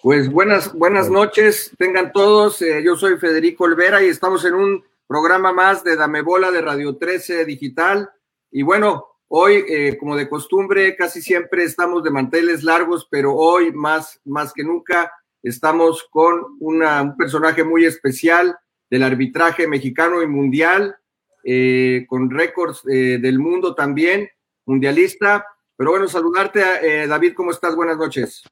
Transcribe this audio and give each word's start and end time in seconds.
Pues 0.00 0.30
buenas, 0.30 0.72
buenas 0.74 1.10
noches, 1.10 1.72
tengan 1.76 2.12
todos. 2.12 2.62
Eh, 2.62 2.84
yo 2.84 2.94
soy 2.94 3.18
Federico 3.18 3.64
Olvera 3.64 4.00
y 4.00 4.06
estamos 4.06 4.44
en 4.44 4.54
un 4.54 4.84
programa 5.08 5.52
más 5.52 5.82
de 5.82 5.96
Dame 5.96 6.22
Bola 6.22 6.52
de 6.52 6.62
Radio 6.62 6.96
13 6.96 7.44
Digital. 7.44 8.08
Y 8.52 8.62
bueno, 8.62 9.06
hoy, 9.26 9.64
eh, 9.68 9.96
como 9.98 10.14
de 10.14 10.28
costumbre, 10.28 10.94
casi 10.94 11.20
siempre 11.20 11.64
estamos 11.64 12.04
de 12.04 12.12
manteles 12.12 12.62
largos, 12.62 13.08
pero 13.10 13.34
hoy 13.34 13.72
más, 13.72 14.20
más 14.24 14.52
que 14.52 14.62
nunca 14.62 15.12
estamos 15.42 16.06
con 16.12 16.44
una, 16.60 17.02
un 17.02 17.16
personaje 17.16 17.64
muy 17.64 17.84
especial 17.84 18.56
del 18.88 19.02
arbitraje 19.02 19.66
mexicano 19.66 20.22
y 20.22 20.28
mundial, 20.28 20.94
eh, 21.42 22.06
con 22.08 22.30
récords 22.30 22.84
del 22.84 23.40
mundo 23.40 23.74
también, 23.74 24.30
mundialista. 24.64 25.44
Pero 25.76 25.90
bueno, 25.90 26.06
saludarte, 26.06 27.08
David, 27.08 27.34
¿cómo 27.34 27.50
estás? 27.50 27.74
Buenas 27.74 27.96
noches. 27.96 28.44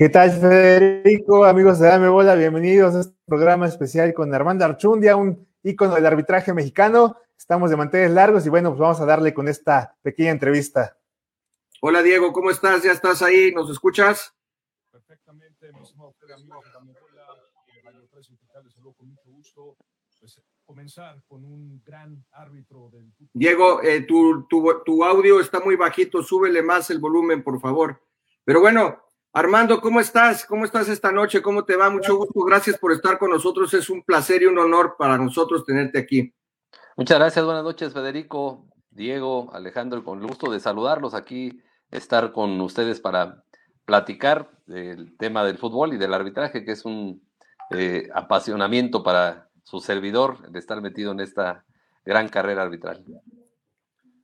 ¿Qué 0.00 0.08
tal, 0.08 0.30
Federico? 0.30 1.44
Amigos 1.44 1.78
de 1.78 1.88
Dame 1.88 2.08
Bola, 2.08 2.34
bienvenidos 2.34 2.94
a 2.94 3.00
este 3.00 3.14
programa 3.26 3.66
especial 3.66 4.14
con 4.14 4.34
Armando 4.34 4.64
Archundia, 4.64 5.14
un 5.14 5.46
ícono 5.62 5.94
del 5.94 6.06
arbitraje 6.06 6.54
mexicano. 6.54 7.18
Estamos 7.36 7.68
de 7.68 7.76
manteles 7.76 8.10
largos 8.10 8.46
y 8.46 8.48
bueno, 8.48 8.70
pues 8.70 8.80
vamos 8.80 8.98
a 9.02 9.04
darle 9.04 9.34
con 9.34 9.46
esta 9.46 9.98
pequeña 10.00 10.30
entrevista. 10.30 10.96
Hola, 11.82 12.02
Diego, 12.02 12.32
¿cómo 12.32 12.50
estás? 12.50 12.82
¿Ya 12.82 12.92
estás 12.92 13.20
ahí? 13.20 13.52
¿Nos 13.52 13.68
escuchas? 13.68 14.34
Perfectamente, 14.90 15.70
mis 15.70 15.92
amigo 15.92 16.14
de 16.22 16.72
Dame 16.72 16.94
Bola, 16.98 17.26
Radio 17.84 18.08
3 18.10 18.26
saludo 18.74 18.94
con 18.94 19.06
mucho 19.06 19.30
gusto. 19.30 19.76
Pues, 20.18 20.40
comenzar 20.64 21.22
con 21.28 21.44
un 21.44 21.82
gran 21.84 22.24
árbitro 22.32 22.88
del. 22.90 23.12
Diego, 23.34 23.82
eh, 23.82 24.00
tu, 24.04 24.46
tu, 24.48 24.82
tu 24.82 25.04
audio 25.04 25.40
está 25.40 25.60
muy 25.60 25.76
bajito, 25.76 26.22
súbele 26.22 26.62
más 26.62 26.88
el 26.88 27.00
volumen, 27.00 27.44
por 27.44 27.60
favor. 27.60 28.00
Pero 28.46 28.62
bueno, 28.62 29.09
Armando, 29.32 29.80
¿cómo 29.80 30.00
estás? 30.00 30.44
¿Cómo 30.44 30.64
estás 30.64 30.88
esta 30.88 31.12
noche? 31.12 31.40
¿Cómo 31.40 31.64
te 31.64 31.76
va? 31.76 31.88
Mucho 31.88 32.16
gusto. 32.16 32.40
Gracias 32.40 32.76
por 32.78 32.90
estar 32.90 33.16
con 33.16 33.30
nosotros. 33.30 33.72
Es 33.74 33.88
un 33.88 34.02
placer 34.02 34.42
y 34.42 34.46
un 34.46 34.58
honor 34.58 34.96
para 34.98 35.16
nosotros 35.18 35.64
tenerte 35.64 36.00
aquí. 36.00 36.34
Muchas 36.96 37.18
gracias. 37.18 37.44
Buenas 37.44 37.62
noches, 37.62 37.92
Federico, 37.92 38.66
Diego, 38.90 39.54
Alejandro. 39.54 40.02
Con 40.02 40.20
gusto 40.20 40.50
de 40.50 40.58
saludarlos 40.58 41.14
aquí, 41.14 41.62
estar 41.92 42.32
con 42.32 42.60
ustedes 42.60 43.00
para 43.00 43.44
platicar 43.84 44.50
del 44.66 45.16
tema 45.16 45.44
del 45.44 45.58
fútbol 45.58 45.94
y 45.94 45.96
del 45.96 46.12
arbitraje, 46.12 46.64
que 46.64 46.72
es 46.72 46.84
un 46.84 47.22
eh, 47.70 48.08
apasionamiento 48.12 49.04
para 49.04 49.48
su 49.62 49.78
servidor 49.78 50.50
de 50.50 50.58
estar 50.58 50.82
metido 50.82 51.12
en 51.12 51.20
esta 51.20 51.64
gran 52.04 52.28
carrera 52.28 52.62
arbitral. 52.62 53.04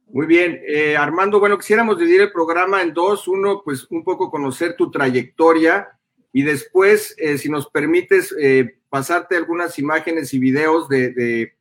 Muy 0.08 0.26
bien, 0.26 0.62
eh, 0.64 0.96
Armando, 0.96 1.40
bueno, 1.40 1.58
quisiéramos 1.58 1.98
dividir 1.98 2.20
el 2.20 2.32
programa 2.32 2.80
en 2.80 2.94
dos. 2.94 3.26
Uno, 3.26 3.62
pues 3.64 3.86
un 3.90 4.04
poco 4.04 4.30
conocer 4.30 4.76
tu 4.76 4.90
trayectoria 4.90 5.88
y 6.32 6.42
después, 6.42 7.14
eh, 7.18 7.38
si 7.38 7.48
nos 7.48 7.68
permites, 7.68 8.34
eh, 8.38 8.78
pasarte 8.88 9.36
algunas 9.36 9.78
imágenes 9.78 10.32
y 10.32 10.38
videos 10.38 10.88
de, 10.88 11.52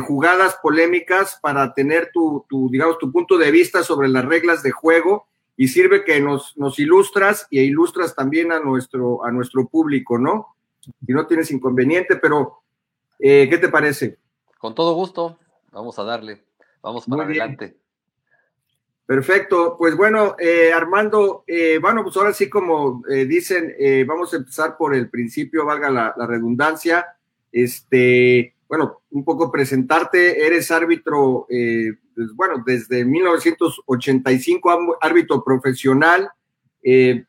jugadas 0.00 0.58
polémicas 0.62 1.38
para 1.40 1.72
tener 1.72 2.10
tu, 2.12 2.44
digamos, 2.70 2.98
tu 2.98 3.10
punto 3.10 3.38
de 3.38 3.50
vista 3.50 3.82
sobre 3.82 4.08
las 4.08 4.24
reglas 4.24 4.62
de 4.62 4.72
juego 4.72 5.26
y 5.56 5.68
sirve 5.68 6.04
que 6.04 6.20
nos, 6.20 6.56
nos 6.56 6.78
ilustras 6.78 7.46
y 7.50 7.60
ilustras 7.60 8.14
también 8.14 8.52
a 8.52 8.60
nuestro, 8.60 9.24
a 9.24 9.30
nuestro 9.30 9.66
público, 9.68 10.18
¿no? 10.18 10.54
Si 10.80 11.12
no 11.12 11.26
tienes 11.26 11.50
inconveniente, 11.50 12.16
pero 12.16 12.62
¿qué 13.18 13.58
te 13.60 13.68
parece? 13.68 14.18
Con 14.58 14.74
todo 14.74 14.94
gusto, 14.94 15.38
vamos 15.72 15.98
a 15.98 16.04
darle, 16.04 16.44
vamos 16.82 17.06
para 17.06 17.24
adelante. 17.24 17.85
Perfecto, 19.06 19.76
pues 19.78 19.96
bueno, 19.96 20.34
eh, 20.36 20.72
Armando, 20.72 21.44
eh, 21.46 21.78
bueno, 21.80 22.02
pues 22.02 22.16
ahora 22.16 22.32
sí 22.32 22.50
como 22.50 23.04
eh, 23.08 23.24
dicen, 23.24 23.72
vamos 24.04 24.34
a 24.34 24.38
empezar 24.38 24.76
por 24.76 24.96
el 24.96 25.08
principio, 25.08 25.64
valga 25.64 25.88
la, 25.90 26.26
redundancia, 26.26 27.06
este, 27.52 28.56
bueno, 28.68 29.02
un 29.12 29.24
poco 29.24 29.52
presentarte, 29.52 30.44
eres 30.44 30.72
árbitro, 30.72 31.46
pues, 31.48 32.32
bueno, 32.34 32.64
desde 32.66 33.04
1985, 33.04 34.98
árbitro 35.00 35.44
profesional, 35.44 36.28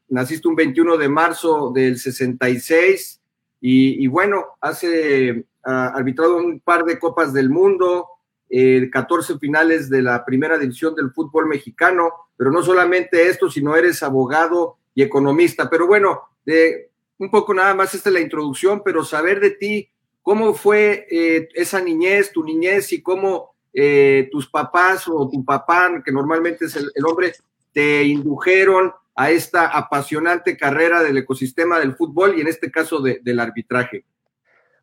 naciste 0.09 0.47
un 0.47 0.55
21 0.55 0.97
de 0.97 1.09
marzo 1.09 1.71
del 1.75 1.99
66 1.99 3.21
y, 3.61 4.03
y 4.03 4.07
bueno, 4.07 4.45
hace 4.61 5.45
arbitrado 5.61 6.37
un 6.37 6.59
par 6.59 6.85
de 6.85 6.97
copas 6.97 7.33
del 7.33 7.51
mundo, 7.51 8.07
14 8.49 9.39
finales 9.39 9.89
de 9.89 10.01
la 10.01 10.23
primera 10.23 10.57
división 10.57 10.95
del 10.95 11.11
fútbol 11.11 11.47
mexicano, 11.47 12.11
pero 12.37 12.51
no 12.51 12.63
solamente 12.63 13.27
esto, 13.27 13.49
sino 13.49 13.75
eres 13.75 14.03
abogado 14.03 14.77
y 14.95 15.03
economista. 15.03 15.69
Pero 15.69 15.87
bueno, 15.87 16.21
de, 16.45 16.89
un 17.17 17.29
poco 17.29 17.53
nada 17.53 17.73
más 17.73 17.93
esta 17.93 18.09
es 18.09 18.13
la 18.13 18.21
introducción, 18.21 18.81
pero 18.83 19.03
saber 19.03 19.39
de 19.39 19.51
ti, 19.51 19.89
cómo 20.21 20.53
fue 20.53 21.07
eh, 21.09 21.49
esa 21.53 21.81
niñez, 21.81 22.31
tu 22.31 22.43
niñez 22.43 22.91
y 22.93 23.01
cómo 23.01 23.55
eh, 23.73 24.27
tus 24.31 24.47
papás 24.47 25.07
o 25.07 25.29
tu 25.29 25.43
papá, 25.43 26.01
que 26.03 26.11
normalmente 26.11 26.65
es 26.65 26.75
el, 26.75 26.91
hombre, 27.05 27.33
te 27.71 28.03
indujeron 28.03 28.91
a 29.15 29.31
esta 29.31 29.67
apasionante 29.67 30.57
carrera 30.57 31.01
del 31.01 31.17
ecosistema 31.17 31.79
del 31.79 31.95
fútbol 31.95 32.37
y 32.37 32.41
en 32.41 32.47
este 32.47 32.71
caso 32.71 33.01
del 33.01 33.39
arbitraje. 33.39 34.05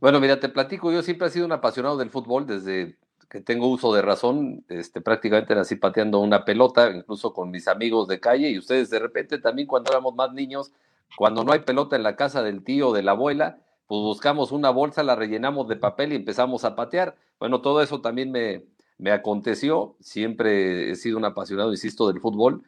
Bueno, 0.01 0.21
mira, 0.21 0.39
te 0.39 0.49
platico, 0.49 0.93
yo 0.93 1.03
siempre 1.03 1.29
he 1.29 1.31
sido 1.31 1.47
un 1.47 1.53
apasionado 1.53 1.97
del 1.97 2.11
fútbol 2.11 2.47
desde 2.47 2.97
que 3.35 3.41
tengo 3.41 3.67
uso 3.67 3.93
de 3.93 4.01
razón, 4.01 4.65
este, 4.69 5.01
prácticamente 5.01 5.57
nací 5.57 5.75
pateando 5.75 6.21
una 6.21 6.45
pelota, 6.45 6.89
incluso 6.95 7.33
con 7.33 7.51
mis 7.51 7.67
amigos 7.67 8.07
de 8.07 8.21
calle, 8.21 8.49
y 8.49 8.59
ustedes 8.59 8.91
de 8.91 9.01
repente 9.01 9.39
también 9.39 9.67
cuando 9.67 9.91
éramos 9.91 10.15
más 10.15 10.33
niños, 10.33 10.71
cuando 11.17 11.43
no 11.43 11.51
hay 11.51 11.59
pelota 11.59 11.97
en 11.97 12.05
la 12.05 12.15
casa 12.15 12.45
del 12.45 12.63
tío 12.63 12.91
o 12.91 12.93
de 12.93 13.03
la 13.03 13.11
abuela, 13.11 13.59
pues 13.89 14.01
buscamos 14.03 14.53
una 14.53 14.71
bolsa, 14.71 15.03
la 15.03 15.17
rellenamos 15.17 15.67
de 15.67 15.75
papel 15.75 16.13
y 16.13 16.15
empezamos 16.15 16.65
a 16.65 16.77
patear. 16.77 17.17
Bueno, 17.41 17.61
todo 17.61 17.83
eso 17.83 18.01
también 18.01 18.31
me, 18.31 18.63
me 18.99 19.11
aconteció, 19.11 19.97
siempre 19.99 20.93
he 20.93 20.95
sido 20.95 21.19
un 21.19 21.25
apasionado, 21.25 21.73
insisto, 21.73 22.07
del 22.07 22.21
fútbol. 22.21 22.63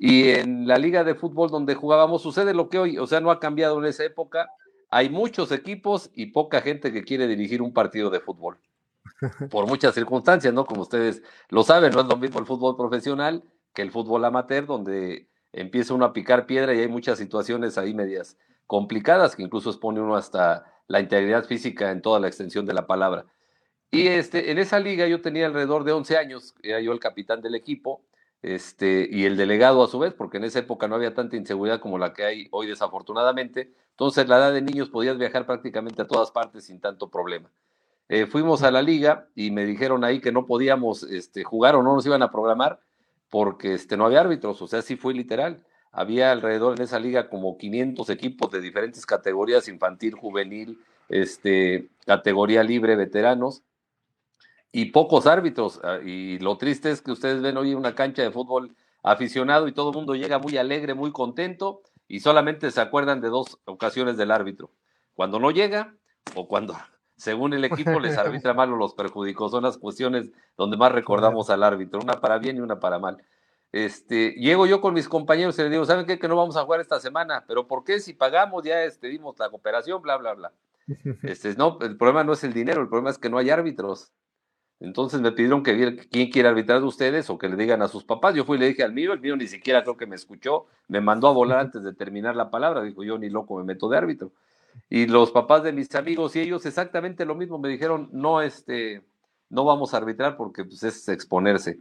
Y 0.00 0.30
en 0.30 0.66
la 0.66 0.78
liga 0.78 1.04
de 1.04 1.14
fútbol 1.14 1.48
donde 1.48 1.76
jugábamos 1.76 2.22
sucede 2.22 2.54
lo 2.54 2.68
que 2.70 2.80
hoy, 2.80 2.98
o 2.98 3.06
sea, 3.06 3.20
no 3.20 3.30
ha 3.30 3.38
cambiado 3.38 3.78
en 3.78 3.84
esa 3.84 4.02
época. 4.02 4.50
Hay 4.90 5.10
muchos 5.10 5.52
equipos 5.52 6.10
y 6.12 6.26
poca 6.32 6.60
gente 6.60 6.92
que 6.92 7.04
quiere 7.04 7.28
dirigir 7.28 7.62
un 7.62 7.72
partido 7.72 8.10
de 8.10 8.18
fútbol 8.18 8.58
por 9.50 9.66
muchas 9.66 9.94
circunstancias, 9.94 10.52
¿no? 10.52 10.64
Como 10.64 10.82
ustedes 10.82 11.22
lo 11.48 11.62
saben, 11.62 11.92
no 11.92 12.00
es 12.00 12.06
lo 12.06 12.16
mismo 12.16 12.38
el 12.38 12.46
fútbol 12.46 12.76
profesional 12.76 13.44
que 13.74 13.82
el 13.82 13.90
fútbol 13.90 14.24
amateur, 14.24 14.66
donde 14.66 15.28
empieza 15.52 15.94
uno 15.94 16.04
a 16.04 16.12
picar 16.12 16.46
piedra 16.46 16.74
y 16.74 16.80
hay 16.80 16.88
muchas 16.88 17.18
situaciones 17.18 17.78
ahí 17.78 17.94
medias 17.94 18.36
complicadas 18.66 19.34
que 19.34 19.42
incluso 19.42 19.70
expone 19.70 20.00
uno 20.00 20.16
hasta 20.16 20.66
la 20.88 21.00
integridad 21.00 21.44
física 21.44 21.90
en 21.90 22.02
toda 22.02 22.20
la 22.20 22.28
extensión 22.28 22.66
de 22.66 22.74
la 22.74 22.86
palabra. 22.86 23.26
Y 23.90 24.08
este, 24.08 24.50
en 24.50 24.58
esa 24.58 24.78
liga 24.80 25.06
yo 25.06 25.22
tenía 25.22 25.46
alrededor 25.46 25.84
de 25.84 25.92
11 25.92 26.18
años, 26.18 26.54
era 26.62 26.80
yo 26.80 26.92
el 26.92 27.00
capitán 27.00 27.40
del 27.40 27.54
equipo, 27.54 28.02
este, 28.42 29.08
y 29.10 29.24
el 29.24 29.36
delegado 29.36 29.82
a 29.82 29.88
su 29.88 29.98
vez, 29.98 30.12
porque 30.12 30.36
en 30.36 30.44
esa 30.44 30.60
época 30.60 30.86
no 30.86 30.94
había 30.94 31.14
tanta 31.14 31.36
inseguridad 31.36 31.80
como 31.80 31.98
la 31.98 32.12
que 32.12 32.24
hay 32.24 32.48
hoy 32.50 32.66
desafortunadamente. 32.66 33.72
Entonces, 33.90 34.28
la 34.28 34.36
edad 34.36 34.52
de 34.52 34.62
niños 34.62 34.90
podías 34.90 35.18
viajar 35.18 35.46
prácticamente 35.46 36.02
a 36.02 36.06
todas 36.06 36.30
partes 36.30 36.64
sin 36.64 36.80
tanto 36.80 37.10
problema. 37.10 37.50
Eh, 38.08 38.26
fuimos 38.26 38.62
a 38.62 38.70
la 38.70 38.80
liga 38.80 39.28
y 39.34 39.50
me 39.50 39.66
dijeron 39.66 40.02
ahí 40.02 40.20
que 40.20 40.32
no 40.32 40.46
podíamos 40.46 41.02
este, 41.02 41.44
jugar 41.44 41.76
o 41.76 41.82
no 41.82 41.94
nos 41.94 42.06
iban 42.06 42.22
a 42.22 42.30
programar 42.30 42.80
porque 43.28 43.74
este, 43.74 43.96
no 43.96 44.06
había 44.06 44.20
árbitros, 44.20 44.62
o 44.62 44.66
sea, 44.66 44.82
sí 44.82 44.96
fue 44.96 45.12
literal. 45.14 45.62
Había 45.92 46.32
alrededor 46.32 46.76
en 46.76 46.82
esa 46.82 46.98
liga 46.98 47.28
como 47.28 47.58
500 47.58 48.08
equipos 48.10 48.50
de 48.50 48.60
diferentes 48.60 49.04
categorías, 49.04 49.68
infantil, 49.68 50.14
juvenil, 50.14 50.78
este, 51.08 51.88
categoría 52.06 52.62
libre, 52.62 52.96
veteranos, 52.96 53.62
y 54.72 54.86
pocos 54.86 55.26
árbitros. 55.26 55.80
Ah, 55.82 55.98
y 56.04 56.38
lo 56.38 56.56
triste 56.56 56.90
es 56.90 57.02
que 57.02 57.12
ustedes 57.12 57.42
ven 57.42 57.56
hoy 57.56 57.74
una 57.74 57.94
cancha 57.94 58.22
de 58.22 58.30
fútbol 58.30 58.74
aficionado 59.02 59.68
y 59.68 59.72
todo 59.72 59.90
el 59.90 59.96
mundo 59.96 60.14
llega 60.14 60.38
muy 60.38 60.56
alegre, 60.56 60.94
muy 60.94 61.12
contento, 61.12 61.82
y 62.06 62.20
solamente 62.20 62.70
se 62.70 62.80
acuerdan 62.80 63.20
de 63.20 63.28
dos 63.28 63.58
ocasiones 63.64 64.16
del 64.16 64.30
árbitro. 64.30 64.70
Cuando 65.14 65.38
no 65.38 65.50
llega 65.50 65.94
o 66.34 66.48
cuando 66.48 66.74
según 67.18 67.52
el 67.52 67.64
equipo 67.64 68.00
les 68.00 68.16
arbitra 68.18 68.54
mal 68.54 68.72
o 68.72 68.76
los 68.76 68.94
perjudicó. 68.94 69.50
Son 69.50 69.64
las 69.64 69.76
cuestiones 69.76 70.30
donde 70.56 70.76
más 70.76 70.92
recordamos 70.92 71.50
al 71.50 71.62
árbitro, 71.62 72.00
una 72.00 72.20
para 72.20 72.38
bien 72.38 72.56
y 72.56 72.60
una 72.60 72.80
para 72.80 72.98
mal. 72.98 73.18
Este, 73.72 74.30
llego 74.38 74.66
yo 74.66 74.80
con 74.80 74.94
mis 74.94 75.08
compañeros 75.08 75.58
y 75.58 75.62
les 75.62 75.70
digo, 75.70 75.84
¿saben 75.84 76.06
qué? 76.06 76.18
Que 76.18 76.28
no 76.28 76.36
vamos 76.36 76.56
a 76.56 76.64
jugar 76.64 76.80
esta 76.80 77.00
semana, 77.00 77.44
pero 77.46 77.66
¿por 77.66 77.84
qué? 77.84 78.00
Si 78.00 78.14
pagamos 78.14 78.64
ya 78.64 78.82
este, 78.84 79.08
dimos 79.08 79.38
la 79.38 79.50
cooperación, 79.50 80.00
bla, 80.00 80.16
bla, 80.16 80.34
bla. 80.34 80.52
Este, 81.22 81.54
no, 81.54 81.78
el 81.82 81.98
problema 81.98 82.24
no 82.24 82.32
es 82.32 82.44
el 82.44 82.54
dinero, 82.54 82.80
el 82.80 82.88
problema 82.88 83.10
es 83.10 83.18
que 83.18 83.28
no 83.28 83.36
hay 83.36 83.50
árbitros. 83.50 84.10
Entonces 84.80 85.20
me 85.20 85.32
pidieron 85.32 85.64
que 85.64 86.08
quién 86.08 86.30
quiere 86.30 86.48
arbitrar 86.48 86.80
de 86.80 86.86
ustedes 86.86 87.28
o 87.30 87.36
que 87.36 87.48
le 87.48 87.56
digan 87.56 87.82
a 87.82 87.88
sus 87.88 88.04
papás. 88.04 88.34
Yo 88.36 88.44
fui 88.44 88.56
y 88.56 88.60
le 88.60 88.68
dije 88.68 88.84
al 88.84 88.92
mío, 88.92 89.12
el 89.12 89.20
mío 89.20 89.36
ni 89.36 89.48
siquiera 89.48 89.82
creo 89.82 89.96
que 89.96 90.06
me 90.06 90.14
escuchó, 90.14 90.66
me 90.86 91.00
mandó 91.00 91.26
a 91.26 91.32
volar 91.32 91.58
antes 91.66 91.82
de 91.82 91.92
terminar 91.92 92.36
la 92.36 92.50
palabra. 92.50 92.82
Dijo, 92.82 93.02
yo 93.02 93.18
ni 93.18 93.28
loco 93.28 93.58
me 93.58 93.64
meto 93.64 93.88
de 93.88 93.98
árbitro. 93.98 94.32
Y 94.88 95.06
los 95.06 95.30
papás 95.30 95.62
de 95.62 95.72
mis 95.72 95.94
amigos 95.94 96.34
y 96.36 96.40
ellos 96.40 96.64
exactamente 96.66 97.24
lo 97.24 97.34
mismo 97.34 97.58
me 97.58 97.68
dijeron, 97.68 98.08
no, 98.12 98.40
este, 98.40 99.02
no 99.50 99.64
vamos 99.64 99.94
a 99.94 99.98
arbitrar 99.98 100.36
porque 100.36 100.64
pues, 100.64 100.82
es 100.82 101.08
exponerse. 101.08 101.78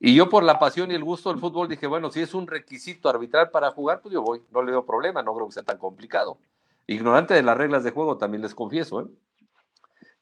Y 0.00 0.14
yo 0.14 0.28
por 0.28 0.42
la 0.42 0.58
pasión 0.58 0.90
y 0.90 0.94
el 0.94 1.04
gusto 1.04 1.30
del 1.30 1.38
fútbol 1.38 1.68
dije, 1.68 1.86
bueno, 1.86 2.10
si 2.10 2.20
es 2.20 2.34
un 2.34 2.46
requisito 2.46 3.08
arbitrar 3.08 3.50
para 3.50 3.70
jugar, 3.70 4.00
pues 4.02 4.12
yo 4.12 4.22
voy, 4.22 4.42
no 4.50 4.62
le 4.62 4.72
veo 4.72 4.84
problema, 4.84 5.22
no 5.22 5.34
creo 5.34 5.46
que 5.46 5.54
sea 5.54 5.62
tan 5.62 5.78
complicado. 5.78 6.38
Ignorante 6.86 7.34
de 7.34 7.42
las 7.42 7.56
reglas 7.56 7.84
de 7.84 7.90
juego, 7.90 8.18
también 8.18 8.42
les 8.42 8.54
confieso. 8.54 9.00
¿eh? 9.00 9.06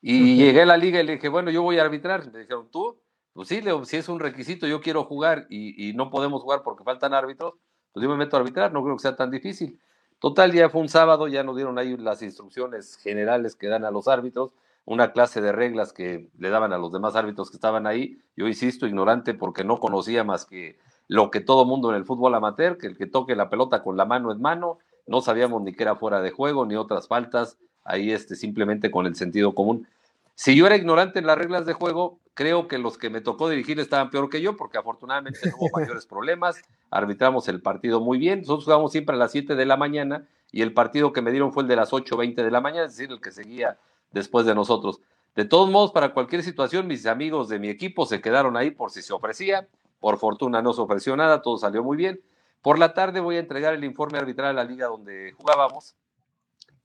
Y 0.01 0.37
llegué 0.37 0.63
a 0.63 0.67
la 0.67 0.77
liga 0.77 1.01
y 1.01 1.07
le 1.07 1.15
dije, 1.15 1.29
bueno, 1.29 1.51
yo 1.51 1.63
voy 1.63 1.79
a 1.79 1.83
arbitrar. 1.83 2.31
Me 2.33 2.41
dijeron, 2.41 2.69
¿tú? 2.71 2.97
Pues 3.33 3.49
sí, 3.49 3.63
si 3.85 3.97
es 3.97 4.09
un 4.09 4.21
requisito, 4.21 4.67
yo 4.67 4.81
quiero 4.81 5.05
jugar 5.05 5.47
y, 5.49 5.89
y, 5.89 5.95
no 5.95 6.11
podemos 6.11 6.43
jugar 6.43 6.63
porque 6.63 6.85
faltan 6.85 7.15
árbitros, 7.15 7.55
pues 7.93 8.03
yo 8.03 8.11
me 8.11 8.17
meto 8.17 8.37
a 8.37 8.41
arbitrar, 8.41 8.73
no 8.73 8.83
creo 8.85 8.97
que 8.97 9.03
sea 9.03 9.17
tan 9.17 9.31
difícil. 9.31 9.81
Total, 10.23 10.53
ya 10.53 10.71
fue 10.71 10.81
un 10.81 10.89
sábado, 10.89 11.27
ya 11.27 11.43
nos 11.43 11.57
dieron 11.57 11.81
ahí 11.81 11.97
las 11.97 12.23
instrucciones 12.23 12.97
generales 12.97 13.57
que 13.57 13.67
dan 13.67 13.85
a 13.85 13.91
los 13.91 14.07
árbitros, 14.07 14.53
una 14.85 15.11
clase 15.11 15.41
de 15.41 15.51
reglas 15.51 15.93
que 15.93 16.29
le 16.39 16.49
daban 16.49 16.73
a 16.73 16.79
los 16.79 16.93
demás 16.93 17.17
árbitros 17.17 17.51
que 17.51 17.57
estaban 17.57 17.89
ahí. 17.89 18.21
Yo 18.37 18.47
insisto, 18.47 18.87
ignorante 18.87 19.35
porque 19.35 19.65
no 19.65 19.81
conocía 19.81 20.23
más 20.23 20.47
que 20.47 20.79
lo 21.09 21.33
que 21.33 21.41
todo 21.41 21.65
mundo 21.65 21.91
en 21.91 21.97
el 21.97 22.05
fútbol 22.05 22.37
amateur, 22.37 22.79
que 22.79 22.87
el 22.87 22.97
que 22.97 23.09
toque 23.09 23.35
la 23.35 23.51
pelota 23.51 23.83
con 23.83 23.97
la 23.97 24.05
mano 24.05 24.31
en 24.31 24.41
mano, 24.41 24.79
no 25.09 25.23
sabíamos 25.23 25.61
ni 25.61 25.73
que 25.73 25.83
era 25.83 25.97
fuera 25.97 26.21
de 26.21 26.31
juego, 26.31 26.67
ni 26.67 26.77
otras 26.77 27.09
faltas, 27.09 27.59
ahí 27.83 28.13
este, 28.13 28.37
simplemente 28.37 28.93
con 28.93 29.07
el 29.07 29.17
sentido 29.17 29.57
común. 29.57 29.89
Si 30.37 30.55
yo 30.55 30.67
era 30.67 30.77
ignorante 30.77 31.19
en 31.19 31.27
las 31.27 31.37
reglas 31.37 31.67
de 31.67 31.73
juego, 31.73 32.21
creo 32.35 32.69
que 32.69 32.79
los 32.79 32.99
que 32.99 33.11
me 33.11 33.21
tocó 33.21 33.49
dirigir 33.49 33.79
estaban 33.81 34.11
peor 34.11 34.29
que 34.29 34.41
yo, 34.41 34.57
porque 34.57 34.79
afortunadamente 34.79 35.41
no 35.51 35.57
hubo 35.59 35.69
mayores 35.79 36.07
problemas, 36.07 36.63
arbitramos 36.91 37.49
el 37.49 37.61
partido 37.61 38.01
muy 38.01 38.19
bien, 38.19 38.41
nosotros 38.41 38.65
jugamos 38.65 38.93
siempre 38.93 39.17
a 39.17 39.19
las 39.19 39.33
7 39.33 39.55
de 39.55 39.67
la 39.67 39.77
mañana 39.77 40.27
y 40.51 40.63
el 40.63 40.73
partido 40.73 41.13
que 41.13 41.23
me 41.23 41.31
dieron 41.31 41.53
fue 41.53 41.63
el 41.63 41.69
de 41.69 41.77
las 41.77 41.93
8.20 41.93 42.35
de 42.37 42.51
la 42.51 42.61
mañana, 42.61 42.87
es 42.87 42.97
decir, 42.97 43.11
el 43.11 43.21
que 43.21 43.31
seguía 43.31 43.79
después 44.11 44.47
de 44.47 44.55
nosotros. 44.55 45.01
De 45.35 45.47
todos 45.47 45.71
modos, 45.71 45.93
para 45.93 46.13
cualquier 46.13 46.43
situación, 46.43 46.87
mis 46.87 47.07
amigos 47.07 47.49
de 47.49 47.59
mi 47.59 47.69
equipo 47.69 48.05
se 48.05 48.21
quedaron 48.21 48.57
ahí 48.57 48.71
por 48.71 48.91
si 48.91 49.01
se 49.01 49.15
ofrecía. 49.15 49.67
Por 49.99 50.19
fortuna 50.19 50.61
no 50.61 50.75
se 50.75 50.83
ofreció 50.83 51.17
nada, 51.17 51.41
todo 51.41 51.57
salió 51.57 51.83
muy 51.83 51.97
bien. 51.97 52.21
Por 52.61 52.79
la 52.79 52.93
tarde 52.93 53.21
voy 53.21 53.37
a 53.37 53.41
entregar 53.41 53.73
el 53.73 53.85
informe 53.85 54.19
arbitral 54.19 54.51
a 54.51 54.53
la 54.53 54.65
liga 54.65 54.89
donde 54.89 55.33
jugábamos. 55.33 55.95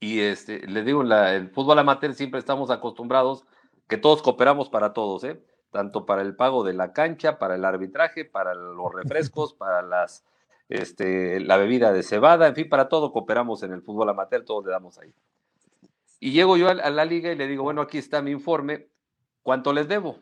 Y 0.00 0.20
este, 0.20 0.66
les 0.66 0.86
digo, 0.86 1.02
en 1.02 1.10
la, 1.10 1.34
el 1.34 1.50
fútbol 1.50 1.78
amateur 1.78 2.14
siempre 2.14 2.40
estamos 2.40 2.70
acostumbrados 2.70 3.44
que 3.88 3.96
todos 3.96 4.22
cooperamos 4.22 4.68
para 4.68 4.92
todos, 4.92 5.24
¿eh? 5.24 5.42
tanto 5.70 6.06
para 6.06 6.22
el 6.22 6.34
pago 6.34 6.64
de 6.64 6.74
la 6.74 6.92
cancha, 6.92 7.38
para 7.38 7.54
el 7.54 7.64
arbitraje, 7.64 8.24
para 8.24 8.54
los 8.54 8.92
refrescos, 8.92 9.54
para 9.58 9.82
las, 9.82 10.24
este, 10.68 11.40
la 11.40 11.56
bebida 11.56 11.92
de 11.92 12.02
cebada, 12.02 12.46
en 12.48 12.54
fin, 12.54 12.68
para 12.68 12.88
todo 12.88 13.12
cooperamos 13.12 13.62
en 13.62 13.72
el 13.72 13.82
fútbol 13.82 14.10
amateur, 14.10 14.44
todos 14.44 14.64
le 14.64 14.70
damos 14.70 14.98
ahí. 14.98 15.12
Y 16.20 16.32
llego 16.32 16.56
yo 16.56 16.68
a, 16.68 16.74
la 16.74 17.04
liga 17.04 17.32
y 17.32 17.36
le 17.36 17.46
digo, 17.46 17.62
bueno, 17.62 17.80
aquí 17.80 17.98
está 17.98 18.22
mi 18.22 18.30
informe, 18.30 18.88
¿cuánto 19.42 19.72
les 19.72 19.88
debo? 19.88 20.18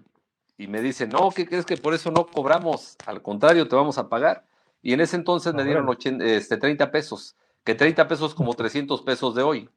Y 0.58 0.68
me 0.68 0.80
dice, 0.80 1.06
no, 1.06 1.30
¿qué 1.30 1.46
crees 1.46 1.64
que 1.64 1.76
por 1.76 1.94
eso 1.94 2.10
no 2.10 2.26
cobramos? 2.26 2.96
Al 3.06 3.22
contrario, 3.22 3.68
te 3.68 3.76
vamos 3.76 3.98
a 3.98 4.08
pagar. 4.08 4.46
Y 4.82 4.92
en 4.92 5.00
ese 5.00 5.16
entonces 5.16 5.52
me 5.54 5.64
dieron 5.64 5.88
este, 6.20 6.56
30 6.56 6.90
pesos, 6.90 7.36
que 7.64 7.74
30 7.74 8.08
pesos 8.08 8.34
como 8.34 8.54
300 8.54 9.02
pesos 9.02 9.34
de 9.34 9.42
hoy. 9.42 9.70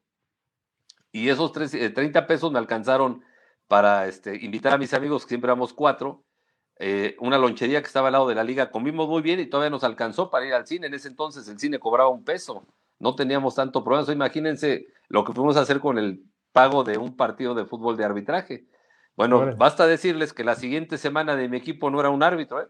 Y 1.12 1.30
esos 1.30 1.52
30 1.52 1.78
eh, 2.20 2.22
pesos 2.24 2.52
me 2.52 2.60
alcanzaron 2.60 3.24
para 3.70 4.08
este, 4.08 4.36
invitar 4.44 4.74
a 4.74 4.78
mis 4.78 4.94
amigos, 4.94 5.24
que 5.24 5.30
siempre 5.30 5.48
éramos 5.48 5.72
cuatro, 5.72 6.26
eh, 6.78 7.16
una 7.20 7.38
lonchería 7.38 7.80
que 7.82 7.88
estaba 7.88 8.10
al 8.10 8.14
lado 8.14 8.28
de 8.28 8.36
la 8.36 8.44
liga. 8.44 8.70
Comimos 8.70 9.08
muy 9.08 9.22
bien 9.22 9.40
y 9.40 9.46
todavía 9.46 9.70
nos 9.70 9.86
alcanzó 9.86 10.30
para 10.30 10.46
ir 10.46 10.54
al 10.54 10.68
cine. 10.68 10.88
En 10.88 10.94
ese 10.94 11.08
entonces 11.08 11.48
el 11.48 11.58
cine 11.58 11.80
cobraba 11.80 12.10
un 12.10 12.26
peso 12.26 12.66
no 13.00 13.16
teníamos 13.16 13.56
tanto 13.56 13.84
problema. 13.84 14.12
imagínense 14.12 14.88
lo 15.08 15.24
que 15.24 15.34
pudimos 15.34 15.58
hacer 15.58 15.80
con 15.80 15.98
el 15.98 16.24
pago 16.52 16.84
de 16.84 16.98
un 16.98 17.16
partido 17.16 17.56
de 17.56 17.66
fútbol 17.66 17.98
de 17.98 18.06
arbitraje. 18.06 18.66
Bueno, 19.16 19.56
basta 19.58 19.88
decirles 19.88 20.34
que 20.34 20.44
la 20.44 20.56
siguiente 20.56 20.98
semana 20.98 21.36
de 21.36 21.50
mi 21.50 21.58
equipo 21.58 21.90
no 21.90 22.00
era 22.00 22.10
un 22.10 22.24
árbitro, 22.24 22.62
¿eh? 22.62 22.68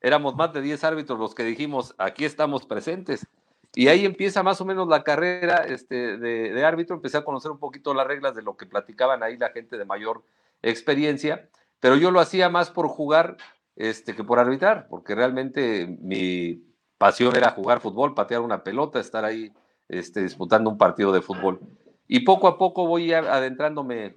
éramos 0.00 0.34
más 0.34 0.52
de 0.52 0.60
10 0.60 0.82
árbitros 0.82 1.18
los 1.18 1.34
que 1.34 1.44
dijimos, 1.44 1.94
aquí 1.98 2.24
estamos 2.24 2.66
presentes. 2.66 3.26
Y 3.74 3.88
ahí 3.88 4.04
empieza 4.04 4.42
más 4.42 4.60
o 4.60 4.64
menos 4.64 4.88
la 4.88 5.02
carrera 5.02 5.64
este, 5.66 6.16
de, 6.16 6.64
árbitro, 6.64 6.94
empecé 6.94 7.16
a 7.16 7.24
conocer 7.24 7.50
un 7.50 7.58
poquito 7.58 7.92
las 7.92 8.06
reglas 8.06 8.34
de 8.34 8.42
lo 8.42 8.56
que 8.56 8.66
platicaban 8.66 9.22
ahí 9.22 9.36
la 9.36 9.50
gente 9.50 9.76
de 9.76 9.84
mayor 9.84 10.22
experiencia, 10.62 11.48
pero 11.80 11.96
yo 11.96 12.10
lo 12.10 12.20
hacía 12.20 12.48
más 12.48 12.70
por 12.70 12.88
jugar 12.88 13.36
este, 13.76 14.14
que 14.14 14.22
por 14.22 14.38
arbitrar, 14.38 14.86
porque 14.88 15.14
realmente 15.14 15.86
mi 16.00 16.64
pasión 16.98 17.34
era 17.36 17.50
jugar 17.50 17.80
fútbol, 17.80 18.14
patear 18.14 18.40
una 18.40 18.62
pelota, 18.62 19.00
estar 19.00 19.24
ahí 19.24 19.52
este, 19.88 20.22
disputando 20.22 20.70
un 20.70 20.78
partido 20.78 21.12
de 21.12 21.20
fútbol. 21.20 21.60
Y 22.06 22.20
poco 22.20 22.46
a 22.46 22.58
poco 22.58 22.86
voy 22.86 23.12
adentrándome 23.12 24.16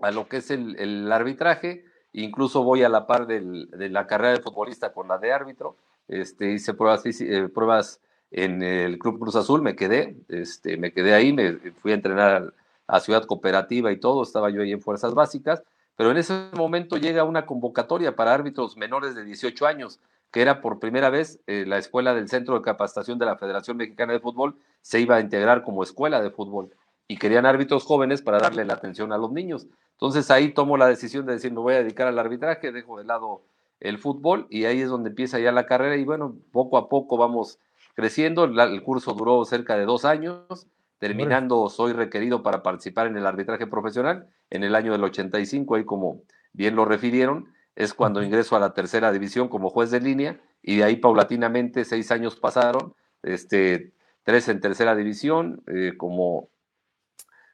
a 0.00 0.10
lo 0.10 0.26
que 0.26 0.38
es 0.38 0.50
el, 0.50 1.12
arbitraje, 1.12 1.84
incluso 2.12 2.64
voy 2.64 2.82
a 2.82 2.88
la 2.88 3.06
par 3.06 3.26
de 3.26 3.68
la 3.90 4.06
carrera 4.06 4.32
de 4.32 4.42
futbolista 4.42 4.92
con 4.94 5.08
la 5.08 5.18
de 5.18 5.32
árbitro, 5.32 5.76
este, 6.08 6.52
hice 6.52 6.74
pruebas, 6.74 7.04
eh, 7.04 7.48
pruebas 7.52 8.00
en 8.30 8.62
el 8.62 8.98
Club 8.98 9.18
Cruz 9.18 9.36
Azul, 9.36 9.62
me 9.62 9.76
quedé, 9.76 10.16
este, 10.28 10.76
me 10.76 10.92
quedé 10.92 11.14
ahí, 11.14 11.32
me 11.32 11.54
fui 11.80 11.92
a 11.92 11.94
entrenar 11.94 12.54
a 12.86 13.00
Ciudad 13.00 13.24
Cooperativa 13.24 13.92
y 13.92 13.98
todo, 13.98 14.22
estaba 14.22 14.50
yo 14.50 14.62
ahí 14.62 14.72
en 14.72 14.80
Fuerzas 14.80 15.14
Básicas, 15.14 15.62
pero 15.96 16.10
en 16.10 16.16
ese 16.16 16.48
momento 16.52 16.96
llega 16.96 17.24
una 17.24 17.46
convocatoria 17.46 18.16
para 18.16 18.32
árbitros 18.32 18.76
menores 18.76 19.14
de 19.14 19.24
18 19.24 19.66
años 19.66 20.00
que 20.30 20.42
era 20.42 20.60
por 20.60 20.78
primera 20.78 21.10
vez 21.10 21.40
eh, 21.46 21.64
la 21.66 21.78
escuela 21.78 22.14
del 22.14 22.28
Centro 22.28 22.54
de 22.54 22.62
Capacitación 22.62 23.18
de 23.18 23.26
la 23.26 23.36
Federación 23.36 23.76
Mexicana 23.76 24.12
de 24.12 24.20
Fútbol 24.20 24.56
se 24.80 25.00
iba 25.00 25.16
a 25.16 25.20
integrar 25.20 25.62
como 25.62 25.82
escuela 25.82 26.22
de 26.22 26.30
fútbol 26.30 26.70
y 27.08 27.16
querían 27.16 27.46
árbitros 27.46 27.84
jóvenes 27.84 28.22
para 28.22 28.38
darle 28.38 28.64
la 28.64 28.74
atención 28.74 29.12
a 29.12 29.18
los 29.18 29.32
niños. 29.32 29.66
Entonces 29.92 30.30
ahí 30.30 30.52
tomo 30.52 30.76
la 30.76 30.86
decisión 30.86 31.26
de 31.26 31.32
decir, 31.32 31.52
me 31.52 31.60
voy 31.60 31.74
a 31.74 31.82
dedicar 31.82 32.06
al 32.06 32.18
arbitraje, 32.18 32.70
dejo 32.70 32.98
de 32.98 33.04
lado 33.04 33.42
el 33.80 33.98
fútbol 33.98 34.46
y 34.50 34.64
ahí 34.66 34.80
es 34.80 34.88
donde 34.88 35.10
empieza 35.10 35.38
ya 35.40 35.52
la 35.52 35.66
carrera 35.66 35.96
y 35.96 36.04
bueno, 36.04 36.36
poco 36.52 36.78
a 36.78 36.88
poco 36.88 37.16
vamos 37.16 37.58
creciendo. 37.94 38.44
el 38.44 38.82
curso 38.82 39.12
duró 39.12 39.44
cerca 39.44 39.76
de 39.76 39.84
dos 39.84 40.04
años. 40.04 40.66
Terminando, 40.98 41.68
soy 41.70 41.94
requerido 41.94 42.42
para 42.42 42.62
participar 42.62 43.06
en 43.06 43.16
el 43.16 43.26
arbitraje 43.26 43.66
profesional 43.66 44.28
en 44.50 44.64
el 44.64 44.74
año 44.74 44.92
del 44.92 45.04
85, 45.04 45.76
ahí 45.76 45.84
como 45.84 46.22
bien 46.52 46.76
lo 46.76 46.84
refirieron 46.84 47.48
es 47.76 47.94
cuando 47.94 48.22
ingreso 48.22 48.56
a 48.56 48.60
la 48.60 48.74
tercera 48.74 49.12
división 49.12 49.48
como 49.48 49.70
juez 49.70 49.90
de 49.90 50.00
línea 50.00 50.38
y 50.62 50.76
de 50.76 50.84
ahí 50.84 50.96
paulatinamente 50.96 51.84
seis 51.84 52.10
años 52.10 52.36
pasaron, 52.36 52.94
este, 53.22 53.92
tres 54.22 54.48
en 54.48 54.60
tercera 54.60 54.94
división, 54.94 55.62
eh, 55.66 55.94
como, 55.96 56.50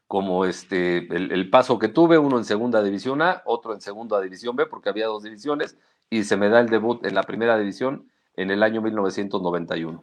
como 0.08 0.44
este, 0.44 1.06
el, 1.14 1.50
paso 1.50 1.78
que 1.78 1.88
tuve, 1.88 2.18
uno 2.18 2.38
en 2.38 2.44
segunda 2.44 2.82
división 2.82 3.22
A, 3.22 3.42
otro 3.44 3.74
en 3.74 3.80
segunda 3.80 4.20
división 4.20 4.56
B, 4.56 4.66
porque 4.66 4.88
había 4.88 5.06
dos 5.06 5.22
divisiones, 5.22 5.76
y 6.10 6.24
se 6.24 6.36
me 6.36 6.48
da 6.48 6.60
el 6.60 6.68
debut 6.68 7.04
en 7.06 7.14
la 7.14 7.22
primera 7.22 7.56
división 7.56 8.10
en 8.34 8.50
el 8.50 8.62
año 8.64 8.82
1991. 8.82 10.00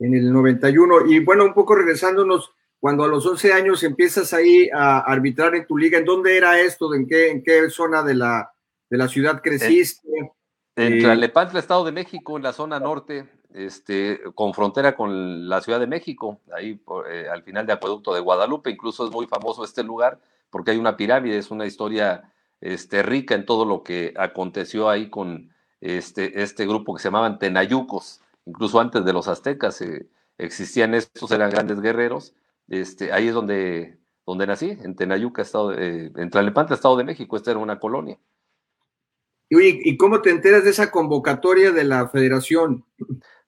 En 0.00 0.14
el 0.14 0.32
91, 0.32 1.06
y 1.06 1.20
bueno, 1.20 1.44
un 1.44 1.54
poco 1.54 1.76
regresándonos 1.76 2.52
cuando 2.80 3.04
a 3.04 3.08
los 3.08 3.24
11 3.26 3.52
años 3.52 3.84
empiezas 3.84 4.32
ahí 4.32 4.68
a 4.72 5.00
arbitrar 5.00 5.54
en 5.54 5.66
tu 5.66 5.76
liga, 5.76 5.98
¿en 5.98 6.06
dónde 6.06 6.36
era 6.36 6.58
esto? 6.58 6.92
¿En 6.94 7.06
qué, 7.06 7.30
en 7.30 7.42
qué 7.42 7.68
zona 7.70 8.02
de 8.02 8.14
la, 8.14 8.52
de 8.88 8.96
la 8.96 9.06
ciudad 9.06 9.42
creciste? 9.42 10.08
En, 10.76 10.94
en 11.04 11.22
eh, 11.22 11.32
Estado 11.54 11.84
de 11.84 11.92
México, 11.92 12.38
en 12.38 12.42
la 12.42 12.54
zona 12.54 12.80
norte, 12.80 13.26
este, 13.52 14.20
con 14.34 14.54
frontera 14.54 14.96
con 14.96 15.48
la 15.48 15.60
Ciudad 15.60 15.80
de 15.80 15.86
México, 15.86 16.40
ahí 16.54 16.80
eh, 17.10 17.26
al 17.30 17.42
final 17.42 17.66
de 17.66 17.74
Acueducto 17.74 18.14
de 18.14 18.20
Guadalupe, 18.20 18.70
incluso 18.70 19.04
es 19.04 19.12
muy 19.12 19.26
famoso 19.26 19.64
este 19.64 19.82
lugar 19.82 20.18
porque 20.50 20.72
hay 20.72 20.78
una 20.78 20.96
pirámide, 20.96 21.38
es 21.38 21.50
una 21.50 21.66
historia 21.66 22.32
este, 22.60 23.02
rica 23.02 23.34
en 23.34 23.46
todo 23.46 23.64
lo 23.64 23.82
que 23.82 24.14
aconteció 24.16 24.88
ahí 24.88 25.08
con 25.08 25.52
este, 25.80 26.42
este 26.42 26.66
grupo 26.66 26.94
que 26.94 27.02
se 27.02 27.08
llamaban 27.08 27.38
Tenayucos, 27.38 28.20
incluso 28.46 28.80
antes 28.80 29.04
de 29.04 29.12
los 29.12 29.28
aztecas 29.28 29.80
eh, 29.82 30.08
existían 30.38 30.94
estos, 30.94 31.30
eran 31.30 31.50
grandes 31.50 31.80
guerreros, 31.80 32.34
este, 32.68 33.12
ahí 33.12 33.28
es 33.28 33.34
donde, 33.34 33.98
donde 34.26 34.46
nací, 34.46 34.70
en 34.70 34.96
Tenayuca, 34.96 35.42
estado 35.42 35.72
eh, 35.72 36.12
en 36.14 36.30
Tlalnepantla, 36.30 36.76
Estado 36.76 36.96
de 36.96 37.04
México. 37.04 37.36
Esta 37.36 37.50
era 37.50 37.60
una 37.60 37.80
colonia. 37.80 38.18
Y, 39.48 39.90
¿y 39.90 39.96
cómo 39.96 40.22
te 40.22 40.30
enteras 40.30 40.64
de 40.64 40.70
esa 40.70 40.90
convocatoria 40.92 41.72
de 41.72 41.84
la 41.84 42.08
federación? 42.08 42.84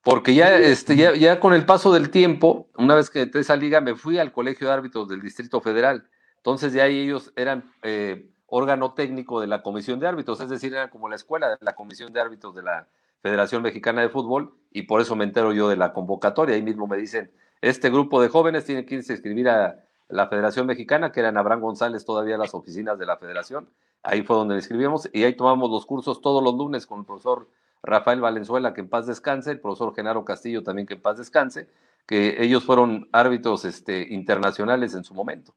Porque 0.02 0.34
ya, 0.34 0.56
este, 0.56 0.96
ya, 0.96 1.14
ya 1.14 1.38
con 1.38 1.54
el 1.54 1.64
paso 1.64 1.92
del 1.92 2.11
tiempo, 2.11 2.68
una 2.76 2.96
vez 2.96 3.08
que 3.08 3.22
entré 3.22 3.38
a 3.38 3.42
esa 3.42 3.56
liga, 3.56 3.80
me 3.80 3.94
fui 3.94 4.18
al 4.18 4.32
Colegio 4.32 4.66
de 4.66 4.72
Árbitros 4.72 5.08
del 5.08 5.22
Distrito 5.22 5.61
Federal. 5.61 6.08
Entonces, 6.38 6.72
ya 6.72 6.84
ahí 6.84 6.99
ellos 6.99 7.32
eran 7.37 7.72
eh, 7.82 8.28
órgano 8.46 8.94
técnico 8.94 9.40
de 9.40 9.46
la 9.46 9.62
Comisión 9.62 10.00
de 10.00 10.08
Árbitros, 10.08 10.40
es 10.40 10.50
decir, 10.50 10.75
eran 10.75 10.90
como 10.90 11.08
la 11.08 11.14
escuela 11.14 11.50
de 11.50 11.56
la 11.61 11.76
Comisión 11.76 12.12
de 12.12 12.20
Árbitros 12.20 12.56
de 12.56 12.64
la 12.64 12.88
Federación 13.22 13.62
Mexicana 13.62 14.02
de 14.02 14.08
Fútbol, 14.08 14.56
y 14.73 14.83
por 14.83 15.00
eso 15.00 15.17
me 15.17 15.25
entero 15.25 15.52
yo 15.52 15.69
de 15.69 15.76
la 15.76 15.93
convocatoria. 15.93 16.55
Ahí 16.55 16.62
mismo 16.62 16.87
me 16.87 16.97
dicen, 16.97 17.31
este 17.61 17.91
grupo 17.91 18.21
de 18.21 18.29
jóvenes 18.29 18.64
tiene 18.64 18.85
que 18.85 18.97
irse 18.97 19.12
a 19.12 19.17
inscribir 19.17 19.49
a 19.49 19.85
la 20.09 20.29
Federación 20.29 20.67
Mexicana, 20.67 21.12
que 21.12 21.21
eran 21.21 21.37
Abraham 21.37 21.61
González 21.61 22.05
todavía 22.05 22.37
las 22.37 22.55
oficinas 22.55 22.99
de 22.99 23.07
la 23.07 23.17
Federación. 23.17 23.69
Ahí 24.02 24.23
fue 24.23 24.37
donde 24.37 24.57
inscribimos 24.57 25.09
y 25.12 25.25
ahí 25.25 25.35
tomamos 25.35 25.71
los 25.71 25.87
cursos 25.87 26.21
todos 26.21 26.43
los 26.43 26.55
lunes 26.55 26.87
con 26.87 27.00
el 27.00 27.07
profesor 27.07 27.49
Rafael 27.83 28.21
Valenzuela, 28.21 28.75
que 28.75 28.81
en 28.81 28.88
paz 28.88 29.07
descanse, 29.07 29.50
el 29.50 29.61
profesor 29.61 29.95
Genaro 29.95 30.25
Castillo 30.25 30.62
también 30.62 30.87
que 30.87 30.95
en 30.95 31.02
paz 31.02 31.19
descanse, 31.19 31.69
que 32.07 32.43
ellos 32.43 32.64
fueron 32.64 33.09
árbitros 33.12 33.64
este, 33.64 34.12
internacionales 34.12 34.95
en 34.95 35.05
su 35.05 35.14
momento. 35.14 35.55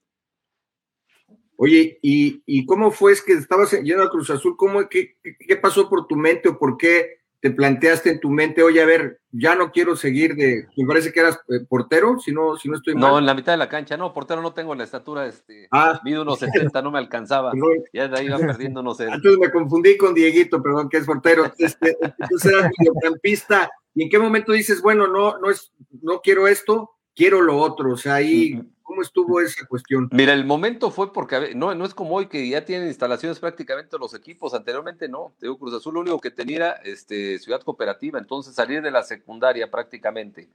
Oye, 1.57 1.99
¿y, 2.01 2.43
¿y, 2.45 2.65
cómo 2.65 2.91
fue 2.91 3.13
es 3.13 3.21
que 3.21 3.33
estabas 3.33 3.71
yendo 3.71 4.03
a 4.03 4.09
Cruz 4.09 4.29
Azul? 4.29 4.57
¿Cómo, 4.57 4.89
qué, 4.89 5.17
qué, 5.21 5.55
pasó 5.55 5.87
por 5.87 6.05
tu 6.05 6.15
mente 6.15 6.49
o 6.49 6.57
por 6.57 6.77
qué 6.77 7.21
te 7.45 7.51
planteaste 7.51 8.09
en 8.09 8.19
tu 8.19 8.31
mente, 8.31 8.63
oye, 8.63 8.81
a 8.81 8.87
ver, 8.87 9.21
ya 9.31 9.53
no 9.53 9.71
quiero 9.71 9.95
seguir 9.95 10.33
de, 10.33 10.65
me 10.75 10.87
parece 10.87 11.13
que 11.13 11.19
eras 11.19 11.39
eh, 11.49 11.63
portero, 11.69 12.17
si 12.17 12.31
no, 12.31 12.57
si 12.57 12.67
no 12.67 12.75
estoy 12.75 12.95
mal. 12.95 13.01
No, 13.03 13.19
en 13.19 13.27
la 13.27 13.35
mitad 13.35 13.53
de 13.53 13.59
la 13.59 13.69
cancha, 13.69 13.95
no, 13.97 14.15
portero 14.15 14.41
no 14.41 14.51
tengo 14.51 14.73
la 14.73 14.83
estatura, 14.83 15.27
este, 15.27 15.67
ah. 15.69 16.01
mido 16.03 16.23
unos 16.23 16.39
70, 16.71 16.81
no 16.81 16.89
me 16.89 16.97
alcanzaba, 16.97 17.51
ya 17.93 18.07
de 18.07 18.17
ahí 18.17 18.25
iba 18.25 18.39
perdiendo, 18.39 18.81
no 18.81 18.95
sé. 18.95 19.03
Entonces 19.03 19.37
me 19.37 19.51
confundí 19.51 19.95
con 19.95 20.15
Dieguito, 20.15 20.59
perdón, 20.59 20.89
que 20.89 20.97
es 20.97 21.05
portero, 21.05 21.45
este, 21.59 21.95
entonces 22.17 22.51
eras 22.51 22.71
mediocampista, 22.79 23.69
y 23.93 24.01
en 24.01 24.09
qué 24.09 24.17
momento 24.17 24.51
dices, 24.51 24.81
bueno, 24.81 25.05
no, 25.05 25.37
no 25.37 25.51
es, 25.51 25.71
no 26.01 26.21
quiero 26.21 26.47
esto, 26.47 26.95
quiero 27.13 27.41
lo 27.41 27.59
otro, 27.59 27.93
o 27.93 27.97
sea, 27.97 28.15
ahí 28.15 28.59
¿Cómo 28.85 29.01
estuvo 29.01 29.41
esa 29.41 29.65
cuestión? 29.65 30.09
Mira, 30.11 30.31
el 30.31 30.45
momento 30.45 30.91
fue 30.91 31.11
porque 31.11 31.55
no, 31.55 31.73
no 31.73 31.85
es 31.85 31.95
como 31.95 32.15
hoy 32.15 32.27
que 32.27 32.47
ya 32.47 32.65
tienen 32.65 32.87
instalaciones 32.87 33.39
prácticamente 33.39 33.97
los 33.97 34.13
equipos, 34.13 34.53
anteriormente 34.53 35.09
no, 35.09 35.33
Teo 35.39 35.57
Cruz 35.57 35.73
Azul 35.73 35.95
lo 35.95 36.01
único 36.01 36.21
que 36.21 36.29
tenía 36.29 36.57
era 36.57 36.71
este, 36.83 37.39
Ciudad 37.39 37.61
Cooperativa, 37.61 38.19
entonces 38.19 38.53
salir 38.53 38.83
de 38.83 38.91
la 38.91 39.01
secundaria 39.01 39.71
prácticamente 39.71 40.49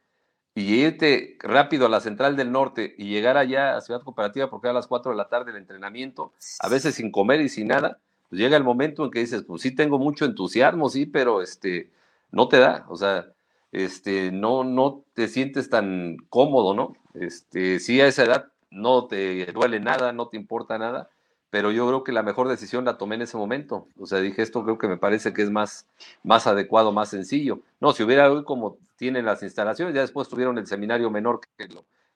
y 0.54 0.74
irte 0.74 1.38
rápido 1.40 1.86
a 1.86 1.88
la 1.88 1.98
Central 1.98 2.36
del 2.36 2.52
Norte 2.52 2.94
y 2.96 3.08
llegar 3.08 3.36
allá 3.36 3.76
a 3.76 3.80
Ciudad 3.80 4.02
Cooperativa 4.02 4.48
porque 4.48 4.68
a 4.68 4.72
las 4.72 4.86
4 4.86 5.10
de 5.10 5.16
la 5.16 5.28
tarde 5.28 5.50
el 5.50 5.56
entrenamiento, 5.56 6.32
a 6.60 6.68
veces 6.68 6.94
sin 6.94 7.10
comer 7.10 7.40
y 7.40 7.48
sin 7.48 7.66
nada, 7.66 7.98
pues 8.28 8.40
llega 8.40 8.56
el 8.56 8.62
momento 8.62 9.04
en 9.04 9.10
que 9.10 9.18
dices, 9.18 9.42
pues 9.42 9.60
sí 9.60 9.74
tengo 9.74 9.98
mucho 9.98 10.24
entusiasmo, 10.24 10.88
sí, 10.88 11.04
pero 11.04 11.42
este, 11.42 11.90
no 12.30 12.46
te 12.46 12.58
da, 12.58 12.86
o 12.88 12.96
sea, 12.96 13.26
este, 13.72 14.30
no, 14.30 14.62
no 14.62 15.02
te 15.14 15.26
sientes 15.26 15.68
tan 15.68 16.16
cómodo, 16.28 16.74
¿no? 16.74 16.94
Este, 17.14 17.80
sí, 17.80 18.00
a 18.00 18.06
esa 18.06 18.24
edad 18.24 18.52
no 18.70 19.06
te 19.06 19.46
duele 19.46 19.80
nada, 19.80 20.12
no 20.12 20.28
te 20.28 20.36
importa 20.36 20.78
nada, 20.78 21.10
pero 21.50 21.72
yo 21.72 21.86
creo 21.88 22.04
que 22.04 22.12
la 22.12 22.22
mejor 22.22 22.48
decisión 22.48 22.84
la 22.84 22.96
tomé 22.96 23.16
en 23.16 23.22
ese 23.22 23.36
momento. 23.36 23.88
O 23.98 24.06
sea, 24.06 24.20
dije, 24.20 24.42
esto 24.42 24.62
creo 24.62 24.78
que 24.78 24.86
me 24.86 24.96
parece 24.96 25.32
que 25.32 25.42
es 25.42 25.50
más, 25.50 25.86
más 26.22 26.46
adecuado, 26.46 26.92
más 26.92 27.10
sencillo. 27.10 27.60
No, 27.80 27.92
si 27.92 28.04
hubiera 28.04 28.30
hoy 28.30 28.44
como 28.44 28.78
tienen 28.96 29.24
las 29.24 29.42
instalaciones, 29.42 29.94
ya 29.94 30.02
después 30.02 30.28
tuvieron 30.28 30.58
el 30.58 30.66
seminario 30.66 31.10
menor 31.10 31.40
que 31.56 31.68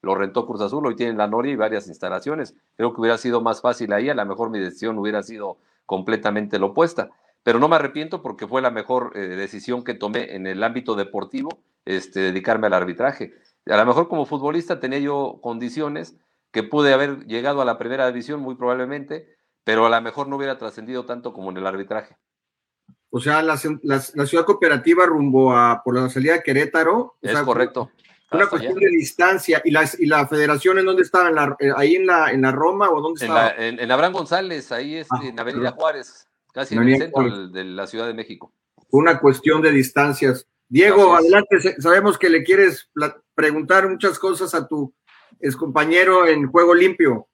lo, 0.02 0.14
rentó 0.14 0.46
Cruz 0.46 0.60
Azul, 0.60 0.86
hoy 0.86 0.94
tienen 0.94 1.16
la 1.16 1.26
Noria 1.26 1.52
y 1.52 1.56
varias 1.56 1.88
instalaciones. 1.88 2.54
Creo 2.76 2.94
que 2.94 3.00
hubiera 3.00 3.18
sido 3.18 3.40
más 3.40 3.60
fácil 3.60 3.92
ahí, 3.92 4.08
a 4.08 4.14
lo 4.14 4.24
mejor 4.24 4.50
mi 4.50 4.60
decisión 4.60 4.98
hubiera 4.98 5.22
sido 5.22 5.56
completamente 5.86 6.58
la 6.58 6.66
opuesta. 6.66 7.10
Pero 7.42 7.58
no 7.58 7.68
me 7.68 7.76
arrepiento 7.76 8.22
porque 8.22 8.46
fue 8.46 8.62
la 8.62 8.70
mejor 8.70 9.12
eh, 9.14 9.20
decisión 9.20 9.82
que 9.82 9.94
tomé 9.94 10.34
en 10.34 10.46
el 10.46 10.62
ámbito 10.62 10.94
deportivo, 10.94 11.58
este, 11.84 12.20
dedicarme 12.20 12.68
al 12.68 12.74
arbitraje. 12.74 13.34
A 13.66 13.76
lo 13.76 13.86
mejor 13.86 14.08
como 14.08 14.26
futbolista 14.26 14.80
tenía 14.80 14.98
yo 14.98 15.38
condiciones 15.42 16.16
que 16.50 16.62
pude 16.62 16.92
haber 16.92 17.26
llegado 17.26 17.62
a 17.62 17.64
la 17.64 17.78
primera 17.78 18.06
división 18.06 18.40
muy 18.40 18.54
probablemente, 18.54 19.36
pero 19.64 19.86
a 19.86 19.90
lo 19.90 20.00
mejor 20.00 20.28
no 20.28 20.36
hubiera 20.36 20.58
trascendido 20.58 21.06
tanto 21.06 21.32
como 21.32 21.50
en 21.50 21.56
el 21.56 21.66
arbitraje. 21.66 22.16
O 23.10 23.20
sea, 23.20 23.42
la, 23.42 23.56
ciudad 23.56 24.44
cooperativa 24.44 25.06
rumbo 25.06 25.56
a 25.56 25.82
por 25.84 25.94
la 25.94 26.08
salida 26.10 26.34
de 26.34 26.42
Querétaro. 26.42 27.16
Es 27.22 27.38
correcto. 27.42 27.90
Una 28.32 28.48
cuestión 28.48 28.74
de 28.74 28.88
distancia. 28.88 29.62
¿Y, 29.64 29.70
las, 29.70 29.98
¿Y 30.00 30.06
la 30.06 30.26
federación 30.26 30.78
en 30.80 30.86
dónde 30.86 31.02
estaba? 31.02 31.56
Eh, 31.60 31.70
¿Ahí 31.76 31.94
en 31.94 32.06
la, 32.06 32.32
en 32.32 32.42
la 32.42 32.50
Roma 32.50 32.90
o 32.90 33.00
dónde 33.00 33.24
estaba? 33.24 33.54
En, 33.56 33.90
Abraham 33.90 34.14
González, 34.14 34.72
ahí 34.72 34.96
es, 34.96 35.06
ah, 35.10 35.20
en 35.22 35.38
Avenida 35.38 35.70
Juárez, 35.72 36.26
casi 36.52 36.74
en 36.74 36.88
el 36.88 36.98
centro 36.98 37.48
de 37.48 37.64
la 37.64 37.86
Ciudad 37.86 38.08
de 38.08 38.14
México. 38.14 38.52
Una 38.90 39.20
cuestión 39.20 39.62
de 39.62 39.70
distancias. 39.70 40.48
Diego, 40.68 41.14
adelante, 41.14 41.58
sabemos 41.78 42.18
que 42.18 42.30
le 42.30 42.42
quieres 42.42 42.90
preguntar 43.34 43.88
muchas 43.88 44.18
cosas 44.18 44.54
a 44.54 44.66
tu 44.66 44.94
compañero 45.58 46.26
en 46.26 46.46
Juego 46.46 46.74
Limpio. 46.74 47.28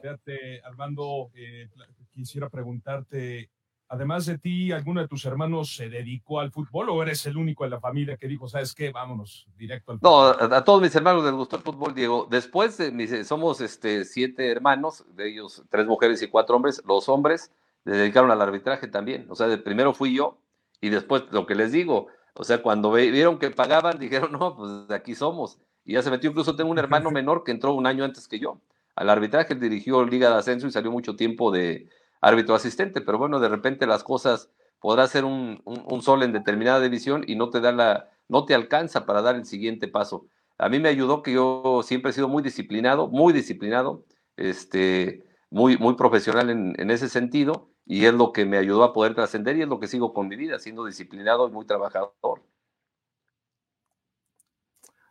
Fíjate, 0.00 0.62
Armando, 0.64 1.30
eh, 1.34 1.68
quisiera 2.10 2.48
preguntarte, 2.48 3.50
además 3.88 4.26
de 4.26 4.38
ti, 4.38 4.72
¿alguno 4.72 5.00
de 5.00 5.08
tus 5.08 5.24
hermanos 5.24 5.74
se 5.76 5.88
dedicó 5.88 6.40
al 6.40 6.52
fútbol 6.52 6.88
o 6.90 7.02
eres 7.02 7.26
el 7.26 7.36
único 7.36 7.64
en 7.64 7.70
la 7.70 7.80
familia 7.80 8.16
que 8.16 8.28
dijo, 8.28 8.48
sabes 8.48 8.74
qué, 8.74 8.90
vámonos 8.90 9.46
directo 9.56 9.92
al 9.92 9.98
fútbol? 9.98 10.36
No, 10.38 10.56
a, 10.56 10.64
todos 10.64 10.80
mis 10.80 10.94
hermanos 10.94 11.24
les 11.24 11.32
gustó 11.32 11.56
el 11.56 11.62
fútbol, 11.62 11.94
Diego. 11.94 12.26
Después, 12.30 12.78
de 12.78 13.24
somos 13.24 13.60
este, 13.60 14.04
siete 14.04 14.50
hermanos, 14.50 15.04
de 15.14 15.30
ellos 15.30 15.62
tres 15.70 15.86
mujeres 15.86 16.22
y 16.22 16.28
cuatro 16.28 16.56
hombres. 16.56 16.82
Los 16.86 17.08
hombres 17.08 17.52
se 17.84 17.90
dedicaron 17.90 18.30
al 18.30 18.40
arbitraje 18.40 18.88
también. 18.88 19.26
O 19.30 19.34
sea, 19.34 19.48
de 19.48 19.58
primero 19.58 19.92
fui 19.92 20.14
yo 20.14 20.40
y 20.80 20.88
después, 20.88 21.24
lo 21.30 21.46
que 21.46 21.54
les 21.54 21.72
digo, 21.72 22.08
o 22.40 22.44
sea, 22.44 22.62
cuando 22.62 22.90
vieron 22.90 23.38
que 23.38 23.50
pagaban, 23.50 23.98
dijeron, 23.98 24.32
no, 24.32 24.56
pues 24.56 24.88
de 24.88 24.94
aquí 24.94 25.14
somos. 25.14 25.58
Y 25.84 25.92
ya 25.92 26.02
se 26.02 26.10
metió, 26.10 26.30
incluso 26.30 26.56
tengo 26.56 26.70
un 26.70 26.78
hermano 26.78 27.10
menor 27.10 27.44
que 27.44 27.50
entró 27.50 27.74
un 27.74 27.86
año 27.86 28.02
antes 28.02 28.26
que 28.26 28.38
yo. 28.38 28.62
Al 28.96 29.10
arbitraje 29.10 29.54
dirigió 29.54 30.02
Liga 30.06 30.30
de 30.30 30.36
Ascenso 30.36 30.66
y 30.66 30.72
salió 30.72 30.90
mucho 30.90 31.16
tiempo 31.16 31.50
de 31.50 31.90
árbitro 32.22 32.54
asistente, 32.54 33.02
pero 33.02 33.18
bueno, 33.18 33.40
de 33.40 33.50
repente 33.50 33.86
las 33.86 34.02
cosas, 34.02 34.48
podrá 34.78 35.06
ser 35.06 35.26
un, 35.26 35.62
sol 36.00 36.22
en 36.22 36.32
determinada 36.32 36.80
división 36.80 37.24
y 37.26 37.36
no 37.36 37.50
te 37.50 37.60
da 37.60 37.72
la, 37.72 38.08
no 38.26 38.46
te 38.46 38.54
alcanza 38.54 39.04
para 39.04 39.20
dar 39.20 39.36
el 39.36 39.44
siguiente 39.44 39.86
paso. 39.86 40.26
A 40.56 40.70
mí 40.70 40.78
me 40.78 40.88
ayudó 40.88 41.22
que 41.22 41.34
yo 41.34 41.82
siempre 41.84 42.10
he 42.10 42.14
sido 42.14 42.28
muy 42.28 42.42
disciplinado, 42.42 43.06
muy 43.08 43.34
disciplinado, 43.34 44.02
este, 44.38 45.24
muy, 45.50 45.76
muy 45.76 45.94
profesional 45.94 46.48
en, 46.48 46.74
en 46.78 46.90
ese 46.90 47.10
sentido, 47.10 47.68
y 47.90 48.06
es 48.06 48.14
lo 48.14 48.32
que 48.32 48.46
me 48.46 48.56
ayudó 48.56 48.84
a 48.84 48.92
poder 48.92 49.16
trascender 49.16 49.56
y 49.56 49.62
es 49.62 49.68
lo 49.68 49.80
que 49.80 49.88
sigo 49.88 50.14
con 50.14 50.28
mi 50.28 50.36
vida, 50.36 50.60
siendo 50.60 50.84
disciplinado 50.84 51.48
y 51.48 51.50
muy 51.50 51.66
trabajador. 51.66 52.40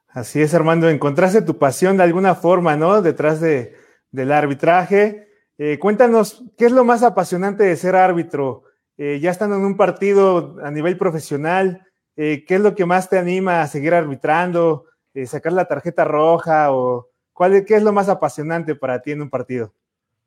Así 0.08 0.42
es, 0.42 0.54
Armando, 0.54 0.88
encontraste 0.88 1.42
tu 1.42 1.58
pasión 1.58 1.98
de 1.98 2.04
alguna 2.04 2.36
forma, 2.36 2.78
¿no? 2.78 3.02
Detrás 3.02 3.42
de, 3.42 3.76
del 4.12 4.32
arbitraje. 4.32 5.28
Eh, 5.58 5.78
cuéntanos, 5.78 6.46
¿qué 6.58 6.68
es 6.68 6.72
lo 6.72 6.86
más 6.86 7.04
apasionante 7.04 7.66
de 7.66 7.76
ser 7.76 7.98
árbitro? 7.98 8.64
Eh, 8.96 9.20
ya 9.20 9.32
estando 9.32 9.58
en 9.58 9.66
un 9.66 9.76
partido 9.76 10.56
a 10.64 10.72
nivel 10.72 10.98
profesional, 10.98 11.86
eh, 12.16 12.46
¿qué 12.48 12.56
es 12.56 12.62
lo 12.62 12.76
que 12.76 12.86
más 12.86 13.10
te 13.10 13.18
anima 13.18 13.62
a 13.62 13.68
seguir 13.68 13.94
arbitrando? 13.94 14.86
¿Sacar 15.26 15.52
la 15.52 15.66
tarjeta 15.66 16.06
roja? 16.06 16.72
o 16.72 17.10
cuál, 17.34 17.66
¿Qué 17.66 17.76
es 17.76 17.84
lo 17.84 17.92
más 17.92 18.08
apasionante 18.08 18.74
para 18.74 19.02
ti 19.02 19.12
en 19.12 19.22
un 19.22 19.30
partido? 19.30 19.74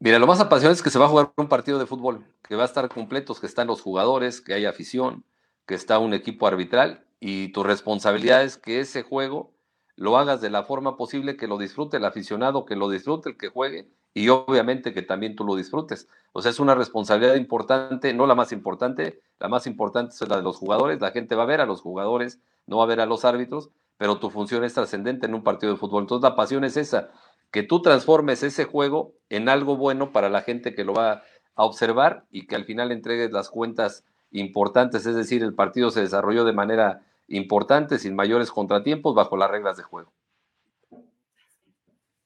Mira, 0.04 0.18
lo 0.18 0.26
más 0.26 0.40
apasionante 0.40 0.78
es 0.78 0.82
que 0.82 0.90
se 0.90 0.98
va 0.98 1.04
a 1.04 1.08
jugar 1.08 1.32
un 1.36 1.46
partido 1.46 1.78
de 1.78 1.86
fútbol, 1.86 2.26
que 2.42 2.56
va 2.56 2.64
a 2.64 2.66
estar 2.66 2.88
completos, 2.88 3.38
que 3.38 3.46
están 3.46 3.68
los 3.68 3.80
jugadores, 3.80 4.40
que 4.40 4.52
hay 4.52 4.64
afición, 4.64 5.24
que 5.64 5.76
está 5.76 6.00
un 6.00 6.12
equipo 6.12 6.48
arbitral 6.48 7.04
y 7.20 7.52
tu 7.52 7.62
responsabilidad 7.62 8.42
es 8.42 8.56
que 8.56 8.80
ese 8.80 9.04
juego 9.04 9.52
lo 9.94 10.18
hagas 10.18 10.40
de 10.40 10.50
la 10.50 10.64
forma 10.64 10.96
posible, 10.96 11.36
que 11.36 11.46
lo 11.46 11.56
disfrute 11.56 11.98
el 11.98 12.04
aficionado, 12.04 12.64
que 12.64 12.74
lo 12.74 12.90
disfrute 12.90 13.28
el 13.28 13.36
que 13.36 13.48
juegue 13.48 13.92
y 14.12 14.28
obviamente 14.28 14.92
que 14.92 15.02
también 15.02 15.36
tú 15.36 15.44
lo 15.44 15.54
disfrutes. 15.54 16.08
O 16.32 16.42
sea, 16.42 16.50
es 16.50 16.58
una 16.58 16.74
responsabilidad 16.74 17.36
importante, 17.36 18.12
no 18.12 18.26
la 18.26 18.34
más 18.34 18.50
importante, 18.50 19.20
la 19.38 19.46
más 19.46 19.68
importante 19.68 20.16
es 20.16 20.28
la 20.28 20.36
de 20.36 20.42
los 20.42 20.56
jugadores, 20.56 21.00
la 21.00 21.12
gente 21.12 21.36
va 21.36 21.44
a 21.44 21.46
ver 21.46 21.60
a 21.60 21.66
los 21.66 21.80
jugadores, 21.80 22.40
no 22.66 22.78
va 22.78 22.82
a 22.82 22.88
ver 22.88 23.00
a 23.00 23.06
los 23.06 23.24
árbitros, 23.24 23.70
pero 23.98 24.18
tu 24.18 24.30
función 24.30 24.64
es 24.64 24.74
trascendente 24.74 25.26
en 25.26 25.34
un 25.34 25.44
partido 25.44 25.70
de 25.70 25.78
fútbol. 25.78 26.02
Entonces 26.02 26.28
la 26.28 26.34
pasión 26.34 26.64
es 26.64 26.76
esa, 26.76 27.10
que 27.52 27.62
tú 27.62 27.82
transformes 27.82 28.42
ese 28.42 28.64
juego 28.64 29.14
en 29.28 29.48
algo 29.48 29.76
bueno 29.76 30.10
para 30.10 30.30
la 30.30 30.42
gente 30.42 30.74
que 30.74 30.84
lo 30.84 30.94
va 30.94 31.22
a 31.54 31.64
observar 31.64 32.24
y 32.30 32.46
que 32.46 32.56
al 32.56 32.64
final 32.64 32.90
entregues 32.90 33.30
las 33.30 33.50
cuentas 33.50 34.04
importantes, 34.30 35.04
es 35.06 35.14
decir, 35.14 35.42
el 35.42 35.54
partido 35.54 35.90
se 35.90 36.00
desarrolló 36.00 36.44
de 36.44 36.54
manera 36.54 37.02
importante, 37.28 37.98
sin 37.98 38.16
mayores 38.16 38.50
contratiempos, 38.50 39.14
bajo 39.14 39.36
las 39.36 39.50
reglas 39.50 39.76
de 39.76 39.82
juego. 39.82 40.12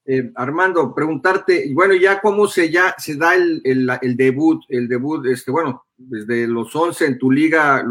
Eh, 0.08 0.30
Armando, 0.36 0.94
preguntarte, 0.94 1.68
bueno, 1.74 1.94
ya 1.94 2.20
cómo 2.20 2.46
se, 2.46 2.70
ya, 2.70 2.94
se 2.96 3.16
da 3.16 3.34
el, 3.34 4.16
debut, 4.16 4.62
el 4.68 4.86
debut, 4.86 5.26
este, 5.26 5.50
bueno, 5.50 5.84
desde 5.96 6.46
los 6.46 6.74
11 6.74 7.06
en 7.06 7.18
tu 7.18 7.32
liga 7.32 7.84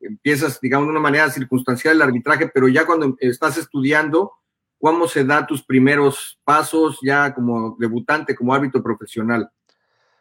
empiezas, 0.00 0.58
digamos, 0.62 0.86
de 0.86 0.92
una 0.92 1.00
manera 1.00 1.28
circunstancial 1.28 1.96
el 1.96 2.02
arbitraje, 2.02 2.48
pero 2.48 2.68
ya 2.68 2.86
cuando 2.86 3.14
estás 3.20 3.58
estudiando, 3.58 4.32
¿Cómo 4.80 5.08
se 5.08 5.24
da 5.24 5.46
tus 5.46 5.62
primeros 5.62 6.38
pasos 6.44 6.98
ya 7.02 7.34
como 7.34 7.76
debutante, 7.78 8.34
como 8.34 8.54
árbitro 8.54 8.82
profesional? 8.82 9.50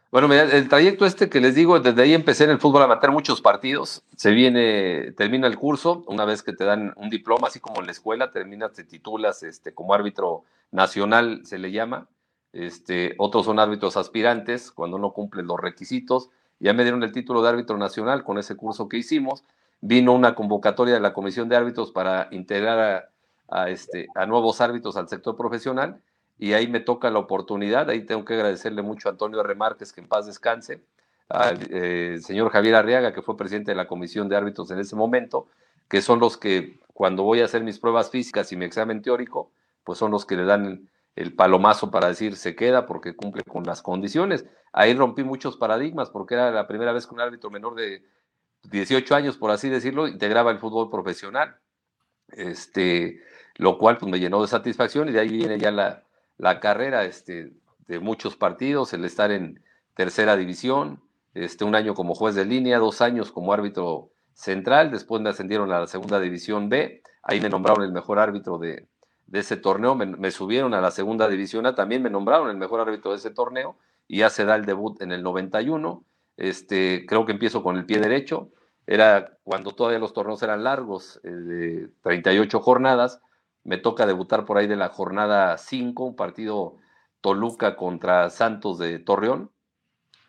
Bueno, 0.10 0.34
el 0.34 0.70
trayecto 0.70 1.06
este 1.06 1.30
que 1.30 1.42
les 1.42 1.54
digo, 1.54 1.80
desde 1.82 2.02
ahí 2.02 2.14
empecé 2.14 2.46
en 2.46 2.52
el 2.52 2.60
fútbol 2.60 2.82
a 2.82 2.88
meter 2.88 3.12
muchos 3.12 3.42
partidos. 3.42 4.04
Se 4.16 4.32
viene, 4.32 5.12
termina 5.18 5.48
el 5.48 5.58
curso, 5.58 6.06
una 6.08 6.24
vez 6.24 6.44
que 6.44 6.54
te 6.54 6.64
dan 6.64 6.94
un 6.96 7.10
diploma, 7.10 7.50
así 7.50 7.60
como 7.60 7.82
en 7.82 7.88
la 7.88 7.92
escuela, 7.92 8.32
terminas, 8.32 8.72
te 8.72 8.86
titulas 8.86 9.44
este, 9.44 9.74
como 9.74 9.94
árbitro 9.94 10.46
nacional, 10.72 11.42
se 11.46 11.60
le 11.60 11.72
llama. 11.72 12.08
Este, 12.54 13.16
otros 13.18 13.46
son 13.46 13.60
árbitros 13.60 13.98
aspirantes 13.98 14.72
cuando 14.72 14.98
no 14.98 15.12
cumplen 15.12 15.46
los 15.46 15.60
requisitos. 15.60 16.30
Ya 16.60 16.74
me 16.74 16.84
dieron 16.84 17.04
el 17.04 17.12
título 17.12 17.44
de 17.44 17.50
árbitro 17.50 17.78
nacional 17.78 18.24
con 18.24 18.38
ese 18.38 18.56
curso 18.56 18.88
que 18.88 18.98
hicimos. 18.98 19.44
Vino 19.82 20.14
una 20.14 20.36
convocatoria 20.36 20.96
de 20.96 21.02
la 21.02 21.14
Comisión 21.14 21.50
de 21.50 21.58
Árbitros 21.58 21.92
para 21.92 22.30
integrar 22.32 22.80
a 22.80 23.10
a, 23.48 23.70
este, 23.70 24.08
a 24.16 24.26
nuevos 24.26 24.62
árbitros 24.62 24.98
al 24.98 25.08
sector 25.10 25.36
profesional 25.36 26.02
y 26.38 26.54
ahí 26.54 26.68
me 26.68 26.80
toca 26.80 27.10
la 27.10 27.20
oportunidad, 27.20 27.90
ahí 27.90 28.06
tengo 28.06 28.24
que 28.24 28.36
agradecerle 28.36 28.82
mucho 28.82 29.10
a 29.10 29.12
Antonio 29.12 29.42
Remarques, 29.42 29.92
que 29.92 30.02
en 30.02 30.08
paz 30.08 30.28
descanse, 30.28 30.84
al 31.30 31.60
eh, 31.72 32.20
señor 32.22 32.52
Javier 32.52 32.76
Arriaga, 32.76 33.14
que 33.14 33.22
fue 33.22 33.36
presidente 33.36 33.72
de 33.72 33.76
la 33.76 33.88
Comisión 33.88 34.30
de 34.30 34.36
Árbitros 34.36 34.70
en 34.72 34.80
ese 34.80 34.96
momento, 34.96 35.48
que 35.90 36.02
son 36.02 36.20
los 36.20 36.38
que 36.38 36.80
cuando 36.94 37.24
voy 37.24 37.42
a 37.42 37.46
hacer 37.46 37.64
mis 37.64 37.80
pruebas 37.80 38.10
físicas 38.10 38.52
y 38.52 38.56
mi 38.56 38.66
examen 38.66 39.02
teórico, 39.02 39.52
pues 39.84 40.00
son 40.00 40.12
los 40.12 40.26
que 40.26 40.36
le 40.36 40.46
dan 40.46 40.90
el 41.16 41.34
palomazo 41.34 41.90
para 41.90 42.08
decir 42.08 42.36
se 42.36 42.56
queda 42.56 42.86
porque 42.86 43.16
cumple 43.16 43.44
con 43.44 43.64
las 43.64 43.82
condiciones. 43.82 44.46
Ahí 44.72 44.94
rompí 44.94 45.24
muchos 45.24 45.58
paradigmas 45.58 46.10
porque 46.10 46.36
era 46.36 46.52
la 46.52 46.68
primera 46.68 46.92
vez 46.92 47.08
que 47.08 47.16
un 47.16 47.22
árbitro 47.22 47.50
menor 47.50 47.76
de 47.76 48.04
18 48.64 49.16
años, 49.16 49.38
por 49.38 49.50
así 49.52 49.70
decirlo, 49.70 50.08
integraba 50.08 50.52
el 50.52 50.60
fútbol 50.60 50.90
profesional. 50.90 51.58
Este, 52.30 53.22
lo 53.58 53.78
cual 53.78 53.98
pues, 53.98 54.12
me 54.12 54.20
llenó 54.20 54.42
de 54.42 54.48
satisfacción 54.48 55.10
y 55.10 55.12
de 55.12 55.20
ahí 55.20 55.30
viene 55.30 55.60
ya 55.60 55.72
la, 55.72 56.04
la 56.38 56.60
carrera 56.60 57.06
este, 57.06 57.54
de 57.88 58.00
muchos 58.00 58.36
partidos, 58.36 58.94
el 58.94 59.06
estar 59.06 59.32
en 59.32 59.62
tercera 59.96 60.36
división, 60.38 61.02
este, 61.34 61.66
un 61.66 61.76
año 61.76 61.94
como 61.94 62.16
juez 62.16 62.36
de 62.36 62.46
línea, 62.46 62.80
dos 62.80 63.02
años 63.02 63.32
como 63.32 63.54
árbitro 63.54 64.10
central, 64.34 64.92
después 64.92 65.22
me 65.22 65.30
ascendieron 65.30 65.72
a 65.72 65.80
la 65.80 65.88
segunda 65.88 66.20
división 66.20 66.70
B, 66.70 67.02
ahí 67.24 67.42
me 67.42 67.50
nombraron 67.50 67.84
el 67.84 67.92
mejor 67.92 68.20
árbitro 68.20 68.58
de, 68.60 68.88
de 69.28 69.40
ese 69.40 69.58
torneo, 69.58 69.96
me, 69.96 70.32
subieron 70.32 70.74
a 70.74 70.82
la 70.82 70.92
segunda 70.92 71.28
división 71.28 71.66
A, 71.66 71.76
también 71.76 72.02
me 72.02 72.10
nombraron 72.10 72.50
el 72.50 72.58
mejor 72.58 72.80
árbitro 72.80 73.12
de 73.12 73.18
ese 73.18 73.32
torneo 73.32 73.76
y 74.08 74.20
ya 74.20 74.30
se 74.30 74.46
da 74.46 74.56
el 74.56 74.66
debut 74.66 75.02
en 75.02 75.12
el 75.12 75.22
91, 75.22 76.04
este, 76.38 77.06
creo 77.06 77.26
que 77.26 77.34
empiezo 77.34 77.62
con 77.62 77.78
el 77.78 77.86
pie 77.86 78.00
derecho, 78.00 78.50
era 78.86 79.38
cuando 79.44 79.74
todavía 79.74 80.00
los 80.00 80.14
torneos 80.14 80.42
eran 80.44 80.64
largos, 80.64 81.20
eh, 81.24 81.30
de 81.30 81.90
38 82.04 82.60
jornadas, 82.62 83.20
me 83.68 83.78
toca 83.78 84.06
debutar 84.06 84.46
por 84.46 84.58
ahí 84.58 84.66
de 84.66 84.78
la 84.78 84.88
jornada 84.88 85.58
5, 85.58 86.06
un 86.06 86.16
partido 86.16 86.78
Toluca 87.20 87.76
contra 87.76 88.30
Santos 88.30 88.78
de 88.80 88.98
Torreón, 88.98 89.52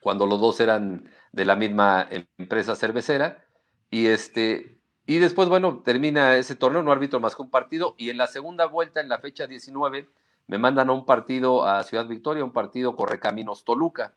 cuando 0.00 0.26
los 0.26 0.40
dos 0.40 0.59
eran 0.59 1.09
de 1.30 1.45
la 1.45 1.54
misma 1.54 2.09
empresa 2.37 2.75
cervecera, 2.75 3.45
y 3.90 4.07
este, 4.07 4.80
y 5.07 5.18
después, 5.18 5.49
bueno, 5.49 5.83
termina 5.85 6.37
ese 6.37 6.57
torneo, 6.57 6.83
no 6.83 6.90
árbitro 6.90 7.21
más 7.21 7.37
que 7.37 7.42
un 7.42 7.50
partido. 7.50 7.95
Y 7.97 8.11
en 8.11 8.18
la 8.18 8.26
segunda 8.26 8.66
vuelta, 8.66 9.00
en 9.00 9.09
la 9.09 9.18
fecha 9.18 9.47
19, 9.47 10.09
me 10.49 10.59
mandan 10.59 10.90
a 10.90 10.92
un 10.92 11.07
partido 11.07 11.64
a 11.64 11.85
Ciudad 11.85 12.09
Victoria, 12.09 12.45
un 12.45 12.52
partido 12.52 12.97
Correcaminos 12.97 13.64
Toluca. 13.64 14.16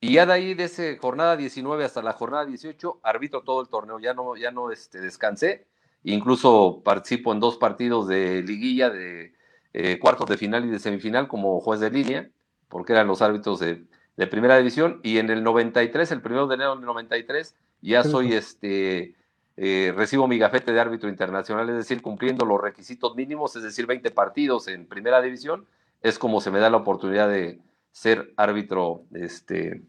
Y 0.00 0.14
ya 0.14 0.24
de 0.24 0.32
ahí, 0.32 0.54
de 0.54 0.64
esa 0.64 0.82
jornada 0.98 1.36
19 1.36 1.84
hasta 1.84 2.00
la 2.00 2.14
jornada 2.14 2.46
18, 2.46 3.00
arbitro 3.02 3.42
todo 3.42 3.60
el 3.60 3.68
torneo. 3.68 3.98
Ya 3.98 4.14
no, 4.14 4.36
ya 4.36 4.50
no 4.50 4.70
este, 4.72 5.00
descansé. 5.00 5.66
Incluso 6.04 6.82
participo 6.84 7.32
en 7.32 7.40
dos 7.40 7.56
partidos 7.56 8.08
de 8.08 8.42
liguilla, 8.42 8.90
de 8.90 9.34
eh, 9.72 9.98
cuartos 9.98 10.28
de 10.28 10.36
final 10.36 10.64
y 10.64 10.70
de 10.70 10.78
semifinal 10.78 11.28
como 11.28 11.60
juez 11.60 11.80
de 11.80 11.90
línea, 11.90 12.30
porque 12.68 12.92
eran 12.92 13.06
los 13.06 13.22
árbitros 13.22 13.60
de, 13.60 13.84
de 14.16 14.26
primera 14.26 14.56
división. 14.56 15.00
Y 15.02 15.18
en 15.18 15.30
el 15.30 15.42
93, 15.44 16.10
el 16.12 16.22
primero 16.22 16.46
de 16.46 16.56
enero 16.56 16.76
del 16.76 16.84
93, 16.84 17.54
ya 17.80 18.04
soy 18.04 18.32
este 18.32 19.16
eh, 19.56 19.92
recibo 19.94 20.26
mi 20.26 20.38
gafete 20.38 20.72
de 20.72 20.80
árbitro 20.80 21.08
internacional, 21.08 21.68
es 21.68 21.76
decir, 21.76 22.00
cumpliendo 22.00 22.46
los 22.46 22.60
requisitos 22.60 23.14
mínimos, 23.14 23.54
es 23.56 23.62
decir, 23.62 23.86
20 23.86 24.10
partidos 24.10 24.66
en 24.68 24.86
primera 24.86 25.20
división, 25.20 25.66
es 26.00 26.18
como 26.18 26.40
se 26.40 26.50
me 26.50 26.58
da 26.58 26.70
la 26.70 26.78
oportunidad 26.78 27.28
de 27.28 27.60
ser 27.90 28.32
árbitro 28.36 29.04
este, 29.12 29.82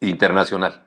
internacional. 0.00 0.86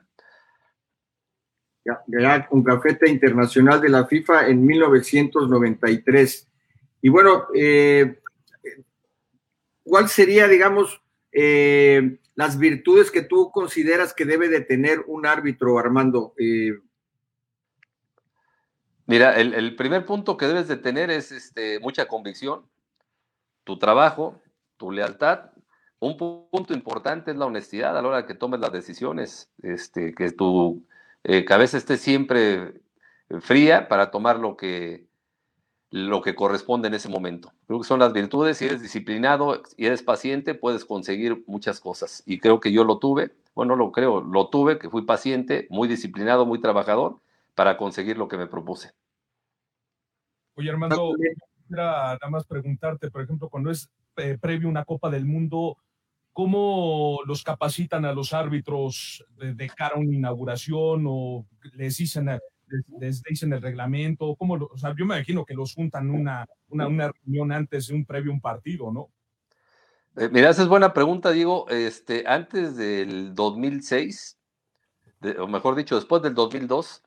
Un 2.50 2.64
gafete 2.64 3.08
internacional 3.08 3.80
de 3.80 3.88
la 3.88 4.06
FIFA 4.06 4.48
en 4.48 4.64
1993. 4.64 6.48
Y 7.02 7.08
bueno, 7.08 7.46
eh, 7.54 8.20
¿cuál 9.82 10.08
sería, 10.08 10.48
digamos, 10.48 11.02
eh, 11.32 12.18
las 12.34 12.58
virtudes 12.58 13.10
que 13.10 13.22
tú 13.22 13.50
consideras 13.50 14.14
que 14.14 14.24
debe 14.24 14.48
de 14.48 14.60
tener 14.60 15.04
un 15.06 15.26
árbitro, 15.26 15.78
Armando? 15.78 16.34
Mira, 19.10 19.34
el, 19.40 19.74
primer 19.74 20.06
punto 20.06 20.36
que 20.36 20.46
debes 20.46 20.68
de 20.68 20.76
tener 20.76 21.10
es 21.10 21.32
este, 21.32 21.80
mucha 21.80 22.06
convicción, 22.06 22.64
tu 23.64 23.76
trabajo, 23.76 24.40
tu 24.76 24.92
lealtad. 24.92 25.50
Un 25.98 26.16
punto 26.16 26.72
importante 26.72 27.32
es 27.32 27.36
la 27.36 27.46
honestidad 27.46 27.98
a 27.98 28.02
la 28.02 28.08
hora 28.08 28.24
que 28.24 28.36
tomes 28.36 28.60
las 28.60 28.70
decisiones, 28.70 29.50
este, 29.64 30.14
que 30.14 30.30
tu 30.30 30.86
eh, 31.24 31.44
cabeza 31.44 31.76
esté 31.76 31.96
siempre 31.96 32.80
fría 33.40 33.88
para 33.88 34.10
tomar 34.10 34.38
lo 34.38 34.56
que, 34.56 35.06
lo 35.90 36.22
que 36.22 36.34
corresponde 36.34 36.88
en 36.88 36.94
ese 36.94 37.08
momento. 37.08 37.52
Creo 37.66 37.80
que 37.80 37.86
son 37.86 38.00
las 38.00 38.12
virtudes, 38.12 38.58
si 38.58 38.66
eres 38.66 38.82
disciplinado 38.82 39.62
y 39.76 39.86
eres 39.86 40.02
paciente, 40.02 40.54
puedes 40.54 40.84
conseguir 40.84 41.44
muchas 41.46 41.80
cosas. 41.80 42.22
Y 42.26 42.38
creo 42.38 42.60
que 42.60 42.72
yo 42.72 42.84
lo 42.84 42.98
tuve, 42.98 43.32
bueno, 43.54 43.76
lo 43.76 43.92
creo, 43.92 44.20
lo 44.20 44.48
tuve, 44.48 44.78
que 44.78 44.88
fui 44.88 45.02
paciente, 45.02 45.66
muy 45.70 45.88
disciplinado, 45.88 46.46
muy 46.46 46.60
trabajador 46.60 47.20
para 47.54 47.76
conseguir 47.76 48.16
lo 48.16 48.28
que 48.28 48.36
me 48.36 48.46
propuse. 48.46 48.92
Oye, 50.54 50.70
Armando, 50.70 51.14
quisiera 51.56 52.18
nada 52.20 52.30
más 52.30 52.46
preguntarte, 52.46 53.10
por 53.10 53.22
ejemplo, 53.22 53.48
cuando 53.48 53.70
es 53.70 53.90
eh, 54.16 54.38
previo 54.40 54.68
una 54.68 54.84
Copa 54.84 55.10
del 55.10 55.24
Mundo, 55.24 55.76
¿cómo 56.32 57.20
los 57.26 57.42
capacitan 57.42 58.04
a 58.04 58.12
los 58.12 58.32
árbitros 58.32 59.24
de, 59.36 59.68
cara 59.68 59.96
a 59.96 59.98
una 59.98 60.14
inauguración 60.14 61.04
o 61.06 61.46
les 61.74 61.96
dicen, 61.96 62.30
les, 62.98 63.22
dicen 63.22 63.52
el 63.52 63.62
reglamento? 63.62 64.34
¿Cómo 64.36 64.54
o 64.54 64.78
sea, 64.78 64.90
yo 64.90 65.06
me 65.06 65.16
imagino 65.16 65.44
que 65.44 65.54
los 65.54 65.74
juntan 65.74 66.10
una, 66.10 66.46
una, 66.68 66.86
una 66.86 67.12
reunión 67.12 67.52
antes 67.52 67.88
de 67.88 67.94
un 67.94 68.04
previo 68.04 68.32
un 68.32 68.40
partido, 68.40 68.92
¿no? 68.92 69.10
Eh, 70.16 70.28
mira, 70.30 70.50
esa 70.50 70.62
es 70.62 70.68
buena 70.68 70.92
pregunta, 70.92 71.30
digo, 71.30 71.68
este, 71.68 72.24
antes 72.26 72.76
del 72.76 73.34
2006, 73.34 74.38
o 75.38 75.46
mejor 75.46 75.76
dicho, 75.76 75.94
después 75.94 76.22
del 76.22 76.34
2002, 76.34 77.02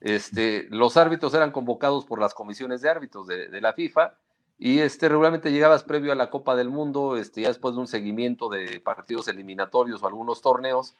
este, 0.00 0.66
los 0.70 0.96
árbitros 0.96 1.32
eran 1.34 1.52
convocados 1.52 2.04
por 2.06 2.20
las 2.20 2.34
comisiones 2.34 2.80
de 2.80 2.88
árbitros 2.88 3.26
de, 3.26 3.60
la 3.60 3.72
FIFA 3.72 4.18
y 4.62 4.80
este, 4.80 5.08
regularmente 5.08 5.50
llegabas 5.50 5.84
previo 5.84 6.12
a 6.12 6.14
la 6.14 6.28
Copa 6.28 6.54
del 6.54 6.68
Mundo, 6.68 7.16
este, 7.16 7.40
ya 7.40 7.48
después 7.48 7.74
de 7.74 7.80
un 7.80 7.86
seguimiento 7.86 8.50
de 8.50 8.78
partidos 8.80 9.26
eliminatorios 9.26 10.02
o 10.02 10.06
algunos 10.06 10.42
torneos, 10.42 10.96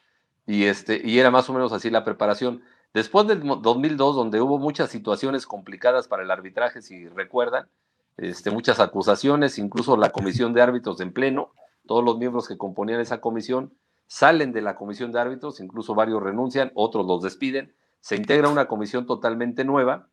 y, 0.47 0.65
este, 0.65 1.03
y 1.05 1.19
era 1.19 1.31
más 1.31 1.51
o 1.51 1.53
menos 1.53 1.71
así 1.75 1.91
la 1.91 2.03
preparación. 2.03 2.63
Después 2.95 3.27
del 3.27 3.43
2002, 3.43 4.17
donde 4.17 4.41
hubo 4.41 4.59
muchas 4.59 4.89
situaciones 4.89 5.47
complicadas 5.47 6.09
para 6.09 6.23
el 6.23 6.31
arbitraje, 6.31 6.81
si 6.81 7.07
recuerdan, 7.09 7.69
este, 8.17 8.51
muchas 8.51 8.81
acusaciones, 8.81 9.59
incluso 9.59 9.95
la 9.99 10.09
comisión 10.09 10.55
de 10.55 10.63
árbitros 10.63 10.99
en 11.03 11.13
pleno, 11.13 11.53
todos 11.87 12.03
los 12.03 12.17
miembros 12.17 12.49
que 12.49 12.57
componían 12.57 13.01
esa 13.01 13.21
comisión 13.21 13.75
salen 14.07 14.53
de 14.53 14.63
la 14.63 14.75
comisión 14.75 15.13
de 15.13 15.21
árbitros, 15.21 15.61
incluso 15.61 15.95
varios 15.95 16.23
renuncian, 16.23 16.73
otros 16.75 17.05
los 17.05 17.23
despiden, 17.23 17.75
se 18.01 18.17
integra 18.17 18.49
una 18.49 18.69
comisión 18.69 19.05
totalmente 19.05 19.65
nueva 19.65 20.09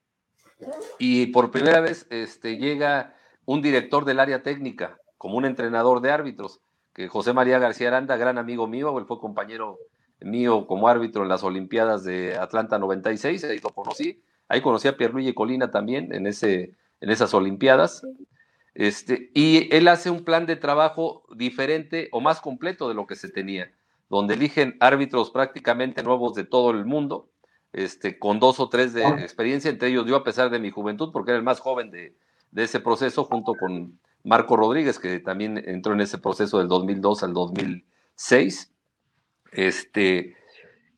y 1.00 1.28
por 1.28 1.50
primera 1.52 1.80
vez 1.80 2.08
este, 2.10 2.58
llega 2.58 3.14
un 3.48 3.62
director 3.62 4.04
del 4.04 4.20
área 4.20 4.44
técnica, 4.44 5.00
como 5.18 5.38
un 5.38 5.46
entrenador 5.46 6.02
de 6.02 6.12
árbitros, 6.12 6.60
que 6.94 7.08
José 7.08 7.32
María 7.32 7.60
García 7.60 7.88
Aranda, 7.88 8.18
gran 8.18 8.38
amigo 8.38 8.68
mío, 8.68 9.00
él 9.00 9.06
fue 9.06 9.20
compañero 9.20 9.80
mío 10.20 10.68
como 10.68 10.90
árbitro 10.90 11.24
en 11.24 11.30
las 11.30 11.44
Olimpiadas 11.44 12.04
de 12.04 12.36
Atlanta 12.36 12.78
96, 12.78 13.46
ahí 13.46 13.60
lo 13.60 13.70
conocí, 13.70 14.22
ahí 14.50 14.60
conocí 14.60 14.90
a 14.90 14.98
Pierluigi 14.98 15.34
Colina 15.34 15.72
también 15.72 16.14
en, 16.14 16.28
ese, 16.28 16.74
en 17.00 17.10
esas 17.10 17.34
Olimpiadas, 17.34 18.06
este, 18.74 19.32
y 19.34 19.74
él 19.74 19.88
hace 19.88 20.10
un 20.10 20.26
plan 20.26 20.46
de 20.46 20.58
trabajo 20.58 21.24
diferente 21.34 22.10
o 22.12 22.20
más 22.20 22.42
completo 22.42 22.90
de 22.90 22.96
lo 22.96 23.08
que 23.08 23.16
se 23.16 23.30
tenía, 23.30 23.72
donde 24.10 24.34
eligen 24.34 24.76
árbitros 24.82 25.32
prácticamente 25.32 26.04
nuevos 26.04 26.34
de 26.34 26.44
todo 26.44 26.72
el 26.72 26.84
mundo, 26.84 27.30
este, 27.72 28.20
con 28.20 28.42
dos 28.42 28.60
o 28.60 28.68
tres 28.68 28.94
de 28.94 29.08
experiencia, 29.08 29.72
entre 29.72 29.88
ellos 29.88 30.06
yo 30.06 30.18
a 30.18 30.26
pesar 30.26 30.50
de 30.50 30.60
mi 30.60 30.70
juventud, 30.70 31.12
porque 31.14 31.32
era 31.32 31.38
el 31.38 31.46
más 31.46 31.62
joven 31.62 31.92
de, 31.92 32.14
ese 32.56 32.80
proceso, 32.80 33.26
junto 33.26 33.54
con 33.54 34.00
Marco 34.24 34.56
Rodríguez, 34.56 35.00
que 35.00 35.20
también 35.20 35.58
entró 35.58 35.94
en 35.94 36.02
ese 36.02 36.18
proceso 36.18 36.60
del 36.60 36.68
2002 36.68 37.24
al 37.24 37.34
2006, 37.34 38.74
este, 39.52 40.36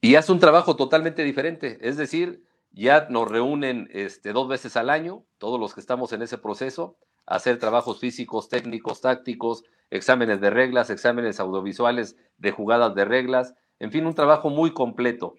y 0.01 0.15
hace 0.15 0.31
un 0.31 0.39
trabajo 0.39 0.75
totalmente 0.75 1.23
diferente, 1.23 1.77
es 1.81 1.97
decir, 1.97 2.43
ya 2.71 3.07
nos 3.09 3.29
reúnen 3.29 3.89
este, 3.91 4.31
dos 4.31 4.47
veces 4.47 4.77
al 4.77 4.89
año, 4.89 5.23
todos 5.37 5.59
los 5.59 5.73
que 5.73 5.81
estamos 5.81 6.13
en 6.13 6.21
ese 6.21 6.37
proceso, 6.37 6.97
a 7.25 7.35
hacer 7.35 7.59
trabajos 7.59 7.99
físicos, 7.99 8.49
técnicos, 8.49 9.01
tácticos, 9.01 9.63
exámenes 9.89 10.41
de 10.41 10.49
reglas, 10.49 10.89
exámenes 10.89 11.39
audiovisuales 11.39 12.15
de 12.37 12.51
jugadas 12.51 12.95
de 12.95 13.05
reglas, 13.05 13.55
en 13.79 13.91
fin, 13.91 14.05
un 14.05 14.13
trabajo 14.13 14.49
muy 14.49 14.73
completo. 14.73 15.35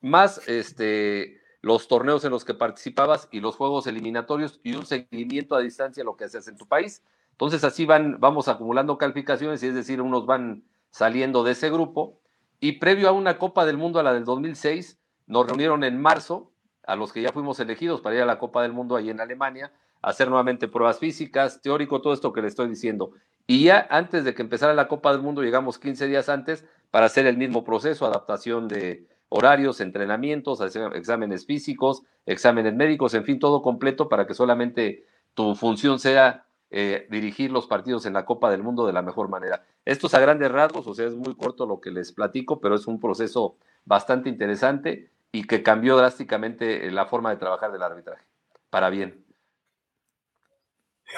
Más 0.00 0.46
este, 0.48 1.41
los 1.62 1.86
torneos 1.86 2.24
en 2.24 2.32
los 2.32 2.44
que 2.44 2.54
participabas 2.54 3.28
y 3.30 3.40
los 3.40 3.56
juegos 3.56 3.86
eliminatorios 3.86 4.60
y 4.64 4.74
un 4.74 4.84
seguimiento 4.84 5.54
a 5.54 5.60
distancia 5.60 6.04
lo 6.04 6.16
que 6.16 6.24
haces 6.24 6.48
en 6.48 6.56
tu 6.56 6.66
país. 6.66 7.02
Entonces 7.30 7.62
así 7.64 7.86
van, 7.86 8.18
vamos 8.18 8.48
acumulando 8.48 8.98
calificaciones 8.98 9.62
y 9.62 9.68
es 9.68 9.74
decir, 9.74 10.02
unos 10.02 10.26
van 10.26 10.64
saliendo 10.90 11.44
de 11.44 11.52
ese 11.52 11.70
grupo. 11.70 12.18
Y 12.60 12.72
previo 12.72 13.08
a 13.08 13.12
una 13.12 13.38
Copa 13.38 13.64
del 13.64 13.78
Mundo, 13.78 14.00
a 14.00 14.02
la 14.02 14.12
del 14.12 14.24
2006, 14.24 14.98
nos 15.26 15.46
reunieron 15.46 15.84
en 15.84 16.00
marzo, 16.00 16.50
a 16.84 16.96
los 16.96 17.12
que 17.12 17.22
ya 17.22 17.32
fuimos 17.32 17.60
elegidos 17.60 18.00
para 18.00 18.16
ir 18.16 18.22
a 18.22 18.26
la 18.26 18.38
Copa 18.38 18.62
del 18.62 18.72
Mundo 18.72 18.96
ahí 18.96 19.08
en 19.08 19.20
Alemania, 19.20 19.72
hacer 20.02 20.28
nuevamente 20.28 20.66
pruebas 20.66 20.98
físicas, 20.98 21.62
teórico, 21.62 22.02
todo 22.02 22.12
esto 22.12 22.32
que 22.32 22.42
le 22.42 22.48
estoy 22.48 22.68
diciendo. 22.68 23.12
Y 23.46 23.64
ya 23.64 23.86
antes 23.88 24.24
de 24.24 24.34
que 24.34 24.42
empezara 24.42 24.74
la 24.74 24.88
Copa 24.88 25.12
del 25.12 25.22
Mundo, 25.22 25.42
llegamos 25.42 25.78
15 25.78 26.08
días 26.08 26.28
antes 26.28 26.64
para 26.90 27.06
hacer 27.06 27.26
el 27.26 27.36
mismo 27.36 27.64
proceso, 27.64 28.04
adaptación 28.04 28.68
de, 28.68 29.06
horarios, 29.32 29.80
entrenamientos, 29.80 30.60
exámenes 30.60 31.46
físicos, 31.46 32.02
exámenes 32.26 32.74
médicos, 32.74 33.14
en 33.14 33.24
fin, 33.24 33.38
todo 33.38 33.62
completo 33.62 34.08
para 34.08 34.26
que 34.26 34.34
solamente 34.34 35.06
tu 35.34 35.54
función 35.54 35.98
sea 35.98 36.44
eh, 36.70 37.06
dirigir 37.10 37.50
los 37.50 37.66
partidos 37.66 38.04
en 38.06 38.12
la 38.12 38.24
Copa 38.24 38.50
del 38.50 38.62
Mundo 38.62 38.86
de 38.86 38.92
la 38.92 39.02
mejor 39.02 39.28
manera. 39.28 39.64
Esto 39.84 40.06
es 40.06 40.14
a 40.14 40.20
grandes 40.20 40.52
rasgos, 40.52 40.86
o 40.86 40.94
sea, 40.94 41.06
es 41.06 41.14
muy 41.14 41.34
corto 41.34 41.66
lo 41.66 41.80
que 41.80 41.90
les 41.90 42.12
platico, 42.12 42.60
pero 42.60 42.74
es 42.74 42.86
un 42.86 43.00
proceso 43.00 43.56
bastante 43.84 44.28
interesante 44.28 45.10
y 45.32 45.46
que 45.46 45.62
cambió 45.62 45.96
drásticamente 45.96 46.90
la 46.90 47.06
forma 47.06 47.30
de 47.30 47.36
trabajar 47.36 47.72
del 47.72 47.82
arbitraje, 47.82 48.24
para 48.68 48.90
bien. 48.90 49.24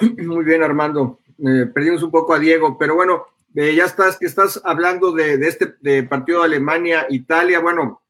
Muy 0.19 0.45
bien, 0.45 0.63
Armando. 0.63 1.21
perdimos 1.75 2.03
un 2.03 2.11
poco 2.13 2.35
a 2.35 2.39
Diego, 2.39 2.79
pero 2.79 2.95
bueno, 2.95 3.27
eh, 3.57 3.75
ya 3.75 3.85
estás, 3.85 4.19
que 4.19 4.27
estás 4.27 4.61
hablando 4.65 5.13
de, 5.13 5.35
este 5.35 6.03
partido 6.05 6.41
de 6.41 6.47
Alemania-Italia. 6.47 7.61
Bueno, 7.61 8.03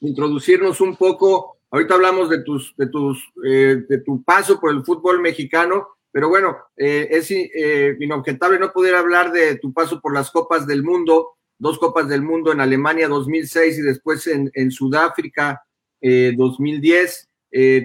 introducirnos 0.00 0.80
un 0.80 0.96
poco. 0.96 1.58
Ahorita 1.70 1.94
hablamos 1.94 2.28
de 2.30 2.42
tus, 2.42 2.74
de 2.76 2.88
tus, 2.88 3.30
eh, 3.44 3.84
de 3.88 3.98
tu 3.98 4.22
paso 4.22 4.58
por 4.58 4.70
el 4.70 4.84
fútbol 4.84 5.20
mexicano, 5.20 5.88
pero 6.10 6.28
bueno, 6.28 6.56
eh, 6.76 7.08
es 7.10 7.30
inobjetable 7.30 8.58
no 8.58 8.72
poder 8.72 8.96
hablar 8.96 9.30
de 9.32 9.56
tu 9.56 9.72
paso 9.72 10.00
por 10.00 10.12
las 10.12 10.30
Copas 10.30 10.66
del 10.66 10.82
Mundo, 10.82 11.36
dos 11.58 11.78
Copas 11.78 12.08
del 12.08 12.22
Mundo 12.22 12.50
en 12.52 12.60
Alemania 12.60 13.08
2006 13.08 13.78
y 13.78 13.82
después 13.82 14.26
en, 14.26 14.50
en 14.54 14.70
Sudáfrica 14.70 15.62
2010. 16.00 17.28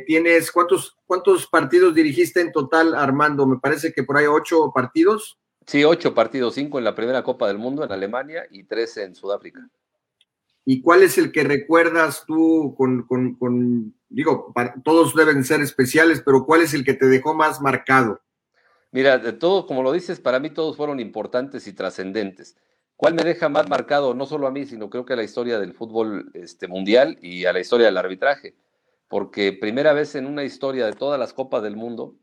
tienes 0.07 0.51
cuántos 0.51 0.95
cuántos 1.05 1.47
partidos 1.47 1.93
dirigiste 1.93 2.41
en 2.41 2.51
total, 2.51 2.95
Armando? 2.95 3.45
Me 3.45 3.59
parece 3.59 3.93
que 3.93 4.03
por 4.03 4.17
ahí 4.17 4.25
ocho 4.25 4.71
partidos. 4.73 5.37
Sí, 5.65 5.83
ocho 5.83 6.13
partidos, 6.13 6.55
cinco 6.55 6.77
en 6.77 6.83
la 6.83 6.95
primera 6.95 7.23
Copa 7.23 7.47
del 7.47 7.57
Mundo 7.57 7.83
en 7.83 7.91
Alemania 7.91 8.45
y 8.49 8.63
tres 8.63 8.97
en 8.97 9.15
Sudáfrica. 9.15 9.67
¿Y 10.65 10.81
cuál 10.81 11.03
es 11.03 11.17
el 11.19 11.31
que 11.31 11.43
recuerdas 11.43 12.25
tú 12.25 12.75
con, 12.75 13.93
digo, 14.09 14.53
todos 14.83 15.13
deben 15.13 15.43
ser 15.43 15.61
especiales, 15.61 16.23
pero 16.25 16.45
cuál 16.45 16.61
es 16.61 16.73
el 16.73 16.83
que 16.83 16.95
te 16.95 17.05
dejó 17.05 17.35
más 17.35 17.61
marcado? 17.61 18.19
Mira, 18.91 19.19
de 19.19 19.33
todo, 19.33 19.67
como 19.67 19.83
lo 19.83 19.91
dices, 19.91 20.19
para 20.19 20.39
mí 20.39 20.49
todos 20.49 20.75
fueron 20.75 20.99
importantes 20.99 21.67
y 21.67 21.73
trascendentes. 21.73 22.57
¿Cuál 22.95 23.13
me 23.13 23.23
deja 23.23 23.49
más 23.49 23.69
marcado, 23.69 24.13
no 24.13 24.25
solo 24.25 24.47
a 24.47 24.51
mí, 24.51 24.65
sino 24.65 24.89
creo 24.89 25.05
que 25.05 25.13
a 25.13 25.17
la 25.17 25.23
historia 25.23 25.59
del 25.59 25.73
fútbol 25.73 26.31
este, 26.33 26.67
mundial 26.67 27.17
y 27.21 27.45
a 27.45 27.53
la 27.53 27.59
historia 27.59 27.87
del 27.87 27.97
arbitraje? 27.97 28.55
Porque 29.07 29.53
primera 29.53 29.93
vez 29.93 30.15
en 30.15 30.25
una 30.25 30.45
historia 30.45 30.85
de 30.85 30.93
todas 30.93 31.19
las 31.19 31.33
Copas 31.33 31.61
del 31.61 31.75
Mundo, 31.75 32.15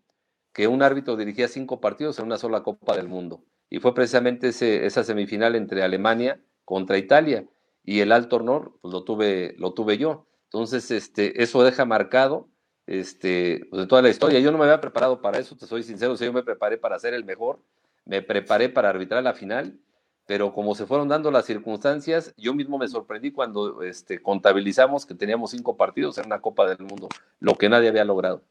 que 0.53 0.67
un 0.67 0.83
árbitro 0.83 1.17
dirigía 1.17 1.47
cinco 1.47 1.81
partidos 1.81 2.19
en 2.19 2.27
una 2.27 2.39
sola 2.39 2.63
Copa 2.63 2.97
del 2.97 3.09
Mundo. 3.09 3.45
Y 3.71 3.79
fue 3.79 3.95
precisamente 3.95 4.49
esa 4.49 5.05
semifinal 5.05 5.55
entre 5.57 5.83
Alemania 5.83 6.41
contra 6.65 6.99
Italia. 6.99 7.47
Y 7.85 8.01
el 8.01 8.13
alto 8.13 8.37
honor, 8.37 8.79
pues 8.81 8.93
lo 8.93 9.05
tuve, 9.05 9.55
lo 9.59 9.73
tuve 9.73 9.99
yo. 9.99 10.27
Entonces, 10.45 10.91
este, 10.91 11.43
eso 11.43 11.63
deja 11.65 11.85
marcado 11.85 12.49
este, 12.87 13.67
pues, 13.71 13.83
de 13.83 13.89
toda 13.89 14.03
la 14.03 14.11
historia. 14.11 14.41
Yo 14.41 14.53
no 14.53 14.59
me 14.59 14.65
había 14.65 14.81
preparado 14.81 15.21
para 15.21 15.39
eso, 15.39 15.57
te 15.57 15.67
soy 15.67 15.83
sincero. 15.83 16.15
yo 16.15 16.33
me 16.33 16.43
preparé 16.43 16.79
para 16.79 16.99
ser 16.99 17.15
el 17.15 17.25
mejor, 17.25 17.61
me 18.05 18.23
preparé 18.23 18.69
para 18.69 18.91
arbitrar 18.91 19.23
la 19.23 19.35
final, 19.35 19.79
pero 20.27 20.53
como 20.53 20.75
se 20.75 20.87
fueron 20.87 21.09
dando 21.09 21.31
las 21.31 21.47
circunstancias, 21.47 22.35
yo 22.37 22.55
mismo 22.55 22.79
me 22.79 22.89
sorprendí 22.89 23.33
cuando 23.33 23.83
este, 23.83 24.23
contabilizamos 24.23 25.07
que 25.07 25.15
teníamos 25.15 25.51
cinco 25.51 25.77
partidos 25.77 26.19
en 26.19 26.27
una 26.27 26.41
Copa 26.41 26.69
del 26.69 26.87
Mundo, 26.87 27.09
lo 27.41 27.57
que 27.57 27.69
nadie 27.69 27.89
había 27.89 28.05
logrado. 28.05 28.43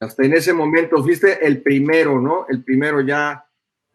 Hasta 0.00 0.24
en 0.24 0.32
ese 0.32 0.52
momento 0.52 1.02
fuiste 1.02 1.44
el 1.44 1.62
primero, 1.62 2.20
¿no? 2.20 2.46
El 2.48 2.62
primero 2.62 3.00
ya, 3.00 3.47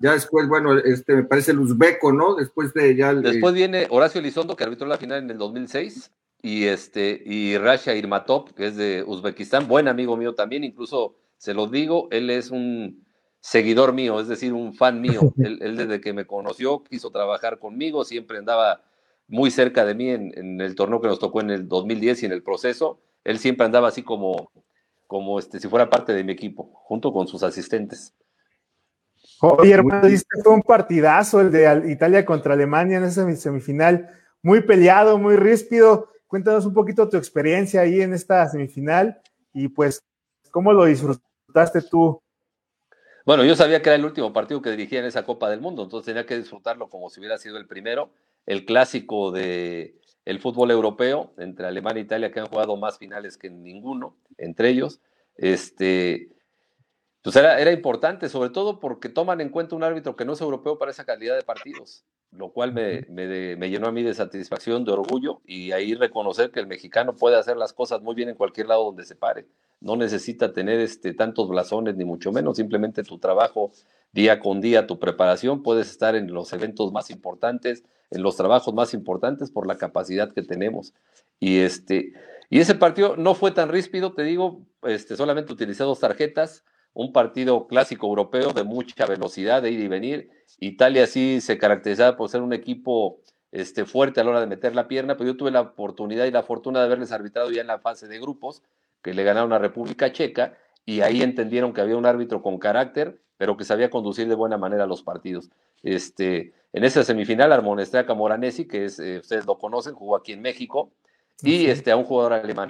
ya 0.03 0.11
después, 0.11 0.49
bueno, 0.49 0.77
este 0.77 1.15
me 1.15 1.23
parece 1.23 1.51
el 1.51 1.59
uzbeco, 1.59 2.11
¿no? 2.11 2.35
Después 2.35 2.73
de 2.73 2.93
ya. 2.93 3.13
Después 3.13 3.53
viene 3.53 3.87
Horacio 3.89 4.19
Elizondo, 4.19 4.57
que 4.57 4.65
arbitró 4.65 4.85
la 4.85 4.97
final 4.97 5.23
en 5.23 5.31
el 5.31 5.37
2006, 5.37 6.11
y 6.41 6.65
este, 6.65 7.23
y 7.25 7.57
Rasha 7.57 7.95
Irmatov, 7.95 8.53
que 8.53 8.67
es 8.67 8.75
de 8.75 9.05
Uzbekistán, 9.07 9.65
buen 9.65 9.87
amigo 9.87 10.17
mío 10.17 10.35
también, 10.35 10.65
incluso 10.65 11.15
se 11.37 11.53
lo 11.53 11.67
digo, 11.67 12.09
él 12.11 12.29
es 12.29 12.51
un 12.51 13.05
seguidor 13.39 13.93
mío, 13.93 14.19
es 14.19 14.27
decir, 14.27 14.51
un 14.51 14.73
fan 14.73 14.99
mío. 14.99 15.21
él, 15.37 15.77
desde 15.77 16.01
que 16.01 16.11
me 16.11 16.27
conoció 16.27 16.83
quiso 16.83 17.09
trabajar 17.09 17.57
conmigo, 17.59 18.03
siempre 18.03 18.39
andaba 18.39 18.83
muy 19.29 19.51
cerca 19.51 19.85
de 19.85 19.95
mí 19.95 20.09
en, 20.09 20.37
en 20.37 20.59
el 20.59 20.75
torneo 20.75 20.99
que 20.99 21.07
nos 21.07 21.19
tocó 21.19 21.39
en 21.39 21.49
el 21.49 21.69
2010 21.69 22.23
y 22.23 22.25
en 22.25 22.33
el 22.33 22.43
proceso. 22.43 22.99
Él 23.23 23.39
siempre 23.39 23.65
andaba 23.65 23.87
así 23.87 24.03
como 24.03 24.51
como 25.07 25.37
este, 25.37 25.59
si 25.59 25.67
fuera 25.67 25.91
parte 25.91 26.11
de 26.11 26.23
mi 26.23 26.31
equipo, 26.31 26.71
junto 26.73 27.13
con 27.13 27.27
sus 27.27 27.43
asistentes. 27.43 28.15
Oye, 29.45 29.73
hermano, 29.73 30.08
diste 30.08 30.41
fue 30.41 30.53
un 30.53 30.62
partidazo 30.62 31.41
el 31.41 31.51
de 31.51 31.91
Italia 31.91 32.25
contra 32.25 32.53
Alemania 32.53 32.97
en 32.97 33.03
esa 33.03 33.29
semifinal, 33.36 34.08
muy 34.41 34.62
peleado, 34.62 35.17
muy 35.17 35.36
ríspido. 35.36 36.08
Cuéntanos 36.27 36.65
un 36.65 36.73
poquito 36.73 37.10
tu 37.10 37.17
experiencia 37.17 37.82
ahí 37.82 38.01
en 38.01 38.13
esta 38.13 38.47
semifinal 38.47 39.21
y 39.53 39.67
pues, 39.67 40.01
¿cómo 40.49 40.71
lo 40.71 40.86
disfrutaste 40.86 41.82
tú? 41.82 42.21
Bueno, 43.25 43.43
yo 43.43 43.58
sabía 43.58 43.82
que 43.82 43.89
era 43.89 43.97
el 43.97 44.06
último 44.06 44.32
partido 44.32 44.62
que 44.62 44.71
dirigía 44.71 44.99
en 44.99 45.06
esa 45.06 45.25
Copa 45.25 45.49
del 45.49 45.60
Mundo, 45.60 45.84
entonces 45.84 46.06
tenía 46.06 46.25
que 46.25 46.38
disfrutarlo 46.38 46.89
como 46.89 47.10
si 47.10 47.19
hubiera 47.19 47.38
sido 47.38 47.58
el 47.58 47.67
primero, 47.67 48.12
el 48.45 48.63
clásico 48.63 49.32
de, 49.32 49.99
el 50.23 50.39
fútbol 50.39 50.71
europeo, 50.71 51.34
entre 51.38 51.67
Alemania 51.67 51.99
e 51.99 52.06
Italia, 52.06 52.32
que 52.32 52.39
han 52.39 52.47
jugado 52.47 52.77
más 52.77 52.97
finales 52.97 53.38
que 53.38 53.49
ninguno, 53.49 54.15
entre 54.38 54.69
ellos. 54.69 55.01
Este, 55.36 56.29
pues 57.23 57.38
era, 57.38 57.57
era 57.59 57.71
importante, 57.71 58.27
sobre 58.27 58.49
todo 58.49 58.81
porque 58.81 59.07
toman 59.07 59.39
en 59.39 59.47
cuenta 59.47 59.77
un 59.77 59.83
árbitro 59.83 60.17
que 60.17 60.25
no 60.25 60.33
es 60.33 60.41
europeo 60.41 60.77
para 60.77 60.91
esa 60.91 61.05
calidad 61.05 61.38
de 61.38 61.41
partidos, 61.41 62.03
lo 62.31 62.51
cual 62.51 62.73
me, 62.73 63.05
me, 63.09 63.69
llenó 63.69 63.88
a 63.88 63.93
mí 63.93 64.03
de 64.03 64.13
satisfacción, 64.13 64.83
de 64.83 64.91
orgullo, 64.91 65.39
y 65.45 65.71
ahí 65.71 65.95
reconocer 65.95 66.51
que 66.51 66.59
el 66.59 66.67
mexicano 66.67 67.15
puede 67.15 67.38
hacer 67.38 67.55
las 67.55 67.71
cosas 67.71 68.01
muy 68.01 68.13
bien 68.13 68.27
en 68.27 68.36
cualquier 68.36 68.67
lado 68.67 68.83
donde 68.83 69.05
se 69.05 69.15
pare. 69.15 69.47
No 69.79 69.95
necesita 69.95 70.51
tener 70.51 70.81
este, 70.81 71.13
tantos 71.13 71.47
blasones, 71.47 71.95
ni 71.95 72.03
mucho 72.03 72.33
menos, 72.33 72.57
simplemente 72.57 73.03
tu 73.03 73.17
trabajo 73.19 73.71
día 74.12 74.41
con 74.41 74.59
día, 74.59 74.86
tu 74.86 74.99
preparación, 74.99 75.63
puedes 75.63 75.89
estar 75.89 76.15
en 76.15 76.33
los 76.33 76.51
eventos 76.51 76.91
más 76.91 77.09
importantes, 77.09 77.86
en 78.12 78.21
los 78.21 78.36
trabajos 78.36 78.73
más 78.73 78.93
importantes 78.93 79.49
por 79.49 79.65
la 79.65 79.77
capacidad 79.77 80.33
que 80.33 80.41
tenemos. 80.41 80.93
Y, 81.39 81.59
este, 81.59 82.12
y 82.49 82.59
ese 82.59 82.75
partido 82.75 83.15
no 83.15 83.33
fue 83.33 83.51
tan 83.51 83.69
ríspido, 83.69 84.13
te 84.13 84.23
digo, 84.23 84.62
este, 84.83 85.15
solamente 85.15 85.53
utilicé 85.53 85.86
dos 85.86 86.01
tarjetas, 86.01 86.65
un 86.93 87.12
partido 87.12 87.67
clásico 87.67 88.08
europeo 88.08 88.53
de 88.53 88.63
mucha 88.63 89.06
velocidad, 89.06 89.62
de 89.62 89.71
ir 89.71 89.79
y 89.79 89.88
venir. 89.88 90.29
Italia 90.60 91.08
sí 91.08 91.41
se 91.41 91.58
caracterizaba 91.58 92.15
por 92.15 92.29
ser 92.29 92.41
un 92.41 92.53
equipo 92.53 93.19
este, 93.51 93.86
fuerte 93.86 94.21
a 94.21 94.23
la 94.23 94.32
hora 94.32 94.41
de 94.41 94.47
meter 94.47 94.75
la 94.75 94.88
pierna, 94.88 95.17
pero 95.17 95.32
yo 95.32 95.38
tuve 95.38 95.51
la 95.51 95.62
oportunidad 95.62 96.25
y 96.25 96.32
la 96.32 96.43
fortuna 96.43 96.79
de 96.79 96.86
haberles 96.86 97.12
arbitrado 97.12 97.51
ya 97.51 97.62
en 97.62 97.67
la 97.67 97.79
fase 97.79 98.08
de 98.08 98.19
grupos, 98.19 98.63
que 99.01 99.13
le 99.13 99.23
ganaron 99.23 99.53
a 99.53 99.60
República 99.60 100.12
Checa, 100.12 100.58
y 100.86 101.01
ahí 101.01 101.21
entendieron 101.21 101.73
que 101.73 101.82
había 101.82 101.97
un 101.97 102.06
árbitro 102.06 102.41
con 102.41 102.58
carácter, 102.58 103.19
pero 103.38 103.58
que 103.58 103.63
sabía 103.63 103.89
conducir 103.89 104.27
de 104.27 104.36
buena 104.36 104.58
manera 104.58 104.86
los 104.86 105.03
partidos. 105.03 105.49
Este, 105.82 106.53
en 106.71 106.84
esa 106.84 107.03
semifinal 107.03 107.51
armonesté 107.51 107.97
a 107.97 108.06
Camoranesi, 108.06 108.65
que 108.67 108.86
es, 108.86 108.99
eh, 108.99 109.19
ustedes 109.19 109.45
lo 109.45 109.58
conocen, 109.58 109.93
jugó 109.93 110.15
aquí 110.15 110.34
en 110.34 110.41
México, 110.41 110.91
y 111.41 111.67
este, 111.67 111.91
a 111.91 111.97
un 111.97 112.06
jugador 112.06 112.34
alemán. 112.34 112.69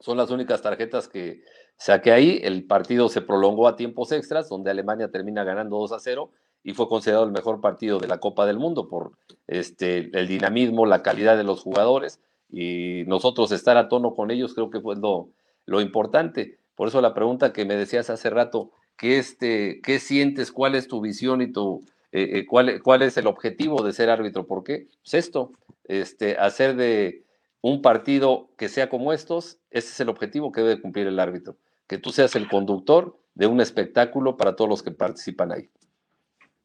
Son 0.00 0.16
las 0.16 0.30
únicas 0.30 0.62
tarjetas 0.62 1.08
que 1.08 1.42
saqué 1.76 2.12
ahí. 2.12 2.40
El 2.42 2.66
partido 2.66 3.08
se 3.08 3.20
prolongó 3.20 3.68
a 3.68 3.76
tiempos 3.76 4.12
extras, 4.12 4.48
donde 4.48 4.70
Alemania 4.70 5.10
termina 5.10 5.44
ganando 5.44 5.78
2 5.78 5.92
a 5.92 6.00
0 6.00 6.30
y 6.62 6.74
fue 6.74 6.88
considerado 6.88 7.24
el 7.24 7.32
mejor 7.32 7.60
partido 7.60 7.98
de 7.98 8.08
la 8.08 8.18
Copa 8.18 8.46
del 8.46 8.58
Mundo 8.58 8.88
por 8.88 9.12
este, 9.46 10.10
el 10.18 10.26
dinamismo, 10.26 10.86
la 10.86 11.02
calidad 11.02 11.36
de 11.36 11.44
los 11.44 11.62
jugadores 11.62 12.20
y 12.50 13.04
nosotros 13.06 13.52
estar 13.52 13.76
a 13.76 13.88
tono 13.88 14.14
con 14.14 14.30
ellos 14.30 14.54
creo 14.54 14.70
que 14.70 14.80
fue 14.80 14.96
lo, 14.96 15.28
lo 15.66 15.80
importante. 15.80 16.58
Por 16.74 16.88
eso 16.88 17.00
la 17.00 17.14
pregunta 17.14 17.52
que 17.52 17.64
me 17.64 17.76
decías 17.76 18.10
hace 18.10 18.30
rato, 18.30 18.70
¿qué, 18.96 19.18
este, 19.18 19.80
qué 19.82 19.98
sientes? 19.98 20.52
¿Cuál 20.52 20.74
es 20.74 20.88
tu 20.88 21.00
visión 21.00 21.42
y 21.42 21.52
tu, 21.52 21.84
eh, 22.12 22.38
eh, 22.38 22.46
cuál, 22.46 22.82
cuál 22.82 23.02
es 23.02 23.16
el 23.16 23.26
objetivo 23.26 23.82
de 23.82 23.92
ser 23.92 24.10
árbitro? 24.10 24.46
¿Por 24.46 24.64
qué? 24.64 24.88
Pues 25.02 25.14
esto, 25.14 25.52
este, 25.84 26.36
hacer 26.36 26.76
de 26.76 27.22
un 27.62 27.82
partido 27.82 28.50
que 28.56 28.68
sea 28.68 28.88
como 28.88 29.12
estos, 29.12 29.58
ese 29.70 29.88
es 29.88 30.00
el 30.00 30.08
objetivo 30.08 30.52
que 30.52 30.62
debe 30.62 30.80
cumplir 30.80 31.06
el 31.06 31.20
árbitro, 31.20 31.56
que 31.86 31.98
tú 31.98 32.10
seas 32.10 32.34
el 32.36 32.48
conductor 32.48 33.18
de 33.34 33.46
un 33.46 33.60
espectáculo 33.60 34.36
para 34.36 34.56
todos 34.56 34.70
los 34.70 34.82
que 34.82 34.90
participan 34.90 35.52
ahí. 35.52 35.70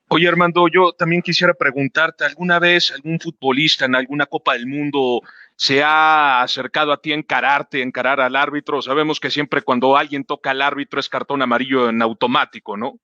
Oye, 0.10 0.28
Armando, 0.28 0.68
yo 0.68 0.94
también 0.94 1.24
quisiera 1.24 1.54
preguntarte, 1.56 2.26
¿alguna 2.26 2.60
vez 2.60 2.92
algún 2.92 3.20
futbolista 3.20 3.86
en 3.86 3.96
alguna 3.96 4.28
Copa 4.28 4.54
del 4.54 4.68
Mundo 4.68 5.22
se 5.56 5.84
ha 5.84 6.44
acercado 6.44 6.92
a 6.92 7.02
ti 7.02 7.12
a 7.12 7.16
encararte, 7.16 7.82
encarar 7.82 8.22
al 8.22 8.36
árbitro? 8.36 8.84
Sabemos 8.84 9.20
que 9.20 9.32
siempre 9.32 9.64
cuando 9.64 9.98
alguien 9.98 10.24
toca 10.24 10.52
al 10.52 10.62
árbitro 10.62 11.00
es 11.00 11.10
cartón 11.10 11.42
amarillo 11.42 11.90
en 11.90 12.04
automático, 12.04 12.78
¿no? 12.78 13.00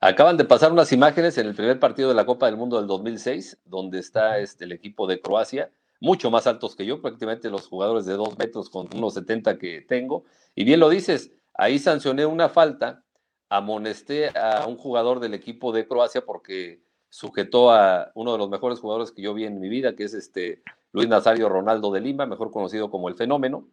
Acaban 0.00 0.36
de 0.36 0.46
pasar 0.46 0.72
unas 0.72 0.92
imágenes 0.92 1.36
en 1.36 1.46
el 1.46 1.54
primer 1.54 1.78
partido 1.78 2.08
de 2.08 2.14
la 2.14 2.24
Copa 2.24 2.46
del 2.46 2.56
Mundo 2.56 2.78
del 2.78 2.86
2006, 2.86 3.58
donde 3.66 3.98
está 4.00 4.38
este, 4.38 4.64
el 4.64 4.72
equipo 4.72 5.06
de 5.06 5.20
Croacia, 5.20 5.70
mucho 6.02 6.32
más 6.32 6.48
altos 6.48 6.74
que 6.74 6.84
yo, 6.84 7.00
prácticamente 7.00 7.48
los 7.48 7.68
jugadores 7.68 8.06
de 8.06 8.14
dos 8.14 8.36
metros 8.36 8.68
con 8.68 8.88
unos 8.92 9.14
70 9.14 9.56
que 9.56 9.82
tengo. 9.82 10.24
Y 10.56 10.64
bien 10.64 10.80
lo 10.80 10.88
dices, 10.88 11.30
ahí 11.54 11.78
sancioné 11.78 12.26
una 12.26 12.48
falta, 12.48 13.04
amonesté 13.48 14.36
a 14.36 14.66
un 14.66 14.76
jugador 14.76 15.20
del 15.20 15.32
equipo 15.32 15.70
de 15.70 15.86
Croacia 15.86 16.24
porque 16.26 16.82
sujetó 17.08 17.70
a 17.70 18.10
uno 18.16 18.32
de 18.32 18.38
los 18.38 18.50
mejores 18.50 18.80
jugadores 18.80 19.12
que 19.12 19.22
yo 19.22 19.32
vi 19.32 19.44
en 19.44 19.60
mi 19.60 19.68
vida, 19.68 19.94
que 19.94 20.02
es 20.02 20.12
este 20.12 20.64
Luis 20.90 21.08
Nazario 21.08 21.48
Ronaldo 21.48 21.92
de 21.92 22.00
Lima, 22.00 22.26
mejor 22.26 22.50
conocido 22.50 22.90
como 22.90 23.08
el 23.08 23.14
Fenómeno. 23.14 23.68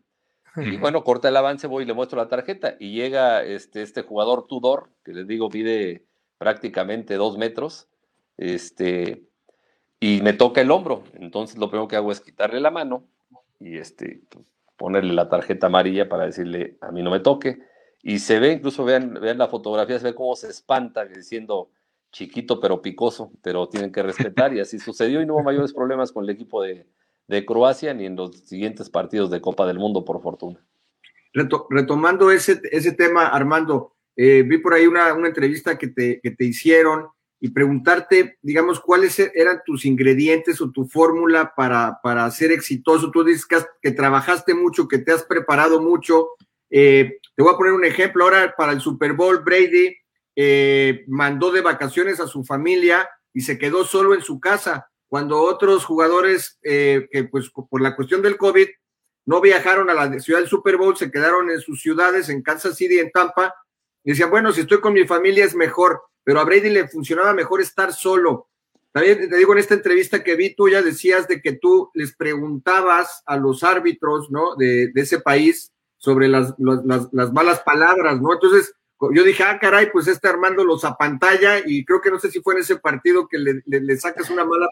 Y 0.55 0.77
bueno, 0.77 1.03
corta 1.03 1.29
el 1.29 1.37
avance, 1.37 1.65
voy 1.65 1.83
y 1.83 1.87
le 1.87 1.93
muestro 1.93 2.17
la 2.17 2.27
tarjeta 2.27 2.75
y 2.79 2.93
llega 2.93 3.43
este, 3.43 3.81
este 3.81 4.03
jugador 4.03 4.45
Tudor, 4.45 4.91
que 5.03 5.13
les 5.13 5.25
digo, 5.25 5.49
pide 5.49 6.05
prácticamente 6.37 7.15
dos 7.15 7.39
metros, 7.39 7.87
este, 8.37 9.28
y 9.99 10.21
me 10.21 10.33
toca 10.33 10.61
el 10.61 10.71
hombro. 10.71 11.03
Entonces 11.13 11.57
lo 11.57 11.69
primero 11.69 11.87
que 11.87 11.95
hago 11.95 12.11
es 12.11 12.21
quitarle 12.21 12.59
la 12.59 12.71
mano 12.71 13.03
y 13.59 13.77
este, 13.77 14.21
pues, 14.29 14.45
ponerle 14.77 15.13
la 15.13 15.29
tarjeta 15.29 15.67
amarilla 15.67 16.07
para 16.07 16.25
decirle, 16.25 16.77
a 16.81 16.91
mí 16.91 17.03
no 17.03 17.11
me 17.11 17.19
toque. 17.19 17.59
Y 18.01 18.19
se 18.19 18.39
ve, 18.39 18.53
incluso 18.53 18.85
vean, 18.85 19.13
vean 19.15 19.37
la 19.37 19.49
fotografía, 19.49 19.99
se 19.99 20.05
ve 20.05 20.15
cómo 20.15 20.35
se 20.35 20.47
espanta 20.49 21.05
diciendo 21.05 21.69
chiquito 22.11 22.59
pero 22.59 22.81
picoso, 22.81 23.31
pero 23.41 23.67
tienen 23.67 23.91
que 23.91 24.01
respetar 24.01 24.53
y 24.53 24.59
así 24.59 24.79
sucedió 24.79 25.21
y 25.21 25.25
no 25.25 25.35
hubo 25.35 25.43
mayores 25.43 25.73
problemas 25.73 26.11
con 26.11 26.23
el 26.23 26.29
equipo 26.31 26.63
de, 26.63 26.87
de 27.27 27.45
Croacia 27.45 27.93
ni 27.93 28.05
en 28.05 28.15
los 28.15 28.35
siguientes 28.39 28.89
partidos 28.89 29.29
de 29.29 29.41
Copa 29.41 29.67
del 29.67 29.77
Mundo, 29.77 30.03
por 30.03 30.21
fortuna. 30.21 30.59
retomando 31.69 32.31
ese, 32.31 32.59
ese 32.71 32.93
tema, 32.93 33.27
Armando, 33.27 33.93
eh, 34.15 34.43
vi 34.43 34.57
por 34.57 34.73
ahí 34.73 34.87
una, 34.87 35.13
una 35.13 35.27
entrevista 35.27 35.77
que 35.77 35.87
te, 35.87 36.19
que 36.21 36.31
te, 36.31 36.45
hicieron 36.45 37.07
y 37.39 37.49
preguntarte, 37.49 38.37
digamos, 38.41 38.79
cuáles 38.79 39.19
e-, 39.19 39.31
eran 39.35 39.61
tus 39.65 39.85
ingredientes 39.85 40.59
o 40.61 40.71
tu 40.71 40.85
fórmula 40.85 41.53
para, 41.55 41.99
para 42.03 42.29
ser 42.31 42.51
exitoso. 42.51 43.11
Tú 43.11 43.23
dices 43.23 43.45
que, 43.81 43.91
trabajaste 43.91 44.53
mucho, 44.53 44.87
que 44.87 44.99
te 44.99 45.11
has 45.11 45.23
preparado 45.23 45.81
mucho. 45.81 46.29
Eh, 46.69 47.19
te 47.35 47.43
voy 47.43 47.53
a 47.53 47.57
poner 47.57 47.73
un 47.73 47.85
ejemplo. 47.85 48.23
Ahora, 48.23 48.53
para 48.57 48.73
el 48.73 48.81
Super 48.81 49.13
Bowl, 49.13 49.43
Brady 49.43 49.95
eh, 50.35 51.03
mandó 51.07 51.51
de 51.51 51.61
vacaciones 51.61 52.19
a 52.19 52.27
su 52.27 52.43
familia 52.43 53.09
y 53.33 53.41
se 53.41 53.57
quedó 53.57 53.85
solo 53.85 54.13
en 54.13 54.21
su 54.21 54.39
casa 54.39 54.89
cuando 55.09 55.41
otros 55.41 55.85
jugadores 55.85 56.59
eh, 56.61 57.07
que 57.11 57.23
pues 57.23 57.49
por 57.49 57.81
la 57.81 57.95
cuestión 57.95 58.21
del 58.21 58.37
COVID 58.37 58.67
no 59.25 59.41
viajaron 59.41 59.89
a 59.89 59.93
la 59.93 60.19
ciudad 60.19 60.39
del 60.39 60.47
Super 60.47 60.77
Bowl, 60.77 60.95
se 60.95 61.11
quedaron 61.11 61.49
en 61.49 61.59
sus 61.59 61.81
ciudades, 61.81 62.29
en 62.29 62.41
Kansas 62.41 62.77
City, 62.77 62.99
en 62.99 63.11
Tampa, 63.11 63.53
y 64.09 64.13
decían, 64.13 64.31
bueno, 64.31 64.51
si 64.51 64.61
estoy 64.61 64.79
con 64.79 64.93
mi 64.93 65.05
familia 65.05 65.45
es 65.45 65.53
mejor, 65.53 66.01
pero 66.23 66.39
a 66.39 66.43
Brady 66.43 66.71
le 66.71 66.87
funcionaba 66.87 67.31
mejor 67.31 67.61
estar 67.61 67.93
solo. 67.93 68.47
También 68.91 69.29
te 69.29 69.37
digo 69.37 69.53
en 69.53 69.59
esta 69.59 69.75
entrevista 69.75 70.23
que 70.23 70.35
vi, 70.35 70.55
tú 70.55 70.67
ya 70.67 70.81
decías 70.81 71.27
de 71.27 71.43
que 71.43 71.51
tú 71.51 71.91
les 71.93 72.15
preguntabas 72.15 73.21
a 73.27 73.37
los 73.37 73.63
árbitros, 73.63 74.31
¿no? 74.31 74.55
De, 74.55 74.87
de 74.91 75.01
ese 75.01 75.19
país 75.19 75.71
sobre 75.97 76.27
las, 76.27 76.55
las, 76.57 77.07
las 77.11 77.31
malas 77.33 77.59
palabras, 77.59 78.19
¿no? 78.19 78.33
Entonces, 78.33 78.73
yo 79.13 79.23
dije, 79.23 79.43
ah, 79.43 79.59
caray, 79.61 79.91
pues 79.91 80.07
este 80.07 80.27
Armando 80.27 80.63
los 80.63 80.83
apantalla 80.85 81.59
y 81.63 81.85
creo 81.85 82.01
que 82.01 82.09
no 82.09 82.17
sé 82.17 82.31
si 82.31 82.41
fue 82.41 82.55
en 82.55 82.61
ese 82.61 82.77
partido 82.77 83.27
que 83.27 83.37
le, 83.37 83.61
le, 83.67 83.97
sacas 83.97 84.31
una 84.31 84.43
mala 84.43 84.69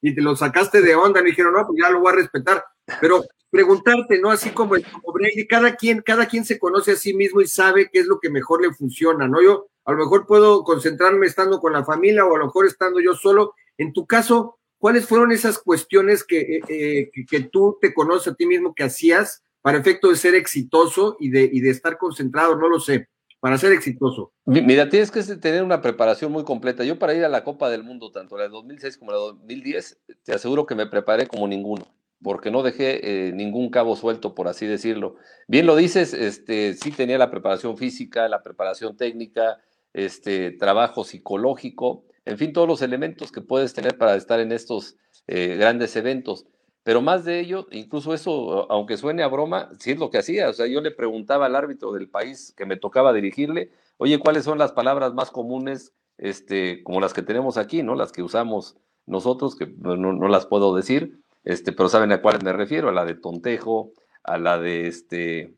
y 0.00 0.14
te 0.14 0.22
lo 0.22 0.36
sacaste 0.36 0.82
de 0.82 0.94
onda, 0.94 1.22
me 1.22 1.30
dijeron, 1.30 1.54
no, 1.54 1.66
pues 1.66 1.78
ya 1.80 1.90
lo 1.90 2.00
voy 2.00 2.12
a 2.12 2.16
respetar, 2.16 2.64
pero 3.00 3.24
preguntarte, 3.50 4.18
¿no? 4.18 4.30
Así 4.30 4.50
como, 4.50 4.74
como 4.74 5.12
Brady, 5.14 5.46
cada 5.46 5.74
quien, 5.76 6.02
cada 6.02 6.26
quien 6.26 6.44
se 6.44 6.58
conoce 6.58 6.92
a 6.92 6.96
sí 6.96 7.14
mismo 7.14 7.40
y 7.40 7.46
sabe 7.46 7.88
qué 7.92 8.00
es 8.00 8.06
lo 8.06 8.20
que 8.20 8.30
mejor 8.30 8.62
le 8.62 8.72
funciona, 8.74 9.26
¿no? 9.28 9.42
Yo 9.42 9.68
a 9.84 9.92
lo 9.92 9.98
mejor 9.98 10.26
puedo 10.26 10.64
concentrarme 10.64 11.26
estando 11.26 11.60
con 11.60 11.72
la 11.72 11.84
familia 11.84 12.26
o 12.26 12.34
a 12.34 12.38
lo 12.38 12.46
mejor 12.46 12.66
estando 12.66 13.00
yo 13.00 13.14
solo. 13.14 13.54
En 13.78 13.92
tu 13.92 14.06
caso, 14.06 14.58
¿cuáles 14.78 15.06
fueron 15.06 15.32
esas 15.32 15.58
cuestiones 15.58 16.24
que, 16.24 16.40
eh, 16.40 16.60
eh, 16.68 17.10
que, 17.12 17.24
que, 17.24 17.40
tú 17.40 17.78
te 17.80 17.94
conoces 17.94 18.32
a 18.32 18.36
ti 18.36 18.46
mismo 18.46 18.74
que 18.74 18.84
hacías 18.84 19.42
para 19.62 19.78
efecto 19.78 20.08
de 20.08 20.16
ser 20.16 20.34
exitoso 20.34 21.16
y 21.20 21.30
de, 21.30 21.48
y 21.50 21.60
de 21.60 21.70
estar 21.70 21.98
concentrado? 21.98 22.56
No 22.56 22.68
lo 22.68 22.80
sé 22.80 23.08
para 23.46 23.58
ser 23.58 23.70
exitoso? 23.70 24.32
Mira, 24.44 24.88
tienes 24.88 25.12
que 25.12 25.22
tener 25.22 25.62
una 25.62 25.80
preparación 25.80 26.32
muy 26.32 26.42
completa. 26.42 26.82
Yo 26.82 26.98
para 26.98 27.14
ir 27.14 27.24
a 27.24 27.28
la 27.28 27.44
Copa 27.44 27.70
del 27.70 27.84
Mundo, 27.84 28.10
tanto 28.10 28.36
la 28.36 28.42
de 28.42 28.48
2006 28.48 28.98
como 28.98 29.12
la 29.12 29.18
de 29.18 29.22
2010, 29.22 30.00
te 30.24 30.32
aseguro 30.32 30.66
que 30.66 30.74
me 30.74 30.88
preparé 30.88 31.28
como 31.28 31.46
ninguno, 31.46 31.86
porque 32.20 32.50
no 32.50 32.64
dejé 32.64 33.28
eh, 33.28 33.32
ningún 33.32 33.70
cabo 33.70 33.94
suelto, 33.94 34.34
por 34.34 34.48
así 34.48 34.66
decirlo. 34.66 35.14
Bien 35.46 35.64
lo 35.64 35.76
dices, 35.76 36.12
este, 36.12 36.74
sí 36.74 36.90
tenía 36.90 37.18
la 37.18 37.30
preparación 37.30 37.76
física, 37.76 38.28
la 38.28 38.42
preparación 38.42 38.96
técnica, 38.96 39.58
este, 39.92 40.50
trabajo 40.50 41.04
psicológico, 41.04 42.04
en 42.24 42.38
fin, 42.38 42.52
todos 42.52 42.66
los 42.66 42.82
elementos 42.82 43.30
que 43.30 43.42
puedes 43.42 43.74
tener 43.74 43.96
para 43.96 44.16
estar 44.16 44.40
en 44.40 44.50
estos 44.50 44.96
eh, 45.28 45.54
grandes 45.54 45.94
eventos. 45.94 46.46
Pero 46.86 47.02
más 47.02 47.24
de 47.24 47.40
ello, 47.40 47.66
incluso 47.72 48.14
eso, 48.14 48.70
aunque 48.70 48.96
suene 48.96 49.24
a 49.24 49.26
broma, 49.26 49.70
sí 49.80 49.90
es 49.90 49.98
lo 49.98 50.08
que 50.08 50.18
hacía. 50.18 50.48
O 50.50 50.52
sea, 50.52 50.68
yo 50.68 50.80
le 50.80 50.92
preguntaba 50.92 51.46
al 51.46 51.56
árbitro 51.56 51.90
del 51.90 52.08
país 52.08 52.54
que 52.56 52.64
me 52.64 52.76
tocaba 52.76 53.12
dirigirle, 53.12 53.72
oye, 53.96 54.20
¿cuáles 54.20 54.44
son 54.44 54.56
las 54.56 54.70
palabras 54.70 55.12
más 55.12 55.32
comunes, 55.32 55.96
este, 56.16 56.84
como 56.84 57.00
las 57.00 57.12
que 57.12 57.22
tenemos 57.22 57.56
aquí, 57.56 57.82
¿no? 57.82 57.96
Las 57.96 58.12
que 58.12 58.22
usamos 58.22 58.76
nosotros, 59.04 59.56
que 59.56 59.66
no, 59.66 59.96
no 59.96 60.28
las 60.28 60.46
puedo 60.46 60.76
decir, 60.76 61.18
este, 61.42 61.72
pero 61.72 61.88
saben 61.88 62.12
a 62.12 62.22
cuáles 62.22 62.44
me 62.44 62.52
refiero, 62.52 62.88
a 62.88 62.92
la 62.92 63.04
de 63.04 63.16
tontejo, 63.16 63.90
a 64.22 64.38
la 64.38 64.56
de 64.60 64.86
este 64.86 65.56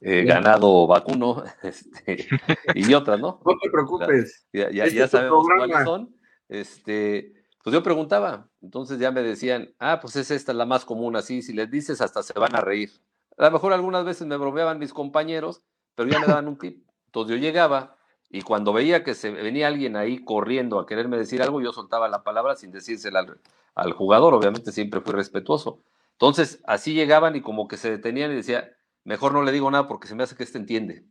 eh, 0.00 0.24
ganado 0.24 0.88
vacuno, 0.88 1.44
este, 1.62 2.26
y 2.74 2.92
otras, 2.92 3.20
¿no? 3.20 3.40
No 3.46 3.56
te 3.56 3.70
preocupes. 3.70 4.48
Ya, 4.52 4.68
ya, 4.68 4.88
ya 4.88 5.06
sabemos 5.06 5.46
cuáles 5.56 5.84
son. 5.84 6.16
Este, 6.48 7.41
pues 7.62 7.72
yo 7.72 7.82
preguntaba, 7.82 8.48
entonces 8.60 8.98
ya 8.98 9.12
me 9.12 9.22
decían, 9.22 9.72
ah, 9.78 10.00
pues 10.00 10.16
es 10.16 10.32
esta 10.32 10.52
la 10.52 10.66
más 10.66 10.84
común, 10.84 11.14
así, 11.14 11.42
si 11.42 11.52
les 11.52 11.70
dices 11.70 12.00
hasta 12.00 12.22
se 12.22 12.36
van 12.38 12.56
a 12.56 12.60
reír. 12.60 12.90
A 13.38 13.44
lo 13.44 13.50
mejor 13.52 13.72
algunas 13.72 14.04
veces 14.04 14.26
me 14.26 14.36
bromeaban 14.36 14.80
mis 14.80 14.92
compañeros, 14.92 15.62
pero 15.94 16.08
ya 16.08 16.18
me 16.18 16.26
daban 16.26 16.48
un 16.48 16.58
tip. 16.58 16.84
Entonces 17.06 17.36
yo 17.36 17.40
llegaba 17.40 17.96
y 18.30 18.42
cuando 18.42 18.72
veía 18.72 19.04
que 19.04 19.14
se 19.14 19.30
venía 19.30 19.68
alguien 19.68 19.96
ahí 19.96 20.24
corriendo 20.24 20.80
a 20.80 20.86
quererme 20.86 21.16
decir 21.16 21.40
algo, 21.40 21.60
yo 21.60 21.72
soltaba 21.72 22.08
la 22.08 22.24
palabra 22.24 22.56
sin 22.56 22.72
decírsela 22.72 23.20
al, 23.20 23.40
al 23.76 23.92
jugador, 23.92 24.34
obviamente 24.34 24.72
siempre 24.72 25.00
fui 25.00 25.12
respetuoso. 25.12 25.84
Entonces 26.12 26.60
así 26.66 26.94
llegaban 26.94 27.36
y 27.36 27.42
como 27.42 27.68
que 27.68 27.76
se 27.76 27.90
detenían 27.90 28.32
y 28.32 28.36
decía, 28.36 28.72
mejor 29.04 29.32
no 29.32 29.42
le 29.42 29.52
digo 29.52 29.70
nada 29.70 29.86
porque 29.86 30.08
se 30.08 30.16
me 30.16 30.24
hace 30.24 30.34
que 30.34 30.42
este 30.42 30.58
entiende. 30.58 31.04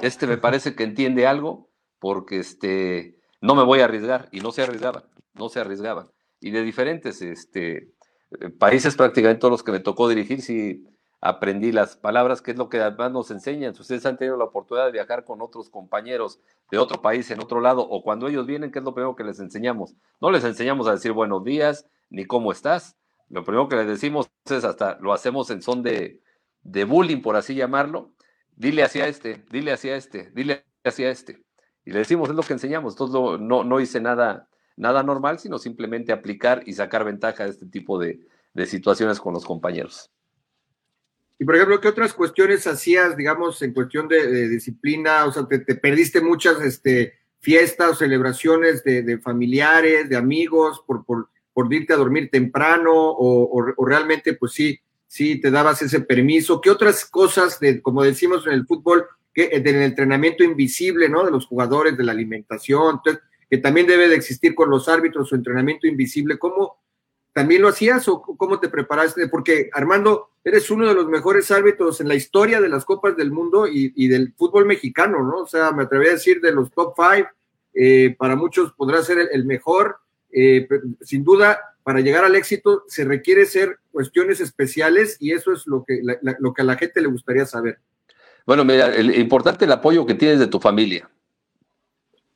Este 0.00 0.26
me 0.26 0.38
parece 0.38 0.74
que 0.74 0.84
entiende 0.84 1.26
algo 1.26 1.68
porque 1.98 2.38
este, 2.38 3.20
no 3.42 3.54
me 3.54 3.64
voy 3.64 3.80
a 3.80 3.84
arriesgar 3.84 4.28
y 4.32 4.40
no 4.40 4.50
se 4.50 4.62
arriesgaban 4.62 5.09
no 5.34 5.48
se 5.48 5.60
arriesgaban. 5.60 6.08
Y 6.40 6.50
de 6.50 6.62
diferentes 6.62 7.22
este, 7.22 7.92
eh, 8.40 8.50
países, 8.58 8.96
prácticamente 8.96 9.40
todos 9.40 9.52
los 9.52 9.62
que 9.62 9.72
me 9.72 9.80
tocó 9.80 10.08
dirigir, 10.08 10.42
sí 10.42 10.86
aprendí 11.20 11.70
las 11.70 11.96
palabras, 11.96 12.40
que 12.40 12.52
es 12.52 12.56
lo 12.56 12.68
que 12.68 12.80
además 12.80 13.12
nos 13.12 13.30
enseñan. 13.30 13.74
Si 13.74 13.82
ustedes 13.82 14.06
han 14.06 14.16
tenido 14.16 14.36
la 14.36 14.44
oportunidad 14.44 14.86
de 14.86 14.92
viajar 14.92 15.24
con 15.24 15.42
otros 15.42 15.68
compañeros 15.68 16.40
de 16.70 16.78
otro 16.78 17.02
país 17.02 17.30
en 17.30 17.40
otro 17.40 17.60
lado, 17.60 17.82
o 17.82 18.02
cuando 18.02 18.28
ellos 18.28 18.46
vienen, 18.46 18.70
¿qué 18.70 18.78
es 18.78 18.84
lo 18.84 18.94
primero 18.94 19.16
que 19.16 19.24
les 19.24 19.38
enseñamos? 19.38 19.94
No 20.20 20.30
les 20.30 20.44
enseñamos 20.44 20.88
a 20.88 20.92
decir 20.92 21.12
buenos 21.12 21.44
días, 21.44 21.86
ni 22.08 22.24
cómo 22.24 22.52
estás. 22.52 22.96
Lo 23.28 23.44
primero 23.44 23.68
que 23.68 23.76
les 23.76 23.86
decimos 23.86 24.30
es 24.46 24.64
hasta 24.64 24.98
lo 25.00 25.12
hacemos 25.12 25.50
en 25.50 25.62
son 25.62 25.82
de, 25.82 26.22
de 26.62 26.84
bullying, 26.84 27.20
por 27.20 27.36
así 27.36 27.54
llamarlo. 27.54 28.12
Dile 28.56 28.82
hacia 28.82 29.06
este, 29.06 29.44
dile 29.50 29.72
hacia 29.72 29.96
este, 29.96 30.30
dile 30.30 30.64
hacia 30.84 31.10
este. 31.10 31.44
Y 31.84 31.92
le 31.92 32.00
decimos, 32.00 32.28
es 32.28 32.34
lo 32.34 32.42
que 32.42 32.52
enseñamos. 32.52 32.94
Entonces 32.94 33.40
no, 33.40 33.64
no 33.64 33.80
hice 33.80 34.00
nada, 34.00 34.48
nada 34.76 35.02
normal, 35.02 35.38
sino 35.38 35.58
simplemente 35.58 36.12
aplicar 36.12 36.62
y 36.66 36.72
sacar 36.72 37.04
ventaja 37.04 37.44
de 37.44 37.50
este 37.50 37.66
tipo 37.66 37.98
de, 37.98 38.20
situaciones 38.66 39.20
con 39.20 39.32
los 39.32 39.44
compañeros. 39.44 40.10
Y 41.38 41.44
por 41.44 41.54
ejemplo, 41.54 41.80
¿qué 41.80 41.88
otras 41.88 42.12
cuestiones 42.12 42.66
hacías, 42.66 43.16
digamos, 43.16 43.62
en 43.62 43.72
cuestión 43.72 44.08
de, 44.08 44.48
disciplina? 44.48 45.24
O 45.24 45.32
sea, 45.32 45.46
te, 45.46 45.74
perdiste 45.76 46.20
muchas 46.20 46.60
este, 46.60 47.14
fiestas 47.38 47.90
o 47.90 47.94
celebraciones 47.94 48.84
de, 48.84 49.18
familiares, 49.18 50.08
de 50.08 50.16
amigos, 50.16 50.82
por, 50.86 51.04
por, 51.04 51.28
por, 51.52 51.72
irte 51.72 51.92
a 51.92 51.96
dormir 51.96 52.28
temprano, 52.30 52.92
o, 52.94 53.86
realmente, 53.86 54.34
pues 54.34 54.52
sí, 54.52 54.78
sí 55.06 55.40
te 55.40 55.50
dabas 55.50 55.80
ese 55.80 56.00
permiso. 56.00 56.60
¿Qué 56.60 56.70
otras 56.70 57.04
cosas, 57.04 57.58
de, 57.60 57.80
como 57.80 58.02
decimos 58.02 58.46
en 58.46 58.52
el 58.52 58.66
fútbol, 58.66 59.06
que, 59.32 59.60
del 59.60 59.76
entrenamiento 59.76 60.44
invisible, 60.44 61.08
¿no? 61.08 61.24
De 61.24 61.30
los 61.30 61.46
jugadores, 61.46 61.96
de 61.96 62.04
la 62.04 62.12
alimentación. 62.12 62.96
Entonces, 62.96 63.22
que 63.50 63.58
también 63.58 63.88
debe 63.88 64.08
de 64.08 64.14
existir 64.14 64.54
con 64.54 64.70
los 64.70 64.88
árbitros, 64.88 65.28
su 65.28 65.34
entrenamiento 65.34 65.88
invisible. 65.88 66.38
¿Cómo 66.38 66.78
también 67.32 67.62
lo 67.62 67.68
hacías 67.68 68.06
o 68.06 68.22
cómo 68.22 68.60
te 68.60 68.68
preparaste? 68.68 69.26
Porque 69.26 69.68
Armando, 69.72 70.28
eres 70.44 70.70
uno 70.70 70.86
de 70.86 70.94
los 70.94 71.08
mejores 71.08 71.50
árbitros 71.50 72.00
en 72.00 72.06
la 72.06 72.14
historia 72.14 72.60
de 72.60 72.68
las 72.68 72.84
Copas 72.84 73.16
del 73.16 73.32
Mundo 73.32 73.66
y, 73.66 74.06
del 74.06 74.32
fútbol 74.34 74.66
mexicano, 74.66 75.24
¿no? 75.24 75.38
O 75.38 75.46
sea, 75.48 75.72
me 75.72 75.82
atreví 75.82 76.06
a 76.06 76.12
decir 76.12 76.40
de 76.40 76.52
los 76.52 76.70
top 76.70 76.94
five, 76.94 77.28
eh, 77.74 78.14
para 78.16 78.36
muchos 78.36 78.72
podrá 78.72 79.02
ser 79.02 79.18
el, 79.32 79.44
mejor. 79.44 79.98
Eh, 80.32 80.68
sin 81.00 81.24
duda, 81.24 81.58
para 81.82 81.98
llegar 81.98 82.24
al 82.24 82.36
éxito 82.36 82.84
se 82.86 83.04
requiere 83.04 83.46
ser 83.46 83.80
cuestiones 83.90 84.40
especiales 84.40 85.16
y 85.18 85.32
eso 85.32 85.52
es 85.52 85.66
lo 85.66 85.84
que, 85.84 86.00
lo 86.38 86.54
que 86.54 86.62
a 86.62 86.64
la 86.64 86.76
gente 86.76 87.00
le 87.00 87.08
gustaría 87.08 87.46
saber. 87.46 87.80
Bueno, 88.46 88.64
mira, 88.64 88.94
el 88.94 89.18
importante 89.18 89.64
el 89.64 89.72
apoyo 89.72 90.06
que 90.06 90.14
tienes 90.14 90.38
de 90.38 90.46
tu 90.46 90.60
familia 90.60 91.10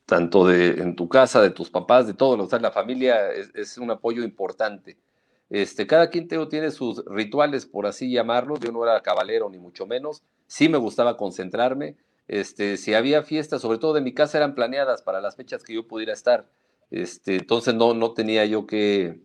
tanto 0.05 0.47
de 0.47 0.81
en 0.81 0.95
tu 0.95 1.09
casa, 1.09 1.41
de 1.41 1.49
tus 1.49 1.69
papás, 1.69 2.07
de 2.07 2.13
todos, 2.13 2.39
o 2.39 2.47
sea, 2.47 2.59
la 2.59 2.71
familia 2.71 3.31
es, 3.31 3.77
un 3.77 3.91
apoyo 3.91 4.23
importante. 4.23 4.97
Este, 5.49 5.87
cada 5.87 6.09
quien 6.09 6.27
tiene 6.27 6.71
sus 6.71 7.03
rituales, 7.05 7.65
por 7.65 7.85
así 7.85 8.11
llamarlos. 8.11 8.59
Yo 8.59 8.71
no 8.71 8.83
era 8.83 9.01
cabalero, 9.01 9.49
ni 9.49 9.57
mucho 9.59 9.85
menos. 9.85 10.23
Sí 10.47 10.69
me 10.69 10.77
gustaba 10.77 11.17
concentrarme. 11.17 11.95
Este, 12.27 12.77
si 12.77 12.93
había 12.93 13.23
fiestas, 13.23 13.61
sobre 13.61 13.77
todo 13.77 13.93
de 13.93 14.01
mi 14.01 14.13
casa, 14.13 14.37
eran 14.37 14.55
planeadas 14.55 15.01
para 15.01 15.21
las 15.21 15.35
fechas 15.35 15.63
que 15.63 15.73
yo 15.75 15.87
pudiera 15.87 16.13
estar. 16.13 16.47
Este, 16.91 17.37
entonces 17.37 17.75
no, 17.75 17.93
no 17.93 18.13
tenía 18.13 18.45
yo 18.45 18.65
que 18.65 19.19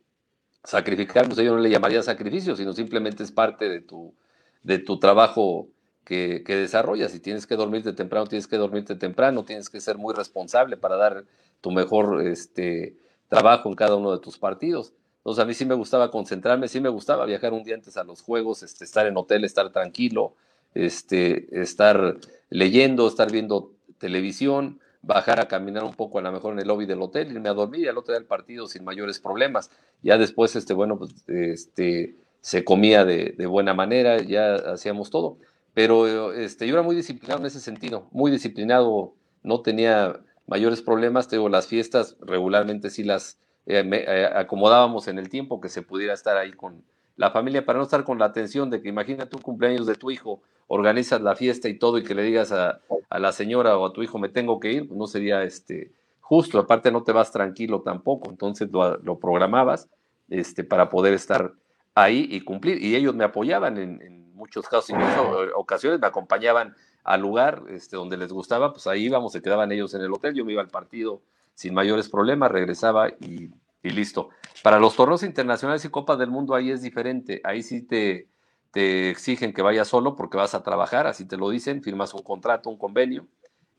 sacrificarme. 0.65 1.35
yo 1.35 1.55
no 1.55 1.61
le 1.61 1.71
llamaría 1.71 2.03
sacrificio, 2.03 2.57
sino 2.57 2.73
simplemente 2.75 3.23
es 3.23 3.33
parte 3.33 3.69
de 3.69 3.81
tu, 3.81 4.15
de 4.63 4.79
tu 4.79 4.99
trabajo 4.99 5.69
que, 6.11 6.57
desarrollas. 6.57 7.13
Si 7.13 7.21
tienes 7.21 7.47
que 7.47 7.55
dormirte 7.55 7.93
temprano, 7.93 8.27
tienes 8.27 8.49
que 8.49 8.57
dormirte 8.57 8.97
temprano, 8.97 9.45
tienes 9.45 9.71
que 9.71 9.81
ser 9.81 9.97
muy 9.97 10.13
responsable 10.13 10.77
para 10.77 10.97
dar 10.97 11.25
tu 11.61 11.71
mejor 11.71 12.27
este, 12.27 12.97
trabajo 13.29 13.69
en 13.69 13.77
cada 13.77 13.95
uno 13.95 14.11
de 14.11 14.19
tus 14.19 14.37
partidos. 14.37 14.93
Entonces 15.19 15.43
a 15.43 15.47
mí 15.47 15.55
sí 15.55 15.65
me 15.65 15.75
gustaba 15.75 16.11
concentrarme, 16.11 16.67
sí 16.67 16.81
me 16.81 16.89
gustaba 16.89 17.27
viajar 17.27 17.53
un 17.53 17.63
día 17.63 17.77
antes 17.77 17.97
a 17.97 18.03
los 18.03 18.23
juegos, 18.23 18.65
este, 18.65 18.85
estar 18.85 19.07
en 19.07 19.17
hotel, 19.17 19.45
estar 19.45 19.71
tranquilo, 19.71 20.35
este, 20.75 21.61
estar 21.61 22.17
leyendo, 22.49 23.07
estar 23.07 23.31
viendo 23.31 23.71
televisión, 23.99 24.81
bajar 25.03 25.39
a 25.39 25.47
caminar 25.47 25.85
un 25.85 25.95
poco 25.95 26.19
a 26.19 26.23
lo 26.23 26.33
mejor 26.33 26.55
en 26.55 26.61
el 26.61 26.67
lobby 26.67 26.87
del 26.87 27.03
hotel, 27.03 27.31
irme 27.31 27.51
a 27.51 27.55
dormir 27.55 27.83
y 27.83 27.89
al 27.89 27.99
otro 27.99 28.13
día 28.13 28.19
del 28.19 28.27
partido 28.27 28.67
sin 28.67 28.83
mayores 28.83 29.21
problemas. 29.21 29.71
Ya 30.03 30.19
después, 30.19 30.57
este, 30.57 30.75
bueno, 30.75 30.99
pues 30.99 31.15
este, 31.29 32.17
se 32.41 32.65
comía 32.65 33.05
de, 33.05 33.35
de 33.39 33.47
buena 33.47 33.75
manera, 33.75 34.21
ya 34.23 34.55
hacíamos 34.55 35.11
todo. 35.11 35.39
Pero 35.75 36.33
este, 36.33 36.67
yo 36.67 36.75
era 36.75 36.83
muy 36.83 36.97
disciplinado 36.97 37.41
en 37.41 37.47
ese 37.47 37.61
sentido, 37.61 38.09
muy 38.11 38.31
disciplinado, 38.31 39.15
no 39.43 39.61
tenía 39.61 40.21
mayores 40.47 40.83
problemas, 40.83 41.29
tengo 41.29 41.49
las 41.49 41.69
fiestas 41.69 42.17
regularmente 42.21 42.91
sí 42.91 43.05
las 43.05 43.39
eh, 43.67 43.89
eh, 43.93 44.29
acomodábamos 44.35 45.07
en 45.07 45.19
el 45.19 45.29
tiempo 45.29 45.61
que 45.61 45.69
se 45.69 45.83
pudiera 45.83 46.13
estar 46.13 46.37
ahí 46.37 46.53
con 46.53 46.83
la 47.17 47.31
familia 47.31 47.65
para 47.65 47.79
no 47.79 47.85
estar 47.85 48.03
con 48.03 48.19
la 48.19 48.25
atención 48.25 48.71
de 48.71 48.83
que 48.83 48.89
imagínate 48.89 49.37
un 49.37 49.43
cumpleaños 49.43 49.87
de 49.87 49.95
tu 49.95 50.11
hijo, 50.11 50.43
organizas 50.67 51.21
la 51.21 51.37
fiesta 51.37 51.69
y 51.69 51.79
todo 51.79 51.99
y 51.99 52.03
que 52.03 52.15
le 52.15 52.23
digas 52.23 52.51
a, 52.51 52.81
a 53.09 53.19
la 53.19 53.33
señora 53.33 53.77
o 53.77 53.87
a 53.87 53.93
tu 53.93 54.03
hijo 54.03 54.19
me 54.19 54.29
tengo 54.29 54.59
que 54.59 54.73
ir, 54.73 54.89
pues 54.89 54.99
no 54.99 55.07
sería 55.07 55.45
este 55.45 55.93
justo, 56.21 56.59
aparte 56.59 56.91
no 56.91 57.03
te 57.03 57.13
vas 57.13 57.31
tranquilo 57.31 57.83
tampoco, 57.83 58.31
entonces 58.31 58.71
lo, 58.73 58.97
lo 58.99 59.19
programabas 59.19 59.89
este, 60.29 60.65
para 60.65 60.89
poder 60.89 61.13
estar 61.13 61.53
ahí 61.95 62.27
y 62.31 62.41
cumplir 62.41 62.83
y 62.83 62.95
ellos 62.97 63.15
me 63.15 63.25
apoyaban 63.25 63.77
en, 63.79 64.01
en 64.01 64.20
muchos 64.41 64.67
casos, 64.67 64.91
incluso 64.91 65.47
ocasiones 65.55 66.01
me 66.01 66.07
acompañaban 66.07 66.75
al 67.05 67.21
lugar 67.21 67.63
este, 67.69 67.97
donde 67.97 68.17
les 68.17 68.33
gustaba, 68.33 68.73
pues 68.73 68.87
ahí 68.87 69.05
íbamos, 69.05 69.33
se 69.33 69.41
quedaban 69.41 69.71
ellos 69.71 69.95
en 69.95 70.03
el 70.03 70.13
hotel, 70.13 70.35
yo 70.35 70.45
me 70.45 70.53
iba 70.53 70.63
al 70.63 70.69
partido 70.69 71.23
sin 71.55 71.75
mayores 71.75 72.09
problemas, 72.09 72.51
regresaba 72.51 73.09
y, 73.09 73.51
y 73.83 73.91
listo. 73.91 74.31
Para 74.63 74.79
los 74.79 74.97
torneos 74.97 75.23
internacionales 75.23 75.85
y 75.85 75.89
Copas 75.89 76.19
del 76.19 76.31
Mundo 76.31 76.55
ahí 76.55 76.71
es 76.71 76.83
diferente, 76.83 77.41
ahí 77.45 77.63
sí 77.63 77.83
te, 77.83 78.29
te 78.71 79.11
exigen 79.11 79.53
que 79.53 79.63
vayas 79.63 79.89
solo 79.89 80.17
porque 80.17 80.37
vas 80.37 80.55
a 80.55 80.63
trabajar, 80.63 81.07
así 81.07 81.27
te 81.27 81.37
lo 81.37 81.51
dicen, 81.51 81.83
firmas 81.83 82.15
un 82.15 82.23
contrato, 82.23 82.71
un 82.71 82.79
convenio 82.79 83.27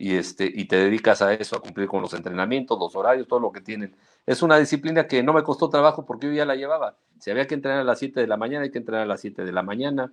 y, 0.02 0.16
este, 0.16 0.52
y 0.52 0.66
te 0.66 0.78
dedicas 0.78 1.22
a 1.22 1.34
eso, 1.34 1.56
a 1.56 1.62
cumplir 1.62 1.88
con 1.88 2.02
los 2.02 2.14
entrenamientos, 2.16 2.80
los 2.80 2.96
horarios, 2.96 3.28
todo 3.28 3.40
lo 3.40 3.52
que 3.52 3.62
tienen. 3.62 3.96
Es 4.26 4.42
una 4.42 4.58
disciplina 4.58 5.08
que 5.08 5.22
no 5.22 5.32
me 5.32 5.44
costó 5.44 5.70
trabajo 5.70 6.06
porque 6.06 6.28
yo 6.28 6.34
ya 6.34 6.46
la 6.46 6.56
llevaba. 6.56 6.98
Si 7.20 7.30
había 7.30 7.46
que 7.46 7.54
entrenar 7.54 7.82
a 7.82 7.84
las 7.84 8.00
7 8.00 8.20
de 8.20 8.26
la 8.26 8.36
mañana, 8.36 8.64
hay 8.64 8.72
que 8.72 8.80
entrenar 8.80 9.04
a 9.04 9.06
las 9.06 9.22
7 9.22 9.46
de 9.46 9.52
la 9.52 9.62
mañana. 9.62 10.12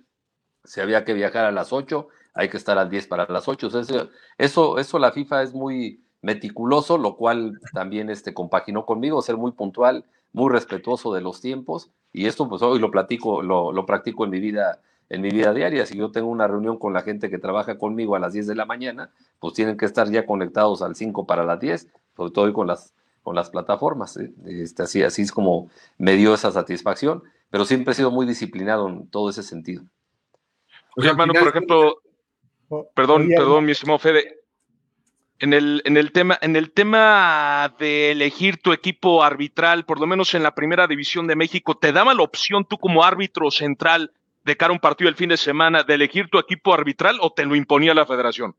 Si 0.63 0.81
había 0.81 1.05
que 1.05 1.13
viajar 1.13 1.45
a 1.45 1.51
las 1.51 1.73
8, 1.73 2.07
hay 2.33 2.49
que 2.49 2.57
estar 2.57 2.77
al 2.77 2.89
10 2.89 3.07
para 3.07 3.25
las 3.29 3.47
8. 3.47 3.69
eso, 4.37 4.77
eso, 4.77 4.99
la 4.99 5.11
FIFA 5.11 5.43
es 5.43 5.53
muy 5.53 6.01
meticuloso, 6.21 6.97
lo 6.97 7.15
cual 7.15 7.59
también 7.73 8.09
este, 8.09 8.33
compaginó 8.33 8.85
conmigo, 8.85 9.21
ser 9.21 9.37
muy 9.37 9.51
puntual, 9.51 10.05
muy 10.33 10.51
respetuoso 10.51 11.13
de 11.13 11.21
los 11.21 11.41
tiempos. 11.41 11.89
Y 12.13 12.27
esto 12.27 12.47
pues 12.49 12.61
hoy 12.61 12.79
lo 12.79 12.91
platico, 12.91 13.41
lo, 13.41 13.85
practico 13.85 14.25
en 14.25 14.31
mi 14.31 14.39
vida 14.39 14.79
en 15.09 15.21
mi 15.21 15.31
vida 15.31 15.53
diaria. 15.53 15.85
Si 15.85 15.97
yo 15.97 16.11
tengo 16.11 16.29
una 16.29 16.47
reunión 16.47 16.77
con 16.77 16.93
la 16.93 17.01
gente 17.01 17.29
que 17.29 17.39
trabaja 17.39 17.77
conmigo 17.77 18.15
a 18.15 18.19
las 18.19 18.33
10 18.33 18.47
de 18.47 18.55
la 18.55 18.65
mañana, 18.65 19.09
pues 19.39 19.55
tienen 19.55 19.75
que 19.75 19.85
estar 19.85 20.09
ya 20.11 20.25
conectados 20.25 20.81
al 20.81 20.95
5 20.95 21.25
para 21.25 21.43
las 21.43 21.59
10, 21.59 21.87
sobre 22.15 22.31
todo 22.31 22.53
con 22.53 22.67
las, 22.67 22.93
con 23.23 23.35
las 23.35 23.49
plataformas. 23.49 24.17
¿eh? 24.17 24.31
Este, 24.45 24.83
así, 24.83 25.01
así 25.01 25.23
es 25.23 25.31
como 25.31 25.69
me 25.97 26.13
dio 26.13 26.33
esa 26.35 26.51
satisfacción, 26.51 27.23
pero 27.49 27.65
siempre 27.65 27.93
he 27.93 27.95
sido 27.95 28.11
muy 28.11 28.27
disciplinado 28.27 28.87
en 28.87 29.07
todo 29.07 29.31
ese 29.31 29.41
sentido. 29.41 29.83
Oye, 30.95 31.09
hermano, 31.09 31.33
por 31.33 31.47
ejemplo, 31.47 32.01
perdón, 32.95 33.29
perdón, 33.29 33.65
mi 33.65 33.71
estimado 33.71 33.99
Fede, 33.99 34.39
en 35.39 35.53
el, 35.53 35.81
en 35.85 35.97
el 35.97 36.11
tema, 36.11 36.37
en 36.41 36.55
el 36.55 36.71
tema 36.71 37.73
de 37.79 38.11
elegir 38.11 38.61
tu 38.61 38.73
equipo 38.73 39.23
arbitral, 39.23 39.85
por 39.85 39.99
lo 39.99 40.07
menos 40.07 40.33
en 40.33 40.43
la 40.43 40.53
primera 40.53 40.87
división 40.87 41.27
de 41.27 41.35
México, 41.35 41.77
¿te 41.77 41.91
daba 41.91 42.13
la 42.13 42.23
opción 42.23 42.65
tú 42.65 42.77
como 42.77 43.03
árbitro 43.03 43.49
central 43.49 44.11
de 44.43 44.57
cara 44.57 44.71
a 44.71 44.73
un 44.73 44.79
partido 44.79 45.09
el 45.09 45.15
fin 45.15 45.29
de 45.29 45.37
semana 45.37 45.83
de 45.83 45.93
elegir 45.93 46.29
tu 46.29 46.39
equipo 46.39 46.73
arbitral 46.73 47.17
o 47.21 47.31
te 47.31 47.45
lo 47.45 47.55
imponía 47.55 47.93
la 47.93 48.05
federación? 48.05 48.55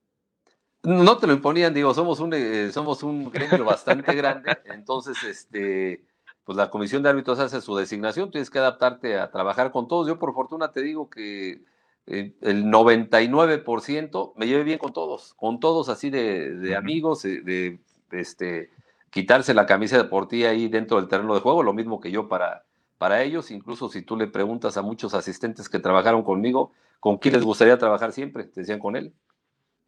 No 0.82 1.18
te 1.18 1.26
lo 1.26 1.34
imponían, 1.34 1.74
digo, 1.74 1.92
somos 1.92 2.20
un, 2.20 2.32
eh, 2.32 2.70
somos 2.72 3.02
un 3.02 3.30
gremio 3.30 3.64
bastante 3.64 4.14
grande, 4.14 4.56
entonces, 4.64 5.22
este, 5.22 6.06
pues 6.44 6.56
la 6.56 6.70
comisión 6.70 7.02
de 7.02 7.10
árbitros 7.10 7.38
hace 7.38 7.60
su 7.60 7.76
designación, 7.76 8.30
tienes 8.30 8.48
que 8.48 8.58
adaptarte 8.58 9.18
a 9.18 9.30
trabajar 9.30 9.70
con 9.70 9.86
todos. 9.86 10.08
Yo 10.08 10.18
por 10.18 10.32
fortuna 10.32 10.72
te 10.72 10.80
digo 10.80 11.10
que 11.10 11.62
eh, 12.06 12.34
el 12.40 12.64
99% 12.64 14.32
me 14.36 14.46
lleve 14.46 14.64
bien 14.64 14.78
con 14.78 14.92
todos, 14.92 15.34
con 15.34 15.60
todos 15.60 15.88
así 15.88 16.10
de, 16.10 16.54
de 16.54 16.76
amigos, 16.76 17.24
eh, 17.24 17.40
de, 17.42 17.80
este, 18.12 18.70
quitarse 19.10 19.54
la 19.54 19.66
camisa 19.66 19.96
de 19.96 20.04
por 20.04 20.28
ti 20.28 20.44
ahí 20.44 20.68
dentro 20.68 20.96
del 20.96 21.08
terreno 21.08 21.34
de 21.34 21.40
juego, 21.40 21.62
lo 21.62 21.72
mismo 21.72 22.00
que 22.00 22.10
yo 22.10 22.28
para, 22.28 22.64
para 22.98 23.22
ellos, 23.22 23.50
incluso 23.50 23.88
si 23.88 24.02
tú 24.02 24.16
le 24.16 24.26
preguntas 24.26 24.76
a 24.76 24.82
muchos 24.82 25.14
asistentes 25.14 25.68
que 25.68 25.78
trabajaron 25.78 26.22
conmigo, 26.22 26.72
¿con 26.98 27.18
quién 27.18 27.34
les 27.34 27.44
gustaría 27.44 27.78
trabajar 27.78 28.12
siempre? 28.12 28.44
Te 28.44 28.60
decían 28.60 28.78
con 28.78 28.96
él. 28.96 29.12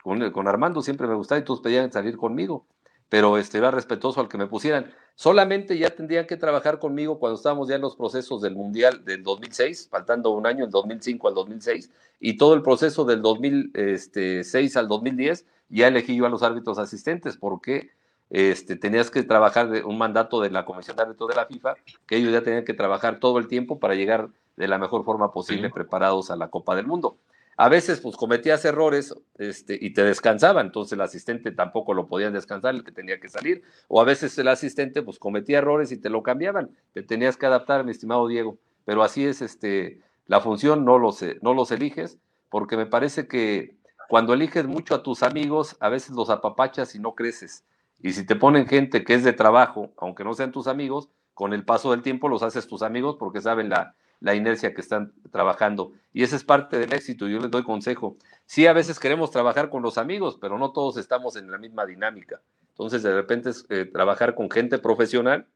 Con, 0.03 0.31
con 0.33 0.49
Armando 0.49 0.83
siempre 0.83 1.07
me 1.07 1.15
gustaba 1.15 1.41
y 1.41 1.45
todos 1.45 1.61
pedían 1.61 1.93
salir 1.93 2.17
conmigo, 2.17 2.67
pero 3.13 3.37
este, 3.37 3.59
era 3.59 3.71
respetuoso 3.71 4.23
al 4.23 4.29
que 4.29 4.39
me 4.39 4.47
pusieran. 4.47 4.91
Solamente 5.17 5.77
ya 5.77 5.91
tendrían 5.91 6.27
que 6.27 6.39
trabajar 6.39 6.79
conmigo 6.79 7.19
cuando 7.19 7.37
estábamos 7.37 7.69
ya 7.69 7.75
en 7.75 7.83
los 7.83 7.95
procesos 7.95 8.41
del 8.41 8.55
Mundial 8.55 9.05
del 9.05 9.23
2006, 9.23 9.89
faltando 9.91 10.31
un 10.31 10.47
año, 10.47 10.65
el 10.65 10.71
2005 10.71 11.29
al 11.29 11.35
2006, 11.35 11.91
y 12.21 12.39
todo 12.39 12.55
el 12.55 12.63
proceso 12.63 13.05
del 13.05 13.21
2006 13.21 14.77
al 14.79 14.89
2010, 14.89 15.45
ya 15.69 15.89
elegí 15.89 16.17
yo 16.17 16.25
a 16.25 16.31
los 16.31 16.43
árbitros 16.43 16.79
asistentes, 16.79 17.37
porque 17.37 17.91
este, 18.31 18.77
tenías 18.77 19.11
que 19.11 19.23
trabajar 19.23 19.69
de 19.69 19.85
un 19.85 19.99
mandato 19.99 20.41
de 20.41 20.49
la 20.49 20.65
Comisión 20.65 20.97
de 20.97 21.03
Árbitros 21.03 21.29
de 21.29 21.35
la 21.35 21.45
FIFA, 21.45 21.75
que 22.07 22.17
ellos 22.17 22.33
ya 22.33 22.41
tenían 22.41 22.65
que 22.65 22.73
trabajar 22.73 23.21
todo 23.21 23.37
el 23.39 23.47
tiempo 23.47 23.79
para 23.79 23.95
llegar 23.95 24.31
de 24.57 24.69
la 24.69 24.79
mejor 24.79 25.05
forma 25.05 25.33
posible 25.33 25.69
preparados 25.69 26.31
a 26.31 26.37
la 26.37 26.49
Copa 26.49 26.75
del 26.75 26.87
Mundo. 26.87 27.19
A 27.57 27.69
veces, 27.69 28.01
pues 28.01 28.17
cometías 28.17 28.65
errores 28.65 29.15
este, 29.39 29.79
y 29.81 29.93
te 29.93 30.03
descansaba, 30.05 30.63
entonces 30.63 30.95
el 30.95 31.03
asistente 31.03 31.53
tampoco 31.53 31.93
lo 31.93 32.07
podían 32.07 32.33
descansar, 32.33 32.75
el 32.75 32.83
que 32.83 32.93
tenía 32.93 33.21
que 33.21 33.29
salir. 33.29 33.63
O 33.89 34.01
a 34.01 34.05
veces 34.05 34.37
el 34.39 34.49
asistente, 34.49 35.03
pues 35.03 35.19
cometía 35.19 35.59
errores 35.59 35.93
y 35.93 35.99
te 35.99 36.09
lo 36.09 36.23
cambiaban. 36.23 36.71
Te 36.95 37.03
tenías 37.03 37.37
que 37.37 37.47
adaptar, 37.47 37.85
mi 37.85 37.91
estimado 37.91 38.27
Diego. 38.27 38.59
Pero 38.85 39.03
así 39.03 39.27
es 39.27 39.43
este, 39.43 40.01
la 40.27 40.41
función, 40.41 40.85
no 40.85 40.99
los, 40.99 41.23
no 41.43 41.55
los 41.55 41.71
eliges, 41.71 42.19
porque 42.49 42.77
me 42.77 42.87
parece 42.87 43.29
que 43.29 43.77
cuando 44.09 44.35
eliges 44.35 44.67
mucho 44.67 44.95
a 44.95 45.03
tus 45.03 45.23
amigos, 45.23 45.77
a 45.81 45.89
veces 45.89 46.11
los 46.17 46.31
apapachas 46.31 46.95
y 46.95 46.99
no 46.99 47.15
creces. 47.15 47.65
Y 48.01 48.13
si 48.13 48.27
te 48.27 48.35
ponen 48.35 48.67
gente 48.67 49.05
que 49.05 49.15
es 49.15 49.25
de 49.25 49.33
trabajo, 49.33 49.93
aunque 49.97 50.25
no 50.25 50.35
sean 50.35 50.53
tus 50.53 50.67
amigos, 50.67 51.09
con 51.35 51.53
el 51.53 51.65
paso 51.65 51.93
del 51.93 52.03
tiempo 52.03 52.29
los 52.29 52.43
haces 52.43 52.67
tus 52.67 52.83
amigos 52.83 53.17
porque 53.19 53.41
saben 53.41 53.69
la, 53.69 53.95
la 54.23 54.35
inercia 54.35 54.73
que 54.73 54.81
están 54.81 55.13
trabajando. 55.31 55.93
Y 56.13 56.23
esa 56.23 56.37
es 56.37 56.45
parte 56.45 56.79
del 56.79 56.93
éxito. 56.93 57.29
Yo 57.29 57.39
les 57.41 57.51
doy 57.51 57.65
consejo. 57.65 58.17
Sí, 58.47 58.67
a 58.67 58.73
veces 58.73 58.99
queremos 58.99 59.31
trabajar 59.31 59.69
con 59.69 59.83
los 59.83 59.99
amigos, 59.99 60.39
pero 60.41 60.59
no 60.59 60.73
todos 60.73 60.97
estamos 60.97 61.37
en 61.37 61.51
la 61.51 61.59
misma 61.59 61.85
dinámica. 61.85 62.41
Entonces, 62.71 63.03
de 63.03 63.13
repente, 63.13 63.51
eh, 63.69 63.85
trabajar 63.85 64.35
con 64.35 64.51
gente 64.51 64.79
profesional, 64.79 65.47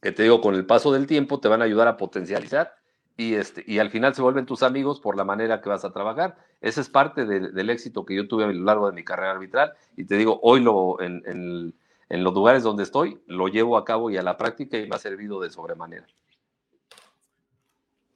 que 0.00 0.12
te 0.12 0.22
digo, 0.22 0.40
con 0.40 0.54
el 0.54 0.66
paso 0.66 0.92
del 0.92 1.06
tiempo 1.06 1.40
te 1.40 1.48
van 1.48 1.62
a 1.62 1.64
ayudar 1.64 1.88
a 1.88 1.96
potencializar 1.96 2.74
y, 3.16 3.34
este, 3.34 3.64
y 3.66 3.78
al 3.78 3.90
final 3.90 4.14
se 4.14 4.22
vuelven 4.22 4.46
tus 4.46 4.62
amigos 4.62 5.00
por 5.00 5.16
la 5.16 5.24
manera 5.24 5.60
que 5.60 5.68
vas 5.68 5.84
a 5.84 5.92
trabajar. 5.92 6.36
Esa 6.60 6.80
es 6.80 6.88
parte 6.88 7.26
de, 7.26 7.50
del 7.50 7.70
éxito 7.70 8.04
que 8.04 8.14
yo 8.14 8.28
tuve 8.28 8.44
a 8.44 8.46
lo 8.46 8.64
largo 8.64 8.86
de 8.86 8.92
mi 8.92 9.04
carrera 9.04 9.32
arbitral. 9.32 9.72
Y 9.96 10.04
te 10.04 10.16
digo, 10.16 10.38
hoy 10.42 10.60
lo, 10.60 11.00
en, 11.00 11.22
en, 11.26 11.74
en 12.08 12.24
los 12.24 12.34
lugares 12.34 12.62
donde 12.62 12.82
estoy, 12.82 13.20
lo 13.26 13.48
llevo 13.48 13.76
a 13.76 13.84
cabo 13.84 14.10
y 14.10 14.16
a 14.16 14.22
la 14.22 14.36
práctica 14.36 14.78
y 14.78 14.88
me 14.88 14.96
ha 14.96 14.98
servido 14.98 15.40
de 15.40 15.50
sobremanera. 15.50 16.06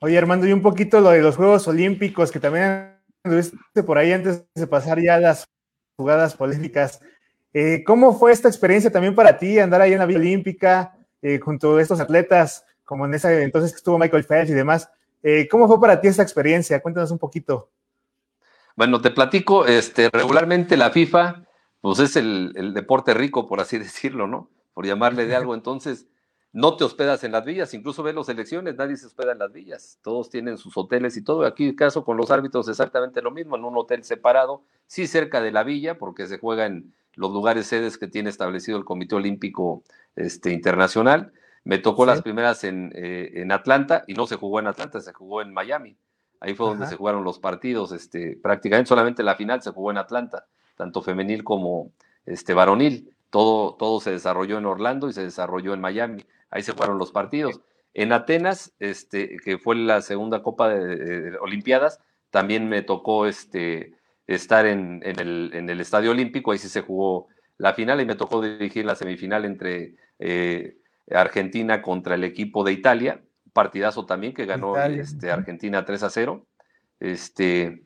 Oye, 0.04 0.18
Armando, 0.18 0.46
y 0.46 0.52
un 0.52 0.60
poquito 0.60 1.00
lo 1.00 1.12
de 1.12 1.22
los 1.22 1.36
Juegos 1.36 1.66
Olímpicos, 1.66 2.30
que 2.30 2.38
también 2.38 2.94
estuviste 3.22 3.82
por 3.82 3.96
ahí 3.96 4.12
antes 4.12 4.44
de 4.54 4.66
pasar 4.66 5.00
ya 5.00 5.18
las 5.18 5.48
jugadas 5.96 6.36
polémicas. 6.36 7.00
Eh, 7.54 7.82
¿Cómo 7.86 8.12
fue 8.12 8.30
esta 8.30 8.48
experiencia 8.48 8.92
también 8.92 9.14
para 9.14 9.38
ti, 9.38 9.58
andar 9.58 9.80
ahí 9.80 9.94
en 9.94 10.00
la 10.00 10.04
Vía 10.04 10.18
Olímpica, 10.18 10.94
eh, 11.22 11.40
junto 11.42 11.78
a 11.78 11.80
estos 11.80 12.00
atletas, 12.00 12.66
como 12.84 13.06
en 13.06 13.14
ese 13.14 13.44
entonces 13.44 13.72
que 13.72 13.78
estuvo 13.78 13.98
Michael 13.98 14.24
Phelps 14.24 14.50
y 14.50 14.52
demás? 14.52 14.90
Eh, 15.22 15.48
¿Cómo 15.50 15.66
fue 15.66 15.80
para 15.80 15.98
ti 15.98 16.08
esta 16.08 16.22
experiencia? 16.22 16.82
Cuéntanos 16.82 17.10
un 17.10 17.18
poquito. 17.18 17.70
Bueno, 18.76 19.00
te 19.00 19.10
platico, 19.10 19.64
este, 19.64 20.10
regularmente 20.10 20.76
la 20.76 20.90
FIFA, 20.90 21.46
pues 21.80 21.98
es 22.00 22.16
el, 22.16 22.52
el 22.56 22.74
deporte 22.74 23.14
rico, 23.14 23.48
por 23.48 23.58
así 23.58 23.78
decirlo, 23.78 24.26
¿no? 24.26 24.50
Por 24.74 24.84
llamarle 24.84 25.24
de 25.24 25.34
algo. 25.34 25.54
Entonces, 25.54 26.08
no 26.54 26.76
te 26.76 26.84
hospedas 26.84 27.24
en 27.24 27.32
las 27.32 27.44
villas, 27.44 27.74
incluso 27.74 28.04
ves 28.04 28.14
las 28.14 28.28
elecciones, 28.28 28.76
nadie 28.76 28.96
se 28.96 29.06
hospeda 29.06 29.32
en 29.32 29.40
las 29.40 29.52
villas, 29.52 29.98
todos 30.02 30.30
tienen 30.30 30.56
sus 30.56 30.76
hoteles 30.76 31.16
y 31.16 31.24
todo. 31.24 31.44
Aquí 31.44 31.66
el 31.66 31.74
caso 31.74 32.04
con 32.04 32.16
los 32.16 32.30
árbitros 32.30 32.68
exactamente 32.68 33.20
lo 33.22 33.32
mismo, 33.32 33.56
en 33.56 33.64
un 33.64 33.76
hotel 33.76 34.04
separado, 34.04 34.62
sí 34.86 35.08
cerca 35.08 35.40
de 35.40 35.50
la 35.50 35.64
villa, 35.64 35.98
porque 35.98 36.28
se 36.28 36.38
juega 36.38 36.66
en 36.66 36.94
los 37.16 37.32
lugares 37.32 37.66
sedes 37.66 37.98
que 37.98 38.06
tiene 38.06 38.30
establecido 38.30 38.78
el 38.78 38.84
Comité 38.84 39.16
Olímpico 39.16 39.82
este, 40.14 40.52
Internacional. 40.52 41.32
Me 41.64 41.78
tocó 41.78 42.04
sí. 42.04 42.10
las 42.10 42.22
primeras 42.22 42.62
en, 42.62 42.92
eh, 42.94 43.32
en, 43.34 43.50
Atlanta 43.50 44.04
y 44.06 44.14
no 44.14 44.28
se 44.28 44.36
jugó 44.36 44.60
en 44.60 44.68
Atlanta, 44.68 45.00
se 45.00 45.12
jugó 45.12 45.42
en 45.42 45.52
Miami. 45.52 45.96
Ahí 46.38 46.54
fue 46.54 46.68
donde 46.68 46.86
se 46.86 46.94
jugaron 46.94 47.24
los 47.24 47.40
partidos. 47.40 47.90
Este, 47.90 48.38
prácticamente 48.40 48.88
solamente 48.88 49.24
la 49.24 49.34
final 49.34 49.60
se 49.60 49.72
jugó 49.72 49.90
en 49.90 49.98
Atlanta, 49.98 50.46
tanto 50.76 51.02
femenil 51.02 51.42
como 51.42 51.90
este, 52.26 52.54
varonil. 52.54 53.12
Todo, 53.30 53.74
todo 53.74 53.98
se 53.98 54.12
desarrolló 54.12 54.58
en 54.58 54.66
Orlando 54.66 55.08
y 55.08 55.12
se 55.12 55.24
desarrolló 55.24 55.74
en 55.74 55.80
Miami. 55.80 56.24
Ahí 56.54 56.62
se 56.62 56.72
jugaron 56.72 56.96
los 56.96 57.12
partidos. 57.12 57.60
En 57.92 58.12
Atenas, 58.12 58.72
este, 58.78 59.36
que 59.44 59.58
fue 59.58 59.76
la 59.76 60.00
segunda 60.00 60.42
Copa 60.42 60.70
de, 60.70 61.36
Olimpiadas, 61.38 62.00
también 62.30 62.68
me 62.68 62.80
tocó 62.80 63.26
este, 63.26 63.92
estar 64.26 64.64
en, 64.64 65.02
el, 65.04 65.80
Estadio 65.80 66.12
Olímpico. 66.12 66.52
Ahí 66.52 66.58
sí 66.58 66.70
se 66.70 66.80
jugó 66.80 67.28
la 67.58 67.74
final 67.74 68.00
y 68.00 68.06
me 68.06 68.14
tocó 68.14 68.40
dirigir 68.40 68.86
la 68.86 68.94
semifinal 68.94 69.44
entre 69.44 69.96
eh, 70.18 70.78
Argentina 71.10 71.82
contra 71.82 72.14
el 72.14 72.24
equipo 72.24 72.64
de 72.64 72.72
Italia 72.72 73.20
partidazo 73.54 74.04
también 74.04 74.34
que 74.34 74.44
ganó 74.44 74.76
este, 74.76 75.30
Argentina 75.30 75.86
3 75.86 76.02
a 76.02 76.10
0. 76.10 76.46
Este, 77.00 77.82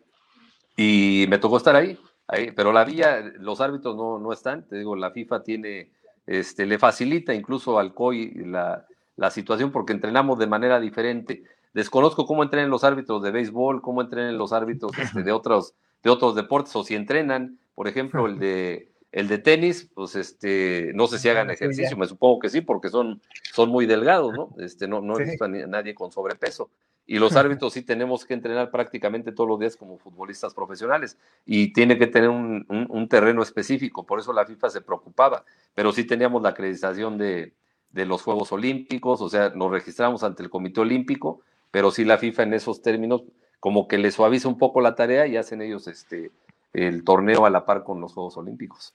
y 0.77 1.27
me 1.29 1.39
tocó 1.39 1.59
estar 1.59 1.77
ahí, 1.77 1.97
ahí 2.27 2.51
pero 2.51 2.73
la 2.73 2.85
vía, 2.85 3.21
los 3.39 3.61
árbitros 3.61 3.95
no, 3.95 4.19
no 4.19 4.33
están, 4.33 4.67
te 4.67 4.77
digo, 4.77 4.97
la 4.97 5.13
FIFA 5.13 5.45
tiene, 5.45 5.93
este, 6.29 6.67
le 6.67 6.79
facilita 6.79 7.35
incluso 7.35 7.79
al 7.79 7.95
COI 7.95 8.33
la, 8.45 8.87
la 9.17 9.31
situación 9.31 9.73
porque 9.73 9.95
entrenamos 9.95 10.39
de 10.39 10.47
manera 10.47 10.79
diferente. 10.79 11.43
Desconozco 11.73 12.27
cómo 12.27 12.43
entrenan 12.43 12.71
los 12.71 12.85
árbitros 12.85 13.23
de 13.23 13.31
béisbol, 13.31 13.81
cómo 13.81 14.03
entrenan 14.03 14.37
los 14.37 14.53
árbitros 14.53 14.93
este, 14.99 15.23
de, 15.23 15.33
otros, 15.33 15.75
de 16.03 16.11
otros 16.11 16.35
deportes, 16.35 16.75
o 16.77 16.85
si 16.85 16.95
entrenan, 16.95 17.59
por 17.75 17.89
ejemplo, 17.89 18.27
el 18.27 18.39
de 18.39 18.91
el 19.11 19.27
de 19.27 19.39
tenis, 19.39 19.91
pues 19.95 20.15
este, 20.17 20.93
no 20.95 21.07
sé 21.07 21.19
si 21.19 21.31
hagan 21.31 21.51
ejercicio, 21.51 21.97
me 21.97 22.07
supongo 22.07 22.41
que 22.41 22.51
sí, 22.51 22.61
porque 22.61 22.91
son, 22.91 23.23
son 23.55 23.71
muy 23.71 23.87
delgados, 23.87 24.35
¿no? 24.35 24.55
Este, 24.59 24.87
no, 24.87 25.01
no 25.01 25.19
he 25.19 25.37
a 25.41 25.49
nadie 25.49 25.95
con 25.95 26.13
sobrepeso. 26.13 26.71
Y 27.11 27.19
los 27.19 27.37
árbitros 27.37 27.73
sí 27.73 27.81
tenemos 27.81 28.27
que 28.27 28.35
entrenar 28.35 28.71
prácticamente 28.71 29.33
todos 29.33 29.49
los 29.49 29.59
días 29.59 29.77
como 29.77 29.97
futbolistas 29.97 30.53
profesionales 30.53 31.17
y 31.47 31.73
tiene 31.73 31.99
que 31.99 32.07
tener 32.07 32.29
un, 32.29 32.67
un, 32.69 33.09
terreno 33.09 33.43
específico, 33.43 34.05
por 34.05 34.21
eso 34.21 34.31
la 34.35 34.45
FIFA 34.45 34.69
se 34.69 34.83
preocupaba, 34.83 35.43
pero 35.75 35.91
sí 35.91 36.05
teníamos 36.05 36.43
la 36.43 36.51
acreditación 36.51 37.17
de, 37.17 37.55
de 37.93 38.05
los 38.05 38.21
Juegos 38.21 38.53
Olímpicos, 38.53 39.23
o 39.23 39.31
sea, 39.31 39.49
nos 39.49 39.71
registramos 39.71 40.23
ante 40.23 40.43
el 40.43 40.51
Comité 40.51 40.83
Olímpico, 40.83 41.41
pero 41.71 41.91
sí 41.91 42.05
la 42.05 42.19
FIFA 42.19 42.43
en 42.43 42.53
esos 42.53 42.83
términos 42.83 43.23
como 43.59 43.89
que 43.89 43.97
le 43.97 44.11
suaviza 44.11 44.47
un 44.47 44.59
poco 44.59 44.83
la 44.83 44.95
tarea 44.95 45.27
y 45.27 45.39
hacen 45.39 45.63
ellos 45.63 45.89
este, 45.89 46.31
el 46.75 47.05
torneo 47.05 47.47
a 47.47 47.51
la 47.51 47.65
par 47.65 47.85
con 47.85 48.03
los 48.03 48.13
Juegos 48.13 48.37
Olímpicos. 48.37 48.95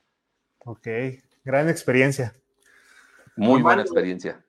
Ok, 0.66 0.88
gran 1.44 1.68
experiencia. 1.68 2.36
Muy 3.36 3.64
buena 3.64 3.82
experiencia. 3.82 4.46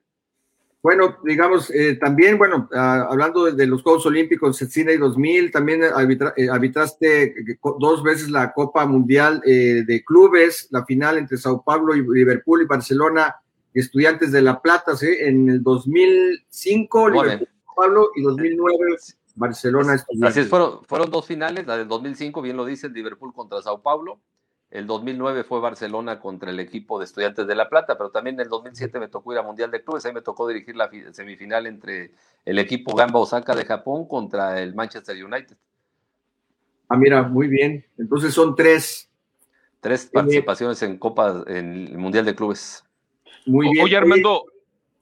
Bueno, 0.85 1.17
digamos, 1.23 1.71
eh, 1.71 1.95
también, 1.95 2.37
bueno, 2.37 2.69
ah, 2.71 3.07
hablando 3.09 3.51
de, 3.51 3.65
los 3.65 3.81
Juegos 3.81 4.05
Olímpicos, 4.05 4.57
Sydney 4.57 4.97
2000, 4.97 5.51
también 5.51 5.81
eh, 5.83 6.47
arbitraste 6.47 7.57
dos 7.79 8.03
veces 8.03 8.29
la 8.29 8.53
Copa 8.53 8.85
Mundial 8.85 9.41
eh, 9.47 9.83
de 9.83 10.03
Clubes, 10.03 10.67
la 10.69 10.85
final 10.85 11.17
entre 11.17 11.37
Sao 11.37 11.63
Paulo 11.63 11.95
y 11.95 12.07
Liverpool 12.07 12.61
y 12.61 12.65
Barcelona, 12.67 13.35
Estudiantes 13.73 14.31
de 14.31 14.43
La 14.43 14.61
Plata, 14.61 14.95
¿sí? 14.95 15.07
En 15.07 15.49
el 15.49 15.63
2005, 15.63 17.09
Liverpool, 17.09 17.49
Sao 17.65 17.75
Paulo, 17.75 18.09
y 18.15 18.21
2009, 18.21 18.95
Barcelona. 19.33 20.05
Así 20.21 20.41
es, 20.41 20.47
fueron, 20.47 20.85
fueron 20.85 21.09
dos 21.09 21.25
finales, 21.25 21.65
la 21.65 21.79
del 21.79 21.87
2005, 21.87 22.43
bien 22.43 22.57
lo 22.57 22.63
dice, 22.63 22.89
Liverpool 22.89 23.33
contra 23.33 23.59
Sao 23.63 23.81
Paulo, 23.81 24.19
el 24.71 24.87
2009 24.87 25.43
fue 25.43 25.59
Barcelona 25.59 26.19
contra 26.19 26.49
el 26.49 26.59
equipo 26.59 26.99
de 26.99 27.05
Estudiantes 27.05 27.47
de 27.47 27.55
La 27.55 27.69
Plata, 27.69 27.97
pero 27.97 28.09
también 28.09 28.35
en 28.35 28.41
el 28.41 28.49
2007 28.49 28.99
me 28.99 29.07
tocó 29.07 29.31
ir 29.31 29.39
a 29.39 29.43
Mundial 29.43 29.71
de 29.71 29.83
Clubes, 29.83 30.05
ahí 30.05 30.13
me 30.13 30.21
tocó 30.21 30.47
dirigir 30.47 30.75
la 30.75 30.89
semifinal 31.11 31.67
entre 31.67 32.11
el 32.43 32.59
equipo 32.59 32.95
Gamba 32.95 33.19
Osaka 33.19 33.55
de 33.55 33.65
Japón 33.65 34.07
contra 34.07 34.61
el 34.61 34.75
Manchester 34.75 35.23
United. 35.23 35.55
Ah, 36.89 36.97
mira, 36.97 37.23
muy 37.23 37.47
bien. 37.47 37.85
Entonces 37.97 38.33
son 38.33 38.55
tres. 38.55 39.09
Tres 39.79 40.09
participaciones 40.11 40.81
en 40.81 40.97
Copa, 40.97 41.43
en 41.45 41.87
el 41.87 41.97
Mundial 41.99 42.25
de 42.25 42.33
Clubes. 42.33 42.83
Muy 43.45 43.69
bien. 43.69 43.85
Oye, 43.85 43.95
Armando, 43.95 44.45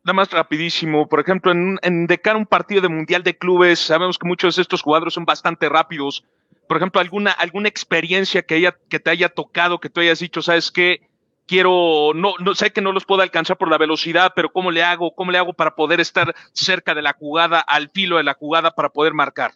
nada 0.03 0.13
más 0.13 0.29
rapidísimo. 0.29 1.07
Por 1.07 1.21
ejemplo, 1.21 1.53
en, 1.53 1.79
en 1.81 2.05
de 2.05 2.17
cara 2.17 2.35
a 2.35 2.39
un 2.39 2.45
partido 2.45 2.81
de 2.81 2.89
Mundial 2.89 3.23
de 3.23 3.37
Clubes, 3.37 3.79
sabemos 3.79 4.19
que 4.19 4.27
muchos 4.27 4.57
de 4.57 4.61
estos 4.61 4.81
jugadores 4.81 5.13
son 5.13 5.23
bastante 5.23 5.69
rápidos 5.69 6.25
por 6.67 6.77
ejemplo, 6.77 7.01
alguna, 7.01 7.31
alguna 7.31 7.67
experiencia 7.67 8.41
que, 8.41 8.55
haya, 8.55 8.77
que 8.89 8.99
te 8.99 9.09
haya 9.09 9.29
tocado, 9.29 9.79
que 9.79 9.89
tú 9.89 10.01
hayas 10.01 10.19
dicho, 10.19 10.41
sabes 10.41 10.71
qué, 10.71 11.09
quiero, 11.45 12.11
no, 12.15 12.33
no 12.39 12.55
sé 12.55 12.71
que 12.71 12.81
no 12.81 12.91
los 12.91 13.05
puedo 13.05 13.21
alcanzar 13.21 13.57
por 13.57 13.69
la 13.69 13.77
velocidad, 13.77 14.31
pero 14.35 14.51
¿cómo 14.51 14.71
le 14.71 14.83
hago? 14.83 15.13
¿Cómo 15.15 15.31
le 15.31 15.37
hago 15.37 15.53
para 15.53 15.75
poder 15.75 15.99
estar 15.99 16.33
cerca 16.53 16.95
de 16.95 17.01
la 17.01 17.13
jugada, 17.13 17.59
al 17.59 17.89
filo 17.89 18.17
de 18.17 18.23
la 18.23 18.33
jugada, 18.33 18.71
para 18.71 18.89
poder 18.89 19.13
marcar? 19.13 19.53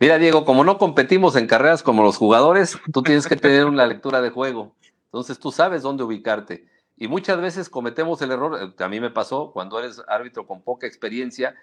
Mira, 0.00 0.18
Diego, 0.18 0.44
como 0.44 0.64
no 0.64 0.78
competimos 0.78 1.34
en 1.36 1.46
carreras 1.46 1.82
como 1.82 2.02
los 2.02 2.16
jugadores, 2.16 2.78
tú 2.92 3.02
tienes 3.02 3.26
que 3.26 3.36
tener 3.36 3.64
una 3.64 3.86
lectura 3.86 4.20
de 4.20 4.30
juego. 4.30 4.74
Entonces 5.06 5.38
tú 5.38 5.50
sabes 5.50 5.82
dónde 5.82 6.04
ubicarte. 6.04 6.66
Y 6.96 7.08
muchas 7.08 7.40
veces 7.40 7.68
cometemos 7.68 8.20
el 8.22 8.32
error, 8.32 8.58
eh, 8.60 8.82
a 8.82 8.88
mí 8.88 9.00
me 9.00 9.10
pasó, 9.10 9.50
cuando 9.52 9.78
eres 9.78 10.02
árbitro 10.08 10.46
con 10.46 10.62
poca 10.62 10.86
experiencia, 10.86 11.54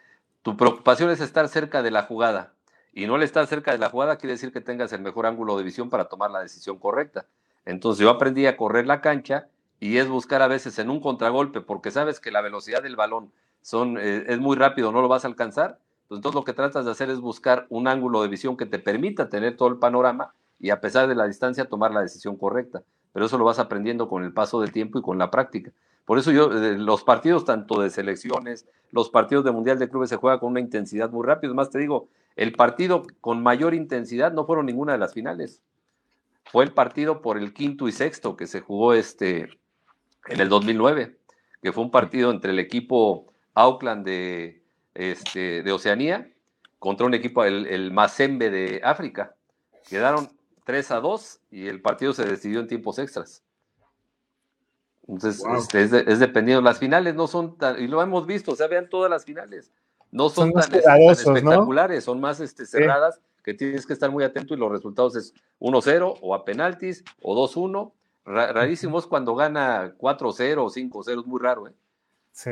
tu 0.41 0.55
preocupación 0.57 1.09
es 1.09 1.21
estar 1.21 1.47
cerca 1.49 1.81
de 1.81 1.91
la 1.91 2.03
jugada 2.03 2.54
y 2.95 3.07
no 3.07 3.17
le 3.17 3.25
estás 3.25 3.49
cerca 3.49 3.73
de 3.73 3.77
la 3.77 3.89
jugada, 3.89 4.15
quiere 4.15 4.33
decir 4.33 4.53
que 4.53 4.61
tengas 4.61 4.93
el 4.93 5.01
mejor 5.01 5.25
ángulo 5.25 5.57
de 5.57 5.63
visión 5.63 5.89
para 5.89 6.05
tomar 6.05 6.31
la 6.31 6.39
decisión 6.39 6.79
correcta. 6.79 7.25
Entonces 7.65 8.01
yo 8.01 8.09
aprendí 8.09 8.47
a 8.47 8.55
correr 8.55 8.87
la 8.87 9.01
cancha 9.01 9.49
y 9.81 9.97
es 9.97 10.07
buscar 10.07 10.41
a 10.41 10.47
veces 10.47 10.79
en 10.79 10.89
un 10.89 11.01
contragolpe, 11.01 11.59
porque 11.59 11.91
sabes 11.91 12.21
que 12.21 12.31
la 12.31 12.39
velocidad 12.39 12.81
del 12.81 12.95
balón 12.95 13.33
son, 13.61 13.97
eh, 13.97 14.23
es 14.27 14.39
muy 14.39 14.55
rápido, 14.55 14.93
no 14.93 15.01
lo 15.01 15.09
vas 15.09 15.25
a 15.25 15.27
alcanzar. 15.27 15.77
Pues 16.07 16.19
entonces 16.19 16.35
lo 16.35 16.45
que 16.45 16.53
tratas 16.53 16.85
de 16.85 16.91
hacer 16.91 17.09
es 17.09 17.19
buscar 17.19 17.65
un 17.69 17.89
ángulo 17.89 18.21
de 18.21 18.29
visión 18.29 18.55
que 18.55 18.65
te 18.65 18.79
permita 18.79 19.29
tener 19.29 19.57
todo 19.57 19.67
el 19.67 19.77
panorama 19.77 20.33
y 20.57 20.69
a 20.69 20.79
pesar 20.79 21.09
de 21.09 21.15
la 21.15 21.27
distancia 21.27 21.65
tomar 21.65 21.91
la 21.91 22.01
decisión 22.01 22.37
correcta. 22.37 22.81
Pero 23.11 23.25
eso 23.25 23.37
lo 23.37 23.43
vas 23.43 23.59
aprendiendo 23.59 24.07
con 24.07 24.23
el 24.23 24.31
paso 24.31 24.61
del 24.61 24.71
tiempo 24.71 24.99
y 24.99 25.01
con 25.01 25.17
la 25.17 25.31
práctica. 25.31 25.71
Por 26.05 26.19
eso 26.19 26.31
yo, 26.31 26.51
eh, 26.51 26.77
los 26.77 27.03
partidos 27.03 27.45
tanto 27.45 27.81
de 27.81 27.89
selecciones, 27.89 28.67
los 28.91 29.09
partidos 29.09 29.43
de 29.43 29.51
Mundial 29.51 29.79
de 29.79 29.89
Clubes 29.89 30.09
se 30.09 30.15
juega 30.15 30.39
con 30.39 30.51
una 30.51 30.59
intensidad 30.59 31.09
muy 31.09 31.25
rápida. 31.25 31.53
Más 31.53 31.71
te 31.71 31.79
digo, 31.79 32.07
el 32.35 32.53
partido 32.53 33.03
con 33.21 33.41
mayor 33.41 33.73
intensidad 33.73 34.31
no 34.31 34.45
fueron 34.45 34.67
ninguna 34.67 34.93
de 34.93 34.99
las 34.99 35.13
finales. 35.13 35.61
Fue 36.45 36.63
el 36.63 36.71
partido 36.71 37.21
por 37.21 37.37
el 37.37 37.53
quinto 37.53 37.87
y 37.87 37.91
sexto 37.91 38.37
que 38.37 38.45
se 38.45 38.61
jugó 38.61 38.93
este, 38.93 39.49
en 40.27 40.39
el 40.39 40.47
2009, 40.47 41.17
que 41.61 41.73
fue 41.73 41.83
un 41.83 41.91
partido 41.91 42.29
entre 42.29 42.51
el 42.51 42.59
equipo 42.59 43.33
Auckland 43.55 44.05
de, 44.05 44.61
este, 44.93 45.63
de 45.63 45.71
Oceanía 45.71 46.29
contra 46.77 47.07
un 47.07 47.15
equipo, 47.15 47.43
el, 47.43 47.65
el 47.65 47.91
Mazembe 47.91 48.51
de 48.51 48.79
África. 48.83 49.35
Quedaron 49.89 50.29
3 50.65 50.91
a 50.91 50.99
2 50.99 51.39
y 51.49 51.67
el 51.67 51.81
partido 51.81 52.13
se 52.13 52.25
decidió 52.25 52.59
en 52.59 52.67
tiempos 52.67 52.99
extras. 52.99 53.43
Entonces, 55.07 55.43
este, 55.57 55.83
es, 55.83 55.93
es, 55.93 56.19
dependiendo. 56.19 56.61
Las 56.61 56.79
finales 56.79 57.15
no 57.15 57.27
son 57.27 57.57
tan, 57.57 57.81
y 57.81 57.87
lo 57.87 58.01
hemos 58.01 58.25
visto, 58.25 58.53
o 58.53 58.55
sea, 58.55 58.67
vean 58.67 58.89
todas 58.89 59.09
las 59.09 59.23
finales 59.25 59.71
no 60.15 60.29
son, 60.29 60.53
tan, 60.53 60.73
espectaculares, 61.11 62.05
son 62.05 62.21
más 62.21 62.39
este, 62.39 62.65
cerradas, 62.65 63.19
que 63.43 63.53
tienes 63.53 63.85
que 63.85 63.91
estar 63.91 64.09
muy 64.09 64.23
atento 64.23 64.53
y 64.53 64.57
los 64.57 64.71
resultados 64.71 65.15
es 65.17 65.33
1-0 65.59 66.19
o 66.21 66.33
a 66.33 66.45
penaltis 66.45 67.03
o 67.21 67.35
2-1. 67.35 67.91
rarísimo 68.25 68.97
es 68.97 69.05
cuando 69.05 69.35
gana 69.35 69.93
4-0 69.97 70.57
o 70.57 70.69
5-0, 70.69 71.19
es 71.19 71.27
muy 71.27 71.39
raro. 71.41 71.67
¿eh? 71.67 71.73
Sí. 72.31 72.51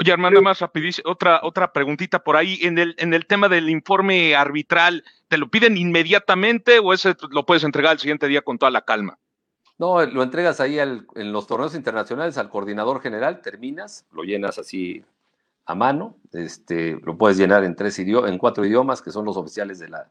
Oye, 0.00 0.12
Armando, 0.12 0.40
más 0.40 0.60
rapidísimo, 0.60 1.10
otra, 1.10 1.40
otra 1.42 1.72
preguntita 1.72 2.24
por 2.24 2.36
ahí. 2.36 2.58
En 2.62 2.78
el, 2.78 2.94
en 2.98 3.12
el 3.12 3.26
tema 3.26 3.50
del 3.50 3.68
informe 3.68 4.34
arbitral, 4.34 5.04
¿te 5.28 5.36
lo 5.36 5.50
piden 5.50 5.76
inmediatamente 5.76 6.78
o 6.78 6.94
ese 6.94 7.14
lo 7.30 7.44
puedes 7.44 7.64
entregar 7.64 7.92
al 7.92 7.98
siguiente 7.98 8.28
día 8.28 8.40
con 8.40 8.58
toda 8.58 8.70
la 8.70 8.82
calma? 8.82 9.18
No, 9.78 10.04
lo 10.04 10.22
entregas 10.24 10.60
ahí 10.60 10.78
en 10.80 11.32
los 11.32 11.46
torneos 11.46 11.74
internacionales 11.76 12.36
al 12.36 12.48
coordinador 12.50 13.00
general, 13.00 13.40
terminas, 13.40 14.06
lo 14.12 14.24
llenas 14.24 14.58
así 14.58 15.04
a 15.68 15.74
mano. 15.74 16.16
Este, 16.32 16.98
lo 17.04 17.16
puedes 17.16 17.36
llenar 17.36 17.62
en, 17.62 17.76
tres 17.76 17.98
idiomas, 17.98 18.30
en 18.30 18.38
cuatro 18.38 18.64
idiomas 18.64 19.00
que 19.00 19.12
son 19.12 19.24
los 19.24 19.36
oficiales 19.36 19.78
de 19.78 19.88
la, 19.88 20.10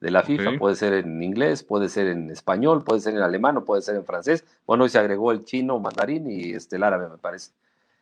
de 0.00 0.10
la 0.10 0.22
FIFA. 0.22 0.58
Puede 0.58 0.74
ser 0.74 0.92
en 0.92 1.22
inglés, 1.22 1.62
puede 1.62 1.88
ser 1.88 2.08
en 2.08 2.28
español, 2.30 2.84
puede 2.84 3.00
ser 3.00 3.14
en 3.14 3.22
alemán, 3.22 3.64
puede 3.64 3.82
ser 3.82 3.96
en 3.96 4.04
francés. 4.04 4.44
Bueno, 4.66 4.84
hoy 4.84 4.90
se 4.90 4.98
agregó 4.98 5.32
el 5.32 5.44
chino, 5.44 5.78
mandarín 5.78 6.30
y 6.30 6.52
este, 6.52 6.76
el 6.76 6.82
árabe, 6.82 7.08
me 7.08 7.18
parece. 7.18 7.52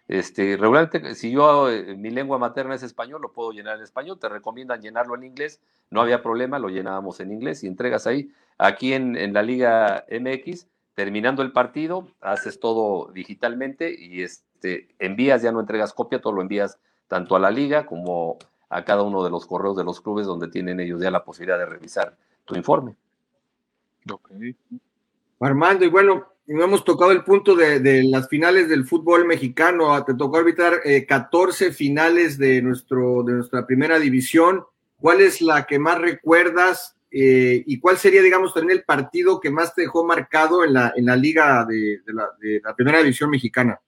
Este, 0.08 0.56
regularmente, 0.56 1.14
si 1.14 1.30
yo 1.30 1.70
eh, 1.70 1.94
mi 1.94 2.10
lengua 2.10 2.38
materna 2.38 2.74
es 2.74 2.82
español, 2.82 3.22
lo 3.22 3.32
puedo 3.32 3.52
llenar 3.52 3.76
en 3.76 3.82
español. 3.82 4.18
Te 4.18 4.30
recomiendan 4.30 4.80
llenarlo 4.80 5.14
en 5.14 5.24
inglés. 5.24 5.60
No 5.90 6.00
había 6.00 6.22
problema, 6.22 6.58
lo 6.58 6.70
llenábamos 6.70 7.20
en 7.20 7.32
inglés 7.32 7.62
y 7.62 7.66
entregas 7.66 8.06
ahí. 8.06 8.32
Aquí 8.56 8.94
en, 8.94 9.16
en 9.16 9.34
la 9.34 9.42
Liga 9.42 10.06
MX, 10.10 10.66
terminando 10.94 11.42
el 11.42 11.52
partido, 11.52 12.08
haces 12.20 12.60
todo 12.60 13.10
digitalmente 13.12 13.94
y 13.96 14.22
este, 14.22 14.88
envías, 14.98 15.42
ya 15.42 15.52
no 15.52 15.60
entregas 15.60 15.92
copia, 15.92 16.20
todo 16.20 16.34
lo 16.34 16.42
envías 16.42 16.78
tanto 17.08 17.36
a 17.36 17.40
la 17.40 17.50
liga 17.50 17.86
como 17.86 18.38
a 18.68 18.84
cada 18.84 19.02
uno 19.02 19.22
de 19.22 19.30
los 19.30 19.46
correos 19.46 19.76
de 19.76 19.84
los 19.84 20.00
clubes 20.00 20.26
donde 20.26 20.48
tienen 20.48 20.80
ellos 20.80 21.00
ya 21.00 21.10
la 21.10 21.24
posibilidad 21.24 21.58
de 21.58 21.66
revisar 21.66 22.16
tu 22.44 22.56
informe. 22.56 22.96
Armando, 25.40 25.84
y 25.84 25.88
bueno, 25.88 26.26
no 26.46 26.64
hemos 26.64 26.84
tocado 26.84 27.12
el 27.12 27.24
punto 27.24 27.54
de, 27.54 28.02
las 28.04 28.28
finales 28.28 28.68
del 28.68 28.84
fútbol 28.84 29.26
mexicano. 29.26 30.02
Te 30.04 30.14
tocó 30.14 30.38
arbitrar 30.38 30.80
14 31.06 31.66
eh, 31.66 31.72
finales 31.72 32.38
de, 32.38 32.62
nuestro, 32.62 33.22
de 33.22 33.34
nuestra 33.34 33.66
primera 33.66 33.98
división. 33.98 34.64
¿cuál 35.04 35.20
es 35.20 35.42
la 35.42 35.66
que 35.66 35.78
más 35.78 35.98
recuerdas 35.98 36.96
eh, 37.16 37.62
y 37.64 37.78
cuál 37.78 37.96
sería, 37.96 38.22
digamos, 38.22 38.52
también 38.52 38.76
el 38.76 38.84
partido 38.84 39.38
que 39.38 39.48
más 39.48 39.72
te 39.72 39.82
dejó 39.82 40.04
marcado 40.04 40.64
en 40.64 40.72
la, 40.72 40.92
en 40.96 41.06
la 41.06 41.14
liga 41.14 41.64
de, 41.64 42.00
la, 42.06 42.74
primera 42.74 42.98
división 42.98 43.30
mexicana? 43.30 43.80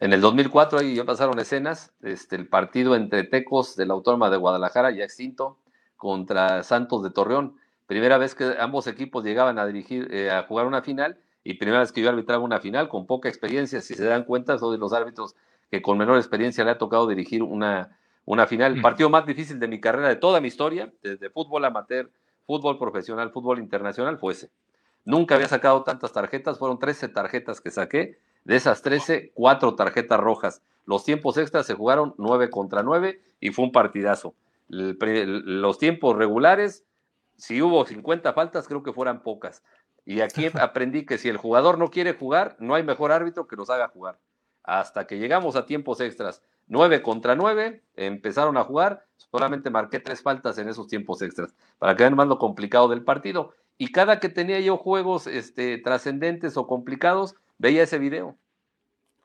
En 0.00 0.14
el 0.14 0.22
2004 0.22 0.78
ahí 0.78 0.94
ya 0.94 1.04
pasaron 1.04 1.38
escenas, 1.38 1.92
este, 2.02 2.36
el 2.36 2.48
partido 2.48 2.96
entre 2.96 3.24
Tecos 3.24 3.76
de 3.76 3.84
la 3.84 3.92
Autónoma 3.92 4.30
de 4.30 4.38
Guadalajara, 4.38 4.92
ya 4.92 5.04
extinto, 5.04 5.58
contra 5.96 6.62
Santos 6.62 7.02
de 7.02 7.10
Torreón. 7.10 7.54
Primera 7.86 8.16
vez 8.16 8.34
que 8.34 8.54
ambos 8.58 8.86
equipos 8.86 9.22
llegaban 9.22 9.58
a 9.58 9.66
dirigir, 9.66 10.08
eh, 10.10 10.30
a 10.30 10.44
jugar 10.44 10.64
una 10.66 10.80
final 10.80 11.18
y 11.42 11.54
primera 11.54 11.80
vez 11.80 11.92
que 11.92 12.00
yo 12.00 12.08
arbitraba 12.08 12.42
una 12.42 12.60
final 12.60 12.88
con 12.88 13.06
poca 13.06 13.28
experiencia. 13.28 13.82
Si 13.82 13.92
se 13.92 14.04
dan 14.04 14.24
cuenta, 14.24 14.56
soy 14.56 14.76
de 14.76 14.78
los 14.78 14.94
árbitros 14.94 15.36
que 15.70 15.82
con 15.82 15.98
menor 15.98 16.16
experiencia 16.16 16.64
le 16.64 16.70
ha 16.70 16.78
tocado 16.78 17.06
dirigir 17.06 17.42
una, 17.42 17.98
una 18.24 18.46
final. 18.46 18.72
El 18.72 18.80
partido 18.80 19.10
más 19.10 19.26
difícil 19.26 19.60
de 19.60 19.68
mi 19.68 19.82
carrera, 19.82 20.08
de 20.08 20.16
toda 20.16 20.40
mi 20.40 20.48
historia, 20.48 20.90
desde 21.02 21.28
fútbol 21.28 21.66
amateur, 21.66 22.10
fútbol 22.46 22.78
profesional, 22.78 23.30
fútbol 23.30 23.58
internacional, 23.58 24.18
fue 24.18 24.32
ese. 24.32 24.50
Nunca 25.04 25.34
había 25.34 25.48
sacado 25.48 25.82
tantas 25.82 26.12
tarjetas, 26.12 26.58
fueron 26.58 26.78
13 26.78 27.08
tarjetas 27.08 27.60
que 27.60 27.70
saqué. 27.70 28.18
De 28.44 28.56
esas 28.56 28.82
13, 28.82 29.32
cuatro 29.34 29.74
tarjetas 29.74 30.20
rojas. 30.20 30.62
Los 30.84 31.04
tiempos 31.04 31.38
extras 31.38 31.66
se 31.66 31.74
jugaron 31.74 32.14
9 32.18 32.50
contra 32.50 32.82
9 32.82 33.20
y 33.40 33.50
fue 33.50 33.64
un 33.64 33.72
partidazo. 33.72 34.34
los 34.68 35.78
tiempos 35.78 36.16
regulares, 36.16 36.84
si 37.36 37.62
hubo 37.62 37.84
50 37.84 38.32
faltas, 38.32 38.68
creo 38.68 38.82
que 38.82 38.92
fueran 38.92 39.22
pocas. 39.22 39.62
Y 40.04 40.20
aquí 40.20 40.46
aprendí 40.60 41.06
que 41.06 41.18
si 41.18 41.28
el 41.28 41.36
jugador 41.36 41.78
no 41.78 41.90
quiere 41.90 42.14
jugar, 42.14 42.56
no 42.58 42.74
hay 42.74 42.82
mejor 42.82 43.12
árbitro 43.12 43.46
que 43.46 43.56
los 43.56 43.70
haga 43.70 43.88
jugar. 43.88 44.18
Hasta 44.62 45.06
que 45.06 45.18
llegamos 45.18 45.56
a 45.56 45.66
tiempos 45.66 46.00
extras, 46.00 46.42
9 46.66 47.02
contra 47.02 47.34
9, 47.34 47.82
empezaron 47.96 48.56
a 48.56 48.64
jugar, 48.64 49.04
solamente 49.30 49.70
marqué 49.70 50.00
tres 50.00 50.22
faltas 50.22 50.58
en 50.58 50.68
esos 50.68 50.88
tiempos 50.88 51.22
extras, 51.22 51.54
para 51.78 51.96
que 51.96 52.04
vean 52.04 52.16
más 52.16 52.28
lo 52.28 52.38
complicado 52.38 52.88
del 52.88 53.04
partido. 53.04 53.54
Y 53.76 53.92
cada 53.92 54.20
que 54.20 54.28
tenía 54.28 54.60
yo 54.60 54.76
juegos 54.76 55.26
este, 55.26 55.78
trascendentes 55.78 56.56
o 56.56 56.66
complicados, 56.66 57.34
veía 57.58 57.82
ese 57.82 57.98
video. 57.98 58.36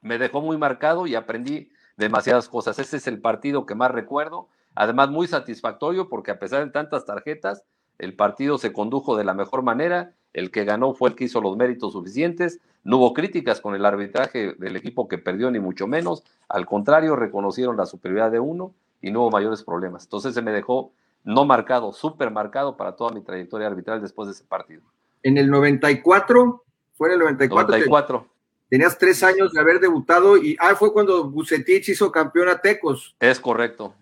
Me 0.02 0.18
dejó 0.18 0.42
muy 0.42 0.58
marcado 0.58 1.08
y 1.08 1.16
aprendí 1.16 1.72
demasiadas 1.98 2.50
cosas. 2.50 2.80
Ese 2.80 2.98
es 2.98 3.08
el 3.08 3.22
partido 3.22 3.66
que 3.66 3.76
más 3.76 3.92
recuerdo. 3.92 4.48
Además, 4.76 5.10
muy 5.10 5.28
satisfactorio 5.28 6.10
porque 6.10 6.32
a 6.32 6.40
pesar 6.40 6.66
de 6.66 6.72
tantas 6.72 7.06
tarjetas, 7.06 7.64
el 7.98 8.16
partido 8.16 8.58
se 8.58 8.74
condujo 8.74 9.18
de 9.18 9.26
la 9.26 9.34
mejor 9.34 9.62
manera. 9.62 10.14
El 10.34 10.52
que 10.52 10.66
ganó 10.66 10.94
fue 10.94 11.10
el 11.10 11.16
que 11.16 11.26
hizo 11.26 11.42
los 11.42 11.58
méritos 11.58 11.94
suficientes. 11.94 12.60
No 12.84 12.98
hubo 12.98 13.14
críticas 13.14 13.62
con 13.62 13.76
el 13.76 13.86
arbitraje 13.86 14.54
del 14.58 14.76
equipo 14.76 15.08
que 15.08 15.18
perdió, 15.18 15.52
ni 15.52 15.60
mucho 15.60 15.88
menos. 15.88 16.24
Al 16.48 16.66
contrario, 16.66 17.16
reconocieron 17.16 17.78
la 17.78 17.86
superioridad 17.86 18.32
de 18.32 18.40
uno 18.40 18.74
y 19.02 19.12
no 19.12 19.22
hubo 19.22 19.32
mayores 19.32 19.64
problemas. 19.64 20.04
Entonces 20.04 20.34
se 20.34 20.42
me 20.42 20.52
dejó 20.52 20.92
no 21.24 21.46
marcado, 21.46 21.92
súper 21.94 22.32
marcado 22.32 22.78
para 22.78 22.96
toda 22.96 23.12
mi 23.12 23.22
trayectoria 23.22 23.68
arbitral 23.68 24.02
después 24.02 24.28
de 24.28 24.34
ese 24.34 24.44
partido. 24.46 24.82
En 25.24 25.38
el 25.38 25.50
94, 25.50 26.64
fue 26.94 27.08
en 27.10 27.14
el 27.14 27.20
94. 27.20 27.68
94. 27.68 28.28
Tenías 28.70 28.98
tres 28.98 29.24
años 29.24 29.52
de 29.52 29.60
haber 29.60 29.80
debutado 29.80 30.38
y 30.38 30.56
ah, 30.60 30.76
fue 30.76 30.94
cuando 30.94 31.30
Bucetich 31.30 31.90
hizo 31.90 32.12
campeón 32.12 32.50
a 32.50 32.62
Tecos. 32.62 33.16
Es 33.20 33.40
correcto. 33.40 33.96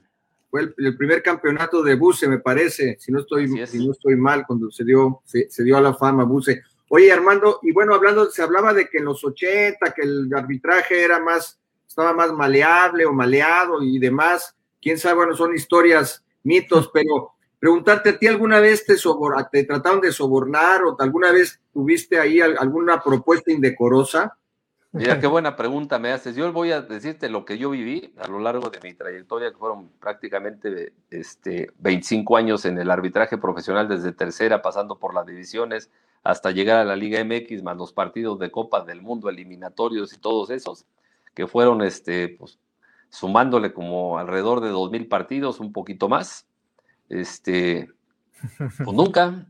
Fue 0.49 0.73
el, 0.77 0.97
primer 0.97 1.21
campeonato 1.21 1.83
de 1.83 1.95
Buce, 1.95 2.27
me 2.27 2.39
parece, 2.39 2.97
si 2.99 3.11
no 3.11 3.19
estoy, 3.19 3.47
si 3.67 3.85
no 3.85 3.91
estoy 3.91 4.15
mal, 4.15 4.45
cuando 4.47 4.71
se 4.71 4.85
dio, 4.85 5.21
se, 5.25 5.63
dio 5.63 5.77
a 5.77 5.81
la 5.81 5.93
fama 5.93 6.23
Buce. 6.23 6.61
Oye, 6.89 7.11
Armando, 7.11 7.59
y 7.63 7.73
bueno, 7.73 7.93
hablando, 7.93 8.31
se 8.31 8.41
hablaba 8.41 8.73
de 8.73 8.87
que 8.87 8.99
en 8.99 9.05
los 9.05 9.23
80, 9.23 9.93
que 9.93 10.03
el 10.03 10.29
arbitraje 10.33 11.03
era 11.03 11.19
más, 11.19 11.59
estaba 11.85 12.13
más 12.13 12.31
maleable 12.31 13.05
o 13.05 13.11
maleado 13.11 13.83
y 13.83 13.99
demás. 13.99 14.55
Quién 14.81 14.97
sabe, 14.97 15.15
bueno, 15.15 15.35
son 15.35 15.53
historias, 15.53 16.23
mitos, 16.43 16.89
pero 16.93 17.33
preguntarte, 17.59 18.09
¿a 18.11 18.17
ti 18.17 18.27
alguna 18.27 18.61
vez 18.61 18.85
te, 18.85 18.95
te 19.51 19.63
trataron 19.65 19.99
de 19.99 20.13
sobornar 20.13 20.83
o 20.83 20.95
alguna 20.99 21.33
vez 21.33 21.59
tuviste 21.73 22.19
ahí 22.19 22.39
alguna 22.39 23.03
propuesta 23.03 23.51
indecorosa? 23.51 24.37
Mira, 24.97 25.19
qué 25.19 25.27
buena 25.27 25.55
pregunta 25.55 25.99
me 25.99 26.11
haces. 26.11 26.35
Yo 26.35 26.51
voy 26.51 26.71
a 26.71 26.81
decirte 26.81 27.29
lo 27.29 27.45
que 27.45 27.57
yo 27.57 27.69
viví 27.69 28.13
a 28.17 28.27
lo 28.27 28.39
largo 28.39 28.69
de 28.69 28.79
mi 28.81 28.93
trayectoria, 28.93 29.51
que 29.51 29.57
fueron 29.57 29.89
prácticamente 29.99 30.93
este, 31.09 31.71
25 31.79 32.37
años 32.37 32.65
en 32.65 32.77
el 32.77 32.89
arbitraje 32.91 33.37
profesional, 33.37 33.87
desde 33.87 34.11
tercera, 34.11 34.61
pasando 34.61 34.97
por 34.97 35.13
las 35.13 35.25
divisiones, 35.25 35.89
hasta 36.23 36.51
llegar 36.51 36.77
a 36.77 36.85
la 36.85 36.95
Liga 36.95 37.23
MX, 37.23 37.63
más 37.63 37.77
los 37.77 37.93
partidos 37.93 38.39
de 38.39 38.51
Copa 38.51 38.83
del 38.83 39.01
Mundo, 39.01 39.29
eliminatorios 39.29 40.13
y 40.13 40.17
todos 40.17 40.49
esos, 40.49 40.85
que 41.33 41.47
fueron 41.47 41.81
este, 41.81 42.29
pues, 42.29 42.59
sumándole 43.09 43.73
como 43.73 44.17
alrededor 44.17 44.61
de 44.61 44.71
2.000 44.71 45.07
partidos, 45.07 45.59
un 45.59 45.71
poquito 45.71 46.09
más. 46.09 46.45
Este, 47.09 47.89
pues 48.59 48.93
nunca, 48.93 49.47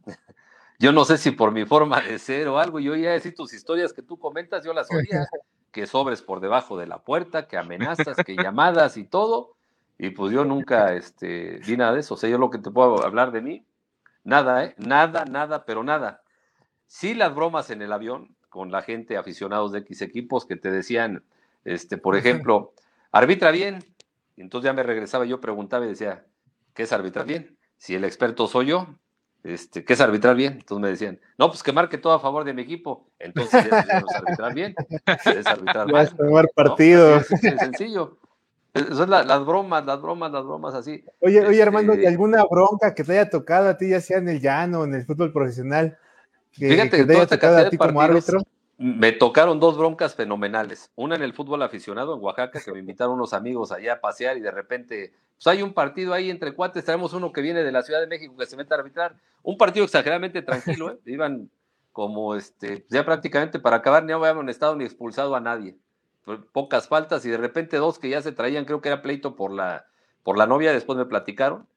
yo 0.79 0.91
no 0.91 1.05
sé 1.05 1.17
si 1.17 1.31
por 1.31 1.51
mi 1.51 1.65
forma 1.65 2.01
de 2.01 2.19
ser 2.19 2.47
o 2.47 2.59
algo, 2.59 2.79
yo 2.79 2.95
ya 2.95 3.11
decir 3.11 3.33
tus 3.33 3.53
historias 3.53 3.93
que 3.93 4.03
tú 4.03 4.17
comentas, 4.17 4.63
yo 4.63 4.73
las 4.73 4.89
oía, 4.91 5.27
que 5.71 5.87
sobres 5.87 6.21
por 6.21 6.39
debajo 6.39 6.77
de 6.77 6.87
la 6.87 6.99
puerta, 6.99 7.47
que 7.47 7.57
amenazas, 7.57 8.17
que 8.25 8.35
llamadas 8.35 8.97
y 8.97 9.03
todo, 9.03 9.55
y 9.97 10.11
pues 10.11 10.31
yo 10.31 10.45
nunca 10.45 10.93
este, 10.93 11.59
vi 11.65 11.77
nada 11.77 11.93
de 11.93 12.01
eso, 12.01 12.13
o 12.13 12.17
sea, 12.17 12.29
yo 12.29 12.37
lo 12.37 12.49
que 12.49 12.59
te 12.59 12.69
puedo 12.69 13.03
hablar 13.03 13.31
de 13.31 13.41
mí, 13.41 13.65
nada, 14.23 14.65
¿eh? 14.65 14.75
Nada, 14.77 15.25
nada, 15.25 15.65
pero 15.65 15.83
nada. 15.83 16.21
Sí 16.85 17.13
las 17.13 17.33
bromas 17.33 17.69
en 17.71 17.81
el 17.81 17.91
avión 17.91 18.35
con 18.49 18.71
la 18.71 18.81
gente, 18.81 19.17
aficionados 19.17 19.71
de 19.71 19.79
X 19.79 20.01
equipos, 20.01 20.45
que 20.45 20.55
te 20.55 20.71
decían, 20.71 21.23
este, 21.65 21.97
por 21.97 22.15
ejemplo, 22.15 22.73
arbitra 23.11 23.51
bien, 23.51 23.83
entonces 24.35 24.67
ya 24.67 24.73
me 24.73 24.83
regresaba, 24.83 25.25
yo 25.25 25.41
preguntaba 25.41 25.85
y 25.85 25.89
decía, 25.89 26.25
¿qué 26.73 26.83
es 26.83 26.93
arbitrar 26.93 27.25
bien? 27.25 27.57
Si 27.77 27.95
el 27.95 28.03
experto 28.03 28.47
soy 28.47 28.67
yo, 28.67 28.87
este, 29.43 29.83
¿qué 29.83 29.93
es 29.93 30.01
arbitrar 30.01 30.35
bien? 30.35 30.53
Entonces 30.53 30.81
me 30.81 30.89
decían, 30.89 31.19
no, 31.37 31.49
pues 31.49 31.63
que 31.63 31.71
marque 31.71 31.97
todo 31.97 32.13
a 32.13 32.19
favor 32.19 32.43
de 32.43 32.53
mi 32.53 32.63
equipo. 32.63 33.07
Entonces 33.19 33.65
es, 33.65 33.71
arbitrar 33.71 34.53
bien, 34.53 34.75
es 35.25 35.45
arbitrar 35.45 35.87
mal. 35.91 36.49
partido. 36.53 37.17
es, 37.17 37.27
sencillo. 37.27 38.17
Son 38.93 39.09
las 39.09 39.45
bromas, 39.45 39.85
las 39.85 40.01
bromas, 40.01 40.31
las 40.31 40.43
bromas 40.43 40.75
así. 40.75 41.03
Oye, 41.21 41.45
oye, 41.45 41.63
Armando, 41.63 41.93
¿y 41.93 41.97
este 41.97 42.09
alguna 42.09 42.45
bronca 42.45 42.93
que 42.93 43.03
te 43.03 43.13
haya 43.13 43.29
tocado 43.29 43.69
a 43.69 43.77
ti, 43.77 43.89
ya 43.89 44.01
sea 44.01 44.19
en 44.19 44.29
el 44.29 44.39
llano, 44.39 44.83
en 44.83 44.93
el 44.93 45.05
fútbol 45.05 45.33
profesional? 45.33 45.97
Fíjate, 46.51 46.97
que 46.97 47.05
te 47.05 47.15
haya 47.15 47.27
tocado 47.27 47.57
a 47.57 47.69
ti 47.69 47.77
como 47.77 48.01
árbitro 48.01 48.41
me 48.77 49.11
tocaron 49.11 49.59
dos 49.59 49.77
broncas 49.77 50.15
fenomenales. 50.15 50.91
Una 50.95 51.15
en 51.15 51.23
el 51.23 51.33
fútbol 51.33 51.63
aficionado 51.63 52.15
en 52.15 52.23
Oaxaca, 52.23 52.61
que 52.63 52.71
me 52.71 52.79
invitaron 52.79 53.15
unos 53.15 53.33
amigos 53.33 53.71
allá 53.71 53.93
a 53.93 54.01
pasear 54.01 54.37
y 54.37 54.41
de 54.41 54.51
repente, 54.51 55.13
pues 55.35 55.47
hay 55.47 55.63
un 55.63 55.73
partido 55.73 56.13
ahí 56.13 56.29
entre 56.29 56.53
cuates, 56.53 56.85
traemos 56.85 57.13
uno 57.13 57.31
que 57.31 57.41
viene 57.41 57.63
de 57.63 57.71
la 57.71 57.81
Ciudad 57.81 57.99
de 57.99 58.07
México 58.07 58.35
que 58.37 58.45
se 58.45 58.55
mete 58.55 58.73
a 58.73 58.77
arbitrar. 58.77 59.15
Un 59.41 59.57
partido 59.57 59.83
exageradamente 59.83 60.43
tranquilo, 60.43 60.91
¿eh? 60.91 60.99
Iban 61.05 61.49
como 61.91 62.35
este, 62.35 62.85
ya 62.89 63.03
prácticamente 63.03 63.57
para 63.57 63.77
acabar, 63.77 64.03
ni 64.03 64.13
habían 64.13 64.47
estado 64.49 64.75
ni 64.75 64.83
expulsado 64.83 65.35
a 65.35 65.39
nadie. 65.39 65.75
Pocas 66.51 66.87
faltas 66.87 67.25
y 67.25 67.29
de 67.29 67.37
repente 67.37 67.77
dos 67.77 67.97
que 67.97 68.09
ya 68.09 68.21
se 68.21 68.31
traían, 68.31 68.65
creo 68.65 68.81
que 68.81 68.89
era 68.89 69.01
pleito 69.01 69.35
por 69.35 69.51
la, 69.51 69.87
por 70.21 70.37
la 70.37 70.45
novia, 70.45 70.71
después 70.71 70.97
me 70.99 71.05
platicaron. 71.05 71.67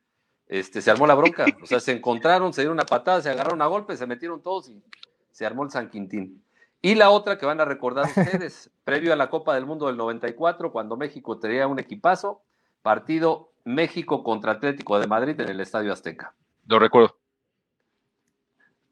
Este, 0.49 0.83
se 0.83 0.91
armó 0.91 1.07
la 1.07 1.15
bronca, 1.15 1.47
o 1.63 1.67
sea, 1.67 1.81
se 1.81 1.93
encontraron, 1.93 2.53
se 2.53 2.61
dieron 2.63 2.75
una 2.75 2.85
patada, 2.85 3.23
se 3.23 3.31
agarraron 3.31 3.63
a 3.63 3.67
golpes, 3.67 4.01
se 4.01 4.07
metieron 4.07 4.43
todos 4.43 4.69
y 4.69 4.83
se 5.31 5.47
armó 5.47 5.65
el 5.65 5.71
San 5.71 5.89
Quintín. 5.89 6.43
Y 6.83 6.95
la 6.95 7.11
otra 7.11 7.37
que 7.37 7.47
van 7.47 7.61
a 7.61 7.64
recordar 7.64 8.07
ustedes, 8.07 8.70
previo 8.85 9.12
a 9.12 9.16
la 9.16 9.28
Copa 9.28 9.55
del 9.55 9.66
Mundo 9.66 9.87
del 9.87 9.97
94, 9.97 10.72
cuando 10.72 10.97
México 10.97 11.39
tenía 11.39 11.66
un 11.66 11.78
equipazo, 11.78 12.43
partido 12.83 13.51
México 13.64 14.22
contra 14.22 14.53
Atlético 14.53 14.99
de 14.99 15.07
Madrid 15.07 15.39
en 15.41 15.49
el 15.49 15.61
Estadio 15.61 15.93
Azteca. 15.93 16.35
Lo 16.66 16.78
recuerdo. 16.78 17.16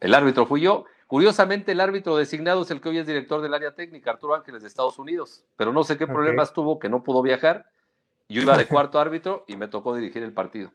El 0.01 0.14
árbitro 0.14 0.47
fui 0.47 0.61
yo. 0.61 0.84
Curiosamente, 1.07 1.72
el 1.72 1.80
árbitro 1.80 2.16
designado 2.16 2.62
es 2.62 2.70
el 2.70 2.82
que 2.82 2.91
hoy 2.91 2.99
es 2.99 3.07
director 3.07 3.41
del 3.41 3.55
área 3.55 3.74
técnica, 3.74 4.11
Arturo 4.11 4.34
Ángeles, 4.34 4.61
de 4.61 4.68
Estados 4.68 4.99
Unidos. 4.99 5.43
Pero 5.57 5.72
no 5.72 5.82
sé 5.82 5.97
qué 5.97 6.07
problemas 6.07 6.53
tuvo, 6.53 6.78
que 6.78 6.91
no 6.91 7.03
pudo 7.03 7.22
viajar. 7.22 7.70
Yo 8.28 8.43
iba 8.43 8.59
de 8.59 8.66
cuarto 8.68 9.01
árbitro 9.01 9.45
y 9.49 9.57
me 9.57 9.68
tocó 9.68 9.95
dirigir 9.95 10.22
el 10.22 10.34
partido. 10.34 10.70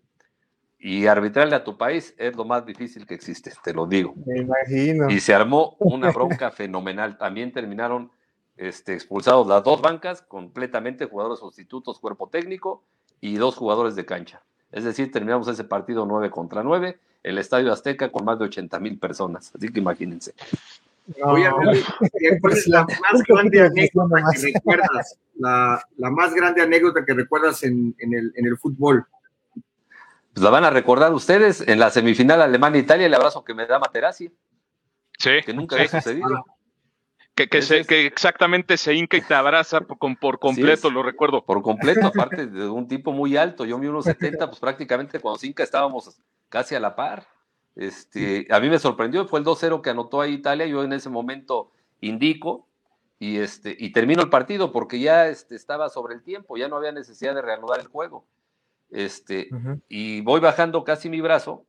Y 0.85 1.07
arbitrarle 1.07 1.55
a 1.55 1.63
tu 1.63 1.77
país 1.77 2.13
es 2.17 2.35
lo 2.35 2.43
más 2.43 2.65
difícil 2.65 3.07
que 3.07 3.13
existe, 3.13 3.53
te 3.63 3.73
lo 3.73 3.87
digo. 3.87 4.15
Me 4.25 4.39
imagino. 4.39 5.09
Y 5.09 5.21
se 5.21 5.33
armó 5.33 5.77
una 5.79 6.11
bronca 6.11 6.51
fenomenal. 6.51 7.17
También 7.17 7.53
terminaron 7.53 8.11
este, 8.57 8.93
expulsados 8.93 9.47
las 9.47 9.63
dos 9.63 9.81
bancas 9.81 10.21
completamente, 10.23 11.05
jugadores 11.05 11.39
sustitutos, 11.39 11.99
cuerpo 11.99 12.27
técnico 12.27 12.83
y 13.21 13.37
dos 13.37 13.55
jugadores 13.55 13.95
de 13.95 14.03
cancha. 14.03 14.41
Es 14.73 14.83
decir, 14.83 15.09
terminamos 15.09 15.47
ese 15.47 15.63
partido 15.63 16.05
9 16.05 16.29
contra 16.29 16.63
9, 16.63 16.99
el 17.23 17.37
Estadio 17.37 17.71
Azteca 17.71 18.11
con 18.11 18.25
más 18.25 18.37
de 18.37 18.45
80 18.45 18.77
mil 18.81 18.99
personas. 18.99 19.53
Así 19.55 19.69
que 19.69 19.79
imagínense. 19.79 20.33
Oye, 21.23 21.49
¿cuál 22.41 22.53
es 22.53 22.67
la 22.67 22.81
más 22.83 23.23
grande 23.25 23.61
anécdota 23.61 24.21
que 24.33 24.51
recuerdas? 24.51 25.17
La, 25.37 26.11
más 26.11 26.33
grande 26.33 26.61
anécdota 26.61 27.05
que 27.05 27.13
recuerdas 27.13 27.63
en, 27.63 27.95
el, 27.99 28.33
en 28.35 28.45
el 28.45 28.57
fútbol 28.57 29.07
pues 30.33 30.43
la 30.43 30.49
van 30.49 30.65
a 30.65 30.69
recordar 30.71 31.13
ustedes 31.13 31.61
en 31.67 31.79
la 31.79 31.91
semifinal 31.91 32.41
Alemania-Italia, 32.41 33.05
el 33.05 33.13
abrazo 33.13 33.43
que 33.43 33.53
me 33.53 33.67
da 33.67 33.79
Materazzi. 33.79 34.31
Sí. 35.19 35.31
Que 35.45 35.53
nunca 35.53 35.75
había 35.75 35.89
sucedido. 35.89 36.45
Que, 37.35 37.49
que, 37.49 38.05
exactamente 38.05 38.77
se 38.77 38.93
hinca 38.93 39.17
y 39.17 39.21
te 39.21 39.33
abraza 39.33 39.81
por, 39.81 39.97
por 40.19 40.39
completo, 40.39 40.91
lo 40.91 41.01
recuerdo. 41.01 41.43
Por 41.45 41.61
completo, 41.61 42.05
aparte 42.07 42.45
de 42.45 42.67
un 42.67 42.87
tipo 42.87 43.11
muy 43.11 43.37
alto, 43.37 43.65
yo 43.65 43.77
mi 43.77 43.87
unos 43.87 44.05
70, 44.05 44.47
pues 44.47 44.59
prácticamente 44.59 45.19
cuando 45.19 45.39
se 45.39 45.47
hinca 45.47 45.63
estábamos 45.63 46.19
casi 46.49 46.75
a 46.75 46.79
la 46.79 46.95
par. 46.95 47.27
Este, 47.75 48.47
a 48.51 48.59
mí 48.59 48.69
me 48.69 48.77
sorprendió, 48.77 49.27
fue 49.27 49.39
el 49.39 49.45
2-0 49.45 49.81
que 49.81 49.89
anotó 49.89 50.21
a 50.21 50.27
Italia, 50.27 50.67
yo 50.67 50.83
en 50.83 50.93
ese 50.93 51.09
momento 51.09 51.71
indico 52.01 52.67
y, 53.17 53.39
este, 53.39 53.75
y 53.79 53.91
termino 53.91 54.21
el 54.21 54.29
partido 54.29 54.71
porque 54.71 54.99
ya 54.99 55.27
este, 55.27 55.55
estaba 55.55 55.89
sobre 55.89 56.13
el 56.13 56.21
tiempo, 56.21 56.55
ya 56.57 56.67
no 56.67 56.75
había 56.75 56.91
necesidad 56.91 57.33
de 57.33 57.41
reanudar 57.41 57.79
el 57.79 57.87
juego. 57.87 58.27
Este, 58.93 59.49
Y 59.89 60.21
voy 60.21 60.39
bajando 60.39 60.83
casi 60.83 61.09
mi 61.09 61.19
brazo 61.19 61.65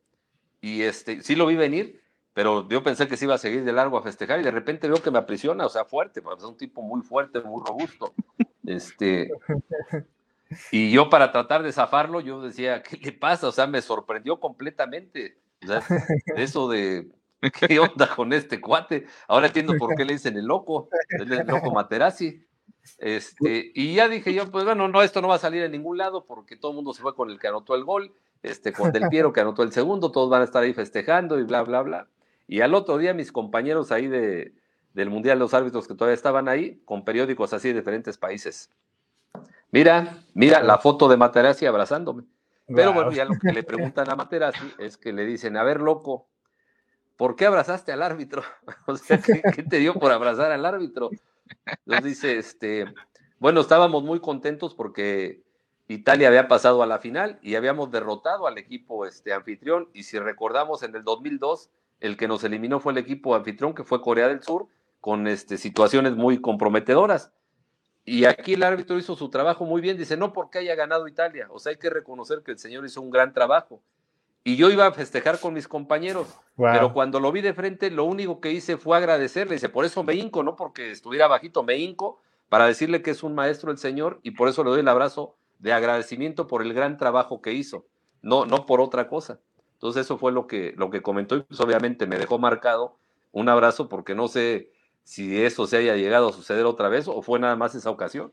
y 0.61 0.83
este, 0.83 1.21
sí 1.21 1.35
lo 1.35 1.47
vi 1.47 1.55
venir, 1.55 2.01
pero 2.33 2.67
yo 2.69 2.83
pensé 2.83 3.07
que 3.07 3.17
se 3.17 3.25
iba 3.25 3.35
a 3.35 3.39
seguir 3.39 3.63
de 3.63 3.73
largo 3.73 3.97
a 3.97 4.03
festejar 4.03 4.39
y 4.39 4.43
de 4.43 4.51
repente 4.51 4.87
veo 4.87 5.01
que 5.01 5.11
me 5.11 5.19
aprisiona, 5.19 5.65
o 5.65 5.69
sea, 5.69 5.85
fuerte, 5.85 6.21
pues, 6.21 6.37
es 6.37 6.43
un 6.43 6.57
tipo 6.57 6.81
muy 6.81 7.01
fuerte, 7.01 7.41
muy 7.41 7.63
robusto. 7.65 8.13
Este, 8.65 9.31
y 10.71 10.91
yo 10.91 11.09
para 11.09 11.31
tratar 11.31 11.63
de 11.63 11.71
zafarlo, 11.71 12.21
yo 12.21 12.41
decía, 12.41 12.83
¿qué 12.83 12.97
le 12.97 13.11
pasa? 13.11 13.47
O 13.47 13.51
sea, 13.51 13.67
me 13.67 13.81
sorprendió 13.81 14.39
completamente. 14.39 15.37
eso 16.35 16.69
de, 16.69 17.09
¿qué 17.67 17.79
onda 17.79 18.07
con 18.15 18.33
este 18.33 18.61
cuate? 18.61 19.07
Ahora 19.27 19.47
entiendo 19.47 19.73
por 19.77 19.95
qué 19.95 20.05
le 20.05 20.13
dicen 20.13 20.37
el 20.37 20.45
loco, 20.45 20.89
el 21.09 21.29
loco 21.47 21.71
Materazzi. 21.71 22.45
Este, 22.99 23.71
y 23.73 23.95
ya 23.95 24.07
dije 24.07 24.33
yo, 24.33 24.49
pues 24.51 24.65
bueno, 24.65 24.87
no, 24.87 25.01
esto 25.01 25.21
no 25.21 25.27
va 25.27 25.35
a 25.35 25.39
salir 25.39 25.63
en 25.63 25.71
ningún 25.71 25.97
lado 25.97 26.25
porque 26.25 26.55
todo 26.55 26.71
el 26.71 26.75
mundo 26.75 26.93
se 26.93 27.01
fue 27.01 27.15
con 27.15 27.29
el 27.29 27.39
que 27.39 27.47
anotó 27.47 27.75
el 27.75 27.83
gol, 27.83 28.13
este, 28.43 28.73
con 28.73 28.91
Del 28.91 29.07
Piero 29.09 29.33
que 29.33 29.41
anotó 29.41 29.63
el 29.63 29.71
segundo, 29.71 30.11
todos 30.11 30.29
van 30.29 30.41
a 30.41 30.45
estar 30.45 30.63
ahí 30.63 30.73
festejando 30.73 31.39
y 31.39 31.43
bla, 31.43 31.63
bla, 31.63 31.81
bla. 31.81 32.07
Y 32.47 32.61
al 32.61 32.73
otro 32.75 32.97
día 32.97 33.13
mis 33.13 33.31
compañeros 33.31 33.91
ahí 33.91 34.07
de, 34.07 34.53
del 34.93 35.09
Mundial, 35.09 35.39
los 35.39 35.53
árbitros 35.53 35.87
que 35.87 35.93
todavía 35.93 36.15
estaban 36.15 36.47
ahí, 36.47 36.81
con 36.85 37.03
periódicos 37.03 37.53
así 37.53 37.69
de 37.69 37.75
diferentes 37.75 38.17
países. 38.17 38.71
Mira, 39.71 40.19
mira 40.33 40.63
la 40.63 40.77
foto 40.77 41.09
de 41.09 41.17
Materazzi 41.17 41.65
abrazándome. 41.65 42.23
Pero 42.67 42.93
bueno, 42.93 43.11
ya 43.11 43.25
lo 43.25 43.37
que 43.37 43.51
le 43.51 43.63
preguntan 43.63 44.09
a 44.09 44.15
Materazzi 44.15 44.73
es 44.79 44.97
que 44.97 45.13
le 45.13 45.25
dicen, 45.25 45.57
a 45.57 45.63
ver, 45.63 45.81
loco, 45.81 46.27
¿por 47.17 47.35
qué 47.35 47.45
abrazaste 47.45 47.91
al 47.91 48.01
árbitro? 48.01 48.43
O 48.87 48.95
sea, 48.95 49.19
¿qué, 49.19 49.63
te 49.63 49.79
dio 49.79 49.93
por 49.95 50.11
abrazar 50.11 50.51
al 50.51 50.65
árbitro? 50.65 51.09
Nos 51.85 52.03
dice, 52.03 52.37
este, 52.37 52.85
bueno, 53.39 53.61
estábamos 53.61 54.03
muy 54.03 54.19
contentos 54.19 54.73
porque 54.73 55.43
Italia 55.87 56.27
había 56.27 56.47
pasado 56.47 56.81
a 56.81 56.87
la 56.87 56.99
final 56.99 57.39
y 57.41 57.55
habíamos 57.55 57.91
derrotado 57.91 58.47
al 58.47 58.57
equipo 58.57 59.05
este, 59.05 59.33
anfitrión. 59.33 59.89
Y 59.93 60.03
si 60.03 60.19
recordamos, 60.19 60.83
en 60.83 60.95
el 60.95 61.03
2002 61.03 61.69
el 61.99 62.17
que 62.17 62.27
nos 62.27 62.43
eliminó 62.43 62.79
fue 62.79 62.91
el 62.91 62.97
equipo 62.97 63.35
anfitrión, 63.35 63.73
que 63.73 63.83
fue 63.83 64.01
Corea 64.01 64.27
del 64.27 64.43
Sur, 64.43 64.67
con 64.99 65.27
este, 65.27 65.57
situaciones 65.57 66.15
muy 66.15 66.41
comprometedoras. 66.41 67.31
Y 68.03 68.25
aquí 68.25 68.53
el 68.53 68.63
árbitro 68.63 68.97
hizo 68.97 69.15
su 69.15 69.29
trabajo 69.29 69.65
muy 69.65 69.81
bien, 69.81 69.97
dice, 69.97 70.15
no 70.15 70.31
porque 70.33 70.59
haya 70.59 70.75
ganado 70.75 71.07
Italia, 71.07 71.47
o 71.49 71.59
sea, 71.59 71.71
hay 71.71 71.77
que 71.77 71.89
reconocer 71.89 72.43
que 72.43 72.51
el 72.51 72.59
señor 72.59 72.85
hizo 72.85 73.01
un 73.01 73.09
gran 73.09 73.33
trabajo. 73.33 73.81
Y 74.47 74.57
yo 74.57 74.69
iba 74.69 74.85
a 74.85 74.91
festejar 74.91 75.39
con 75.39 75.55
mis 75.55 75.67
compañeros, 75.67 76.27
pero 76.55 76.93
cuando 76.93 77.19
lo 77.19 77.31
vi 77.31 77.41
de 77.41 77.55
frente, 77.55 77.89
lo 77.89 78.03
único 78.03 78.39
que 78.39 78.51
hice 78.51 78.77
fue 78.77 78.95
agradecerle, 78.95 79.55
dice, 79.55 79.69
por 79.69 79.85
eso 79.85 80.03
me 80.03 80.13
hinco, 80.13 80.43
no 80.43 80.55
porque 80.55 80.91
estuviera 80.91 81.27
bajito, 81.27 81.63
me 81.63 81.77
hinco 81.77 82.21
para 82.47 82.67
decirle 82.67 83.01
que 83.01 83.09
es 83.09 83.23
un 83.23 83.33
maestro 83.33 83.71
el 83.71 83.79
señor 83.79 84.19
y 84.21 84.31
por 84.31 84.47
eso 84.47 84.63
le 84.63 84.69
doy 84.69 84.81
el 84.81 84.87
abrazo 84.87 85.35
de 85.57 85.73
agradecimiento 85.73 86.45
por 86.45 86.61
el 86.61 86.75
gran 86.75 86.97
trabajo 86.97 87.41
que 87.41 87.53
hizo, 87.53 87.87
no, 88.21 88.45
no 88.45 88.67
por 88.67 88.81
otra 88.81 89.07
cosa. 89.07 89.39
Entonces 89.73 90.05
eso 90.05 90.19
fue 90.19 90.31
lo 90.31 90.45
que, 90.45 90.75
lo 90.77 90.91
que 90.91 91.01
comentó 91.01 91.35
y 91.35 91.41
pues 91.41 91.59
obviamente 91.59 92.05
me 92.05 92.19
dejó 92.19 92.37
marcado 92.37 92.97
un 93.31 93.49
abrazo 93.49 93.89
porque 93.89 94.13
no 94.13 94.27
sé 94.27 94.69
si 95.03 95.41
eso 95.41 95.65
se 95.65 95.77
haya 95.77 95.95
llegado 95.95 96.29
a 96.29 96.33
suceder 96.33 96.65
otra 96.65 96.87
vez 96.87 97.07
o 97.07 97.23
fue 97.23 97.39
nada 97.39 97.55
más 97.55 97.73
esa 97.73 97.89
ocasión. 97.89 98.31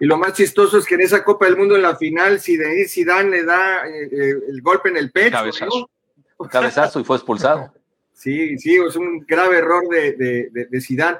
Y 0.00 0.06
lo 0.06 0.16
más 0.16 0.32
chistoso 0.32 0.78
es 0.78 0.84
que 0.84 0.94
en 0.94 1.02
esa 1.02 1.24
Copa 1.24 1.46
del 1.46 1.56
Mundo 1.56 1.76
en 1.76 1.82
la 1.82 1.96
final, 1.96 2.40
Zidane 2.40 3.30
le 3.30 3.44
da 3.44 3.86
eh, 3.88 4.08
eh, 4.10 4.34
el 4.48 4.62
golpe 4.62 4.88
en 4.90 4.96
el 4.96 5.10
pecho. 5.10 5.36
Cabezazo. 5.36 5.90
Cabezazo 6.50 7.00
y 7.00 7.04
fue 7.04 7.16
expulsado. 7.16 7.72
Sí, 8.12 8.58
sí, 8.58 8.76
es 8.76 8.96
un 8.96 9.24
grave 9.26 9.58
error 9.58 9.88
de, 9.88 10.12
de, 10.12 10.66
de, 10.70 10.80
Zidane. 10.80 11.18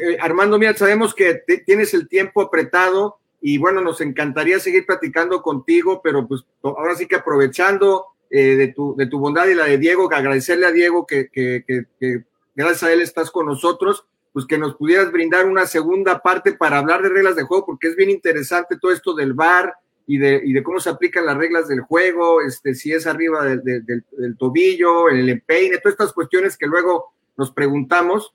Eh, 0.00 0.16
Armando, 0.20 0.58
mira, 0.58 0.74
sabemos 0.74 1.14
que 1.14 1.42
tienes 1.66 1.94
el 1.94 2.08
tiempo 2.08 2.40
apretado 2.40 3.18
y 3.40 3.58
bueno, 3.58 3.82
nos 3.82 4.00
encantaría 4.00 4.58
seguir 4.58 4.86
platicando 4.86 5.42
contigo, 5.42 6.00
pero 6.02 6.26
pues 6.26 6.44
ahora 6.62 6.94
sí 6.94 7.06
que 7.06 7.16
aprovechando 7.16 8.06
eh, 8.30 8.56
de, 8.56 8.68
tu, 8.68 8.96
de 8.96 9.06
tu 9.06 9.18
bondad 9.18 9.46
y 9.46 9.54
la 9.54 9.66
de 9.66 9.76
Diego, 9.76 10.08
que 10.08 10.16
agradecerle 10.16 10.66
a 10.66 10.72
Diego 10.72 11.06
que, 11.06 11.28
que, 11.28 11.62
que, 11.66 12.24
gracias 12.54 12.82
a 12.82 12.92
él 12.92 13.02
estás 13.02 13.30
con 13.30 13.46
nosotros, 13.46 14.06
pues 14.34 14.46
que 14.46 14.58
nos 14.58 14.74
pudieras 14.74 15.12
brindar 15.12 15.46
una 15.46 15.64
segunda 15.64 16.18
parte 16.18 16.54
para 16.54 16.78
hablar 16.78 17.02
de 17.02 17.08
reglas 17.08 17.36
de 17.36 17.44
juego, 17.44 17.64
porque 17.64 17.86
es 17.86 17.94
bien 17.94 18.10
interesante 18.10 18.76
todo 18.80 18.90
esto 18.90 19.14
del 19.14 19.32
VAR 19.32 19.72
y 20.08 20.18
de, 20.18 20.42
y 20.44 20.52
de 20.52 20.62
cómo 20.64 20.80
se 20.80 20.90
aplican 20.90 21.24
las 21.24 21.36
reglas 21.36 21.68
del 21.68 21.82
juego, 21.82 22.42
este, 22.42 22.74
si 22.74 22.92
es 22.92 23.06
arriba 23.06 23.44
del, 23.44 23.62
del, 23.62 24.36
tobillo, 24.36 25.08
el 25.08 25.28
empeine, 25.28 25.78
todas 25.78 25.92
estas 25.92 26.12
cuestiones 26.12 26.56
que 26.56 26.66
luego 26.66 27.12
nos 27.36 27.52
preguntamos. 27.52 28.34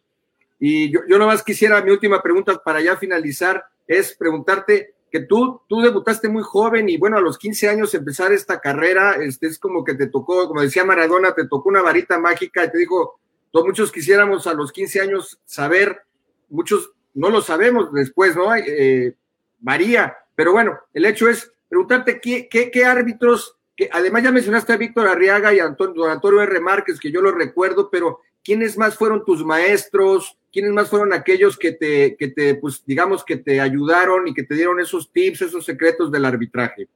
Y 0.58 0.90
yo, 0.90 1.02
yo 1.06 1.20
nomás 1.20 1.44
quisiera, 1.44 1.82
mi 1.82 1.92
última 1.92 2.24
pregunta 2.24 2.58
para 2.64 2.80
ya 2.80 2.96
finalizar, 2.96 3.66
es 3.86 4.16
preguntarte, 4.16 4.94
que 5.12 5.20
tú, 5.20 5.62
tú 5.68 5.82
debutaste 5.82 6.30
muy 6.30 6.44
joven 6.44 6.88
y 6.88 6.96
bueno, 6.96 7.18
a 7.18 7.22
los 7.22 7.38
15 7.38 7.68
años 7.68 7.94
empezar 7.94 8.32
esta 8.32 8.62
carrera, 8.62 9.18
este, 9.22 9.48
es 9.48 9.60
como 9.60 9.84
que 9.84 9.96
te 9.96 10.08
tocó, 10.08 10.48
como 10.48 10.62
decía 10.62 10.86
Maradona, 10.86 11.34
te 11.34 11.48
tocó 11.48 11.68
una 11.68 11.82
varita 11.82 12.20
mágica 12.20 12.64
y 12.64 12.72
te 12.72 12.78
dijo, 12.78 13.20
muchos 13.54 13.92
quisiéramos 13.92 14.48
a 14.48 14.54
los 14.54 14.72
15 14.72 15.02
años 15.02 15.40
saber, 15.46 16.04
muchos 16.50 16.92
no 17.14 17.30
lo 17.30 17.42
sabemos 17.42 17.92
después, 17.92 18.36
¿no? 18.36 18.56
Eh, 18.56 19.16
varía, 19.60 20.16
pero 20.36 20.52
bueno, 20.52 20.80
el 20.94 21.06
hecho 21.06 21.28
es 21.28 21.52
preguntarte 21.68 22.20
qué, 22.22 22.48
qué, 22.48 22.86
árbitros, 22.86 23.58
que 23.76 23.90
además 23.92 24.24
ya 24.24 24.32
mencionaste 24.32 24.74
a 24.74 24.78
Víctor 24.78 25.08
Arriaga 25.08 25.54
y 25.54 25.60
a 25.60 25.66
Antonio, 25.66 26.06
Antonio 26.06 26.42
R. 26.42 26.60
Márquez, 26.60 27.00
que 27.00 27.12
yo 27.12 27.22
lo 27.22 27.32
recuerdo, 27.32 27.90
pero 27.90 28.20
¿quiénes 28.44 28.78
más 28.78 28.96
fueron 28.96 29.26
tus 29.26 29.44
maestros? 29.44 30.38
¿Quiénes 30.52 30.72
más 30.72 30.90
fueron 30.90 31.14
aquellos 31.14 31.58
que 31.58 31.74
te, 31.74 32.16
que 32.16 32.30
te, 32.30 32.56
pues 32.56 32.84
digamos, 32.86 33.24
que 33.24 33.38
te 33.38 33.62
ayudaron 33.62 34.28
y 34.28 34.34
que 34.34 34.44
te 34.44 34.56
dieron 34.56 34.80
esos 34.80 35.12
tips, 35.12 35.44
esos 35.44 35.66
secretos 35.66 36.12
del 36.12 36.26
arbitraje? 36.26 36.88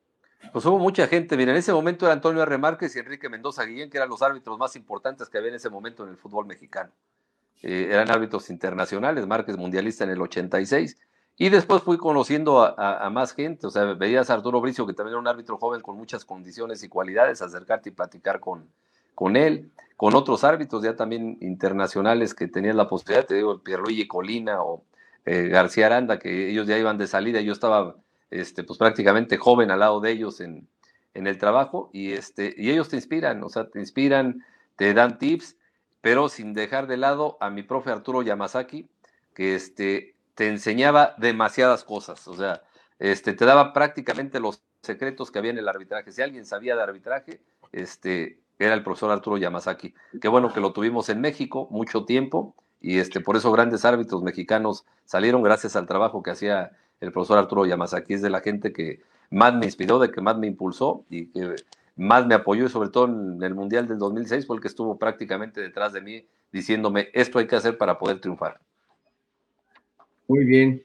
Pues 0.54 0.66
hubo 0.68 0.78
mucha 0.78 1.08
gente. 1.08 1.36
Mira, 1.36 1.51
en 1.51 1.58
ese 1.58 1.74
momento 1.74 2.06
era 2.06 2.14
Antonio 2.14 2.43
R. 2.43 2.60
Márquez 2.60 2.95
y 2.95 2.99
Enrique 2.99 3.28
Mendoza 3.28 3.64
Guillén, 3.64 3.89
que 3.89 3.97
eran 3.97 4.08
los 4.08 4.22
árbitros 4.22 4.60
más 4.60 4.76
importantes 4.76 5.28
que 5.28 5.39
había 5.39 5.49
en 5.49 5.56
ese 5.56 5.72
momento 5.72 6.04
en 6.04 6.10
el 6.10 6.18
fútbol 6.18 6.45
mexicano. 6.45 6.91
Eh, 7.64 7.88
eran 7.89 8.12
árbitros 8.12 8.51
internacionales, 8.51 9.26
Márquez 9.26 9.58
mundialista 9.58 10.04
en 10.04 10.12
el 10.12 10.22
86. 10.22 10.95
Y 11.38 11.49
después 11.49 11.82
fui 11.82 11.97
conociendo 11.97 12.62
a, 12.62 13.10
más 13.10 13.34
gente. 13.34 13.66
O 13.66 13.72
sea, 13.72 13.84
veías 13.95 14.30
a 14.30 14.36
Arturo 14.36 14.62
Bricio, 14.62 14.86
que 14.86 14.93
también 14.93 15.14
era 15.14 15.20
un 15.22 15.28
árbitro 15.28 15.58
joven 15.58 15.82
con 15.82 15.97
muchas 15.97 16.24
condiciones 16.24 16.84
y 16.84 16.88
cualidades, 16.88 17.41
acercarte 17.41 17.89
y 17.89 17.91
platicar 17.91 18.39
con, 18.39 18.70
con 19.16 19.36
él, 19.36 19.72
con 19.97 20.14
otros 20.14 20.43
árbitros 20.43 20.84
ya 20.84 20.95
también 20.95 21.39
internacionales 21.41 22.36
que 22.36 22.47
tenían 22.47 22.78
la 22.78 22.88
posibilidad, 22.88 23.26
te 23.26 23.34
digo, 23.34 23.58
Pierluigi 23.64 24.08
Colina 24.08 24.62
o 24.62 24.84
eh, 25.26 25.47
García 25.47 25.88
Aranda, 25.88 26.20
que 26.20 26.51
ellos 26.51 26.68
ya 26.68 26.78
iban 26.78 26.99
de 26.99 27.08
salida, 27.08 27.41
yo 27.41 27.54
estaba 27.54 27.95
este, 28.34 28.64
pues 28.64 28.80
prácticamente 28.80 29.38
joven 29.38 29.70
al 29.70 29.80
lado 29.80 30.00
de 30.02 30.12
ellos 30.12 30.42
en, 30.42 30.68
el 31.14 31.38
trabajo 31.38 31.92
y, 31.94 32.14
este, 32.14 32.56
y 32.58 32.72
ellos 32.72 32.90
te 32.90 32.96
inspiran, 32.96 33.44
o 33.44 33.50
sea, 33.50 33.70
te 33.70 33.80
inspiran, 33.80 34.44
te 34.76 34.96
dan 34.96 35.20
tips, 35.20 35.56
pero 36.02 36.28
sin 36.28 36.56
dejar 36.56 36.88
de 36.88 36.98
lado 36.98 37.38
a 37.40 37.52
mi 37.52 37.62
profe 37.62 37.92
Arturo 37.92 38.24
Yamazaki, 38.24 38.90
que 39.36 39.54
este, 39.54 40.16
te 40.34 40.48
enseñaba 40.48 41.14
demasiadas 41.20 41.84
cosas, 41.84 42.28
o 42.28 42.36
sea, 42.36 42.64
este, 42.98 43.34
te 43.34 43.46
daba 43.46 43.74
prácticamente 43.74 44.40
los 44.40 44.64
secretos 44.82 45.30
que 45.30 45.38
había 45.38 45.52
en 45.52 45.60
el 45.60 45.70
arbitraje. 45.70 46.12
Si 46.12 46.24
alguien 46.24 46.46
sabía 46.46 46.76
de 46.76 46.82
arbitraje, 46.82 47.42
este, 47.72 48.40
era 48.58 48.74
el 48.74 48.84
profesor 48.84 49.12
Arturo 49.12 49.38
Yamazaki. 49.38 49.94
Qué 50.20 50.28
bueno 50.28 50.52
que 50.52 50.62
lo 50.62 50.74
tuvimos 50.74 51.10
en 51.10 51.22
México 51.22 51.68
mucho 51.70 52.06
tiempo 52.06 52.56
y 52.82 53.00
por 53.20 53.38
eso 53.38 53.52
grandes 53.52 53.86
árbitros 53.86 54.24
mexicanos 54.24 54.86
salieron 55.06 55.44
gracias 55.44 55.76
al 55.76 55.86
trabajo 55.86 56.24
que 56.24 56.32
hacía 56.32 56.72
el 57.04 57.12
profesor 57.12 57.38
Arturo 57.38 57.66
Yamazaki. 57.66 58.14
Es 58.14 58.22
de 58.22 58.30
la 58.30 58.41
gente 58.41 58.72
que 58.72 59.01
más 59.30 59.54
me 59.54 59.66
inspiró, 59.66 59.99
de 59.99 60.12
que 60.12 60.22
más 60.22 60.38
me 60.38 60.47
impulsó 60.47 61.06
y 61.10 61.28
que 61.28 61.56
más 61.95 62.26
me 62.26 62.36
apoyó 62.36 62.66
y 62.66 62.70
sobre 62.70 62.89
todo 62.89 63.06
en 63.06 63.41
el 63.43 63.54
Mundial 63.54 63.88
del 63.88 63.99
2006 63.99 64.47
fue 64.47 64.56
el 64.56 64.62
que 64.62 64.68
estuvo 64.68 64.97
prácticamente 64.97 65.62
detrás 65.62 65.93
de 65.93 66.01
mí 66.01 66.26
diciéndome 66.51 67.10
esto 67.14 67.39
hay 67.39 67.47
que 67.47 67.56
hacer 67.56 67.78
para 67.78 67.97
poder 67.97 68.20
triunfar. 68.20 68.60
Muy 70.28 70.45
bien. 70.45 70.84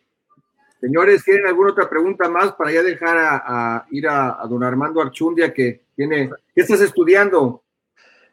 Señores, 0.80 1.24
¿tienen 1.24 1.46
alguna 1.46 1.72
otra 1.72 1.88
pregunta 1.88 2.28
más 2.28 2.52
para 2.52 2.72
ya 2.72 2.82
dejar 2.82 3.16
a, 3.18 3.86
ir 3.90 4.08
a, 4.08 4.40
don 4.48 4.62
Armando 4.62 5.00
Archundia 5.00 5.52
que 5.52 5.82
tiene... 5.96 6.30
¿Qué 6.54 6.60
estás 6.60 6.80
estudiando? 6.80 7.62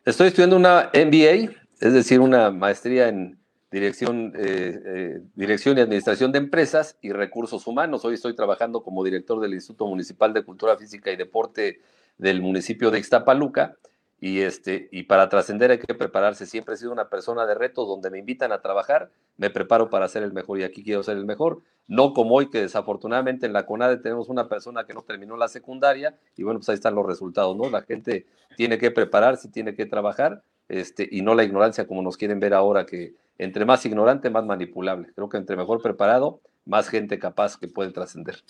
Estoy 0.04 0.28
estudiando 0.28 0.56
una 0.56 0.92
MBA, 0.94 1.52
es 1.80 1.94
decir, 1.94 2.20
una 2.20 2.52
maestría 2.52 3.10
en 3.10 3.40
dirección, 3.76 4.32
eh, 4.38 4.82
eh, 4.86 5.22
dirección 5.36 5.78
y 5.78 5.82
administración 5.82 6.32
de 6.32 6.38
empresas 6.38 6.98
y 7.02 7.12
recursos 7.12 7.68
humanos. 7.68 8.06
Hoy 8.06 8.14
estoy 8.14 8.34
trabajando 8.34 8.84
como 8.84 9.04
director 9.04 9.42
del 9.42 9.54
Instituto 9.54 9.86
Municipal 9.86 10.32
de 10.32 10.44
Cultura 10.46 10.78
Física 10.78 11.12
y 11.12 11.18
Deporte 11.18 11.82
del 12.18 12.42
municipio 12.42 12.90
de 12.90 13.00
Ixtapaluca 13.00 13.76
y, 14.22 14.40
este, 14.40 14.88
y 14.94 15.04
para 15.04 15.28
trascender 15.28 15.72
hay 15.72 15.80
que 15.80 15.94
prepararse. 15.94 16.46
Siempre 16.46 16.76
he 16.76 16.78
sido 16.78 16.94
una 16.94 17.10
persona 17.10 17.46
de 17.46 17.54
retos 17.54 17.86
donde 17.86 18.10
me 18.10 18.18
invitan 18.18 18.54
a 18.54 18.62
trabajar, 18.62 19.12
me 19.36 19.50
preparo 19.50 19.90
para 19.90 20.08
ser 20.08 20.24
el 20.24 20.32
mejor 20.32 20.58
y 20.58 20.64
aquí 20.64 20.82
quiero 20.82 21.04
ser 21.04 21.18
el 21.18 21.26
mejor. 21.26 21.62
No 21.90 22.14
como 22.14 22.36
hoy 22.36 22.50
que 22.50 22.62
desafortunadamente 22.62 23.46
en 23.46 23.52
la 23.52 23.66
CONADE 23.66 23.98
tenemos 23.98 24.30
una 24.30 24.48
persona 24.48 24.86
que 24.86 24.94
no 24.94 25.02
terminó 25.02 25.36
la 25.36 25.50
secundaria 25.50 26.16
y 26.38 26.44
bueno, 26.44 26.62
pues 26.62 26.70
ahí 26.70 26.76
están 26.76 26.96
los 26.96 27.06
resultados, 27.06 27.58
¿no? 27.58 27.70
La 27.70 27.82
gente 27.82 28.26
tiene 28.56 28.78
que 28.78 28.90
prepararse, 28.90 29.50
tiene 29.50 29.76
que 29.76 29.86
trabajar 29.86 30.44
este, 30.70 31.08
y 31.12 31.22
no 31.22 31.36
la 31.36 31.44
ignorancia 31.44 31.88
como 31.88 32.02
nos 32.02 32.18
quieren 32.18 32.40
ver 32.40 32.54
ahora, 32.54 32.86
que 32.86 33.14
entre 33.38 33.66
más 33.66 33.86
ignorante, 33.86 34.30
más 34.30 34.46
manipulable. 34.46 35.12
Creo 35.16 35.30
que 35.30 35.38
entre 35.38 35.56
mejor 35.56 35.82
preparado, 35.82 36.40
más 36.66 36.90
gente 36.90 37.20
capaz 37.20 37.58
que 37.58 37.68
puede 37.68 37.92
trascender. 37.92 38.42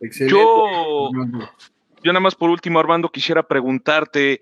Yo, 0.00 1.10
yo 2.02 2.12
nada 2.12 2.20
más 2.20 2.34
por 2.34 2.50
último, 2.50 2.78
Armando, 2.78 3.08
quisiera 3.08 3.42
preguntarte, 3.42 4.40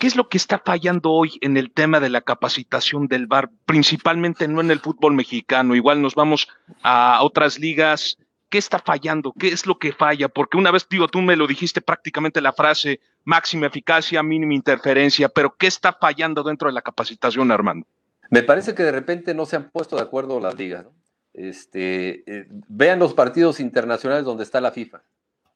¿Qué 0.00 0.06
es 0.06 0.16
lo 0.16 0.30
que 0.30 0.38
está 0.38 0.58
fallando 0.58 1.10
hoy 1.10 1.36
en 1.42 1.58
el 1.58 1.70
tema 1.72 2.00
de 2.00 2.08
la 2.08 2.22
capacitación 2.22 3.06
del 3.06 3.26
VAR? 3.26 3.50
Principalmente 3.66 4.48
no 4.48 4.62
en 4.62 4.70
el 4.70 4.80
fútbol 4.80 5.12
mexicano, 5.12 5.76
igual 5.76 6.00
nos 6.00 6.14
vamos 6.14 6.48
a 6.82 7.22
otras 7.22 7.58
ligas. 7.58 8.16
¿Qué 8.48 8.56
está 8.56 8.78
fallando? 8.78 9.34
¿Qué 9.38 9.48
es 9.48 9.66
lo 9.66 9.78
que 9.78 9.92
falla? 9.92 10.30
Porque 10.30 10.56
una 10.56 10.70
vez, 10.70 10.86
digo, 10.88 11.06
tú 11.08 11.20
me 11.20 11.36
lo 11.36 11.46
dijiste 11.46 11.82
prácticamente 11.82 12.40
la 12.40 12.54
frase 12.54 13.00
máxima 13.24 13.66
eficacia, 13.66 14.22
mínima 14.22 14.54
interferencia, 14.54 15.28
pero 15.28 15.54
¿qué 15.56 15.66
está 15.66 15.92
fallando 15.92 16.42
dentro 16.42 16.68
de 16.68 16.74
la 16.74 16.82
capacitación, 16.82 17.50
Armando? 17.50 17.86
Me 18.30 18.42
parece 18.42 18.74
que 18.74 18.82
de 18.82 18.92
repente 18.92 19.34
no 19.34 19.46
se 19.46 19.56
han 19.56 19.70
puesto 19.70 19.96
de 19.96 20.02
acuerdo 20.02 20.40
las 20.40 20.56
ligas. 20.56 20.86
Este, 21.32 22.22
eh, 22.26 22.46
vean 22.68 22.98
los 22.98 23.14
partidos 23.14 23.60
internacionales 23.60 24.24
donde 24.24 24.44
está 24.44 24.60
la 24.60 24.72
FIFA. 24.72 25.02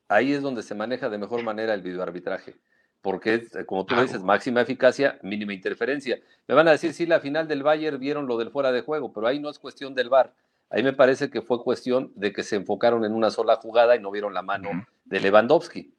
Ahí 0.08 0.32
es 0.32 0.42
donde 0.42 0.62
se 0.62 0.74
maneja 0.74 1.08
de 1.08 1.18
mejor 1.18 1.42
manera 1.42 1.74
el 1.74 1.82
videoarbitraje 1.82 2.56
porque 3.04 3.34
eh, 3.34 3.66
como 3.66 3.84
tú 3.84 4.00
dices, 4.00 4.22
máxima 4.22 4.62
eficacia, 4.62 5.18
mínima 5.20 5.52
interferencia. 5.52 6.18
Me 6.48 6.54
van 6.54 6.68
a 6.68 6.70
decir, 6.70 6.94
sí, 6.94 7.04
la 7.04 7.20
final 7.20 7.46
del 7.46 7.62
Bayern 7.62 8.00
vieron 8.00 8.26
lo 8.26 8.38
del 8.38 8.50
fuera 8.50 8.72
de 8.72 8.80
juego, 8.80 9.12
pero 9.12 9.26
ahí 9.26 9.38
no 9.38 9.50
es 9.50 9.58
cuestión 9.58 9.94
del 9.94 10.08
VAR. 10.08 10.32
Ahí 10.70 10.82
me 10.82 10.94
parece 10.94 11.28
que 11.28 11.42
fue 11.42 11.62
cuestión 11.62 12.12
de 12.16 12.32
que 12.32 12.42
se 12.42 12.56
enfocaron 12.56 13.04
en 13.04 13.12
una 13.12 13.30
sola 13.30 13.56
jugada 13.56 13.94
y 13.94 14.00
no 14.00 14.10
vieron 14.10 14.32
la 14.32 14.40
mano 14.40 14.86
de 15.04 15.20
Lewandowski. 15.20 15.92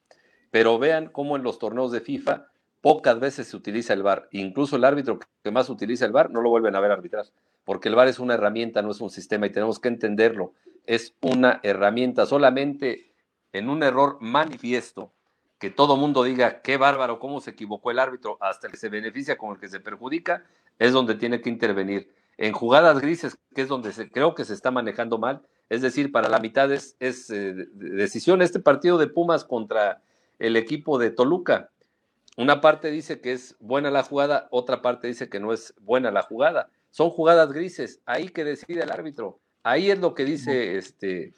Pero 0.56 0.80
vean 0.80 1.10
cómo 1.10 1.36
en 1.36 1.44
los 1.44 1.60
torneos 1.60 1.92
de 1.92 2.00
FIFA 2.00 2.48
pocas 2.80 3.20
veces 3.20 3.50
se 3.50 3.58
utiliza 3.58 3.92
el 3.92 4.04
VAR. 4.04 4.30
Incluso 4.32 4.78
el 4.78 4.86
árbitro 4.86 5.20
que 5.44 5.52
más 5.52 5.70
utiliza 5.70 6.06
el 6.06 6.14
VAR 6.14 6.32
no 6.32 6.40
lo 6.40 6.50
vuelven 6.50 6.78
a 6.78 6.80
ver 6.80 6.92
arbitrar, 6.92 7.26
porque 7.66 7.90
el 7.90 7.96
VAR 7.96 8.08
es 8.08 8.20
una 8.20 8.36
herramienta, 8.36 8.82
no 8.82 8.92
es 8.92 9.02
un 9.02 9.10
sistema 9.10 9.48
y 9.48 9.50
tenemos 9.50 9.80
que 9.80 9.90
entenderlo. 9.90 10.54
Es 10.86 11.14
una 11.20 11.60
herramienta. 11.62 12.26
Solamente 12.26 13.12
en 13.52 13.70
un 13.70 13.84
error 13.84 14.18
manifiesto 14.22 15.12
que 15.60 15.72
todo 15.72 15.98
mundo 15.98 16.24
diga 16.24 16.62
qué 16.62 16.78
bárbaro, 16.78 17.20
cómo 17.20 17.42
se 17.42 17.52
equivocó 17.52 17.92
el 17.92 18.00
árbitro, 18.00 18.38
hasta 18.40 18.70
que 18.70 18.78
se 18.78 18.88
beneficia 18.88 19.38
con 19.38 19.52
el 19.52 19.60
que 19.60 19.68
se 19.68 19.82
perjudica, 19.82 20.46
es 20.80 20.94
donde 20.94 21.16
tiene 21.16 21.42
que 21.42 21.50
intervenir. 21.50 22.10
En 22.38 22.54
jugadas 22.54 23.02
grises, 23.02 23.38
que 23.54 23.64
es 23.64 23.68
donde 23.68 23.92
se, 23.92 24.10
creo 24.10 24.34
que 24.36 24.46
se 24.46 24.54
está 24.54 24.72
manejando 24.72 25.18
mal, 25.18 25.42
es 25.68 25.82
decir, 25.82 26.14
para 26.14 26.30
la 26.30 26.40
mitad 26.40 26.72
es, 26.72 26.96
eh, 27.02 27.68
decisión. 27.74 28.42
Este 28.42 28.62
partido 28.62 28.98
de 28.98 29.08
Pumas 29.08 29.44
contra 29.44 30.02
el 30.40 30.58
equipo 30.58 30.98
de 30.98 31.12
Toluca, 31.12 31.72
una 32.38 32.62
parte 32.62 32.92
dice 32.92 33.22
que 33.22 33.32
es 33.32 33.56
buena 33.60 33.92
la 33.92 34.04
jugada, 34.04 34.48
otra 34.52 34.82
parte 34.82 35.08
dice 35.08 35.30
que 35.30 35.40
no 35.40 35.54
es 35.54 35.74
buena 35.80 36.12
la 36.12 36.22
jugada. 36.22 36.70
Son 36.92 37.10
jugadas 37.10 37.52
grises, 37.52 38.02
ahí 38.06 38.30
que 38.30 38.44
decide 38.44 38.84
el 38.84 38.92
árbitro. 38.92 39.40
Ahí 39.64 39.90
es 39.90 40.00
lo 40.00 40.14
que 40.14 40.26
dice 40.26 40.78
este, 40.78 41.34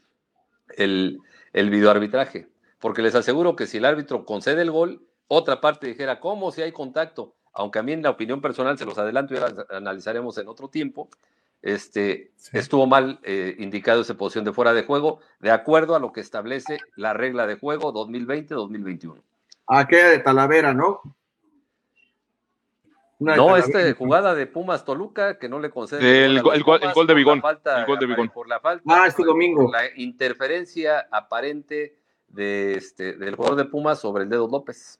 el, 0.75 1.19
el 1.53 1.69
videoarbitraje 1.69 2.47
porque 2.79 3.01
les 3.01 3.15
aseguro 3.15 3.55
que 3.55 3.67
si 3.67 3.77
el 3.77 3.85
árbitro 3.85 4.25
concede 4.25 4.61
el 4.61 4.71
gol, 4.71 5.01
otra 5.27 5.61
parte 5.61 5.87
dijera, 5.87 6.19
¿cómo 6.19 6.51
si 6.51 6.61
hay 6.61 6.71
contacto? 6.71 7.35
Aunque 7.53 7.79
a 7.79 7.83
mí 7.83 7.91
en 7.91 8.03
la 8.03 8.11
opinión 8.11 8.39
personal 8.39 8.77
se 8.77 8.85
los 8.85 8.97
adelanto 8.97 9.33
y 9.33 9.37
ahora 9.37 9.65
analizaremos 9.71 10.37
en 10.37 10.47
otro 10.47 10.69
tiempo, 10.69 11.09
este, 11.61 12.31
estuvo 12.53 12.87
mal 12.87 13.19
eh, 13.23 13.55
indicado 13.59 14.01
esa 14.01 14.15
posición 14.15 14.45
de 14.45 14.53
fuera 14.53 14.73
de 14.73 14.83
juego, 14.83 15.19
de 15.39 15.51
acuerdo 15.51 15.95
a 15.95 15.99
lo 15.99 16.11
que 16.11 16.21
establece 16.21 16.79
la 16.95 17.13
regla 17.13 17.47
de 17.47 17.57
juego 17.57 17.93
2020-2021. 17.93 19.21
Aquella 19.67 20.09
de 20.09 20.19
Talavera, 20.19 20.73
¿no? 20.73 21.01
no, 23.19 23.57
esta 23.57 23.93
jugada 23.95 24.35
de 24.35 24.45
Pumas 24.45 24.85
Toluca 24.85 25.39
que 25.39 25.49
no 25.49 25.59
le 25.59 25.69
concede 25.69 26.25
el, 26.25 26.41
gol, 26.41 26.53
de 26.53 26.59
Bigón. 26.59 26.81
el 26.85 27.85
gol 27.85 27.97
de 27.97 28.05
Bigón. 28.05 28.29
Por 28.29 28.47
la 28.47 28.59
falta, 28.59 28.83
ah, 28.87 29.07
este 29.07 29.23
domingo. 29.23 29.63
Por 29.63 29.71
la 29.71 29.83
interferencia 29.95 31.07
aparente 31.11 31.97
de 32.27 32.75
este, 32.75 33.13
del 33.13 33.35
jugador 33.35 33.57
de 33.57 33.65
Pumas 33.65 33.99
sobre 33.99 34.23
el 34.23 34.29
dedo 34.29 34.47
López. 34.47 34.99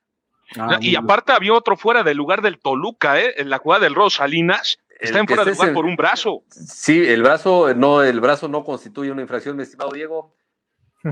Ah, 0.57 0.77
y 0.79 0.95
aparte 0.95 1.33
había 1.33 1.53
otro 1.53 1.75
fuera 1.75 2.03
del 2.03 2.17
lugar 2.17 2.41
del 2.41 2.57
Toluca, 2.57 3.19
¿eh? 3.21 3.33
en 3.37 3.49
la 3.49 3.57
jugada 3.57 3.83
del 3.83 3.95
Rosalinas. 3.95 4.79
Está 4.99 5.19
en 5.19 5.27
fuera 5.27 5.45
de 5.45 5.51
lugar 5.51 5.73
por 5.73 5.85
un 5.85 5.95
brazo. 5.95 6.43
Sí, 6.49 7.05
el 7.05 7.21
brazo 7.21 7.73
no, 7.75 8.03
el 8.03 8.19
brazo 8.19 8.47
no 8.47 8.63
constituye 8.63 9.11
una 9.11 9.21
infracción, 9.21 9.55
mi 9.55 9.63
estimado 9.63 9.91
Diego. 9.91 10.33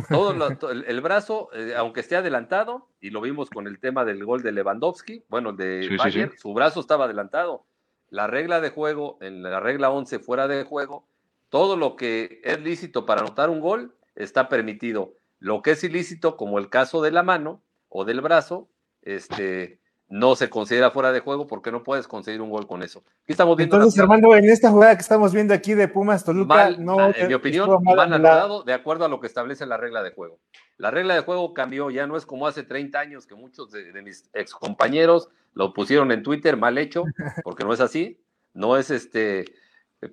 Todo 0.09 0.31
el, 0.71 1.01
brazo, 1.01 1.49
eh, 1.53 1.73
aunque 1.77 2.01
esté 2.01 2.15
adelantado, 2.15 2.89
y 2.99 3.11
lo 3.11 3.21
vimos 3.21 3.49
con 3.49 3.67
el 3.67 3.79
tema 3.79 4.03
del 4.03 4.25
gol 4.25 4.41
de 4.41 4.51
Lewandowski, 4.51 5.23
bueno, 5.29 5.53
de 5.53 5.97
su 6.37 6.53
brazo 6.53 6.79
estaba 6.81 7.05
adelantado. 7.05 7.65
La 8.09 8.27
regla 8.27 8.59
de 8.59 8.71
juego, 8.71 9.17
en 9.21 9.41
la 9.41 9.59
regla 9.59 9.91
11 9.91 10.19
fuera 10.19 10.47
de 10.47 10.63
juego, 10.63 11.07
todo 11.49 11.77
lo 11.77 11.95
que 11.95 12.41
es 12.43 12.59
lícito 12.59 13.05
para 13.05 13.21
anotar 13.21 13.49
un 13.49 13.61
gol 13.61 13.95
está 14.15 14.49
permitido. 14.49 15.13
Lo 15.39 15.61
que 15.61 15.71
es 15.71 15.83
ilícito, 15.83 16.37
como 16.37 16.59
el 16.59 16.69
caso 16.69 17.01
de 17.01 17.11
la 17.11 17.23
mano 17.23 17.63
o 17.89 18.05
del 18.05 18.21
brazo, 18.21 18.69
este, 19.01 19.79
no 20.07 20.35
se 20.35 20.49
considera 20.49 20.91
fuera 20.91 21.11
de 21.11 21.19
juego 21.19 21.47
porque 21.47 21.71
no 21.71 21.83
puedes 21.83 22.07
conseguir 22.07 22.41
un 22.41 22.49
gol 22.49 22.67
con 22.67 22.83
eso. 22.83 23.03
estamos 23.25 23.57
viendo 23.57 23.75
Entonces, 23.75 23.99
Armando, 23.99 24.35
en 24.35 24.49
esta 24.49 24.69
jugada 24.69 24.95
que 24.95 25.01
estamos 25.01 25.33
viendo 25.33 25.53
aquí 25.53 25.73
de 25.73 25.87
Pumas 25.87 26.23
Toluca, 26.23 26.71
no, 26.71 27.13
en 27.13 27.27
mi 27.27 27.33
opinión, 27.33 27.83
mal 27.83 27.99
anulado 27.99 28.63
de 28.63 28.73
acuerdo 28.73 29.05
a 29.05 29.07
lo 29.09 29.19
que 29.19 29.27
establece 29.27 29.65
la 29.65 29.77
regla 29.77 30.03
de 30.03 30.11
juego. 30.11 30.39
La 30.77 30.91
regla 30.91 31.15
de 31.15 31.21
juego 31.21 31.53
cambió, 31.53 31.89
ya 31.89 32.05
no 32.05 32.17
es 32.17 32.25
como 32.25 32.47
hace 32.47 32.63
30 32.63 32.99
años 32.99 33.25
que 33.25 33.35
muchos 33.35 33.71
de, 33.71 33.91
de 33.91 34.01
mis 34.01 34.29
excompañeros 34.33 35.29
lo 35.53 35.73
pusieron 35.73 36.11
en 36.11 36.21
Twitter 36.21 36.57
mal 36.57 36.77
hecho, 36.77 37.03
porque 37.43 37.63
no 37.63 37.73
es 37.73 37.79
así. 37.79 38.19
No 38.53 38.77
es 38.77 38.89
este 38.89 39.45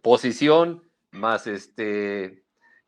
posición 0.02 0.82
más 1.10 1.46
este 1.46 2.42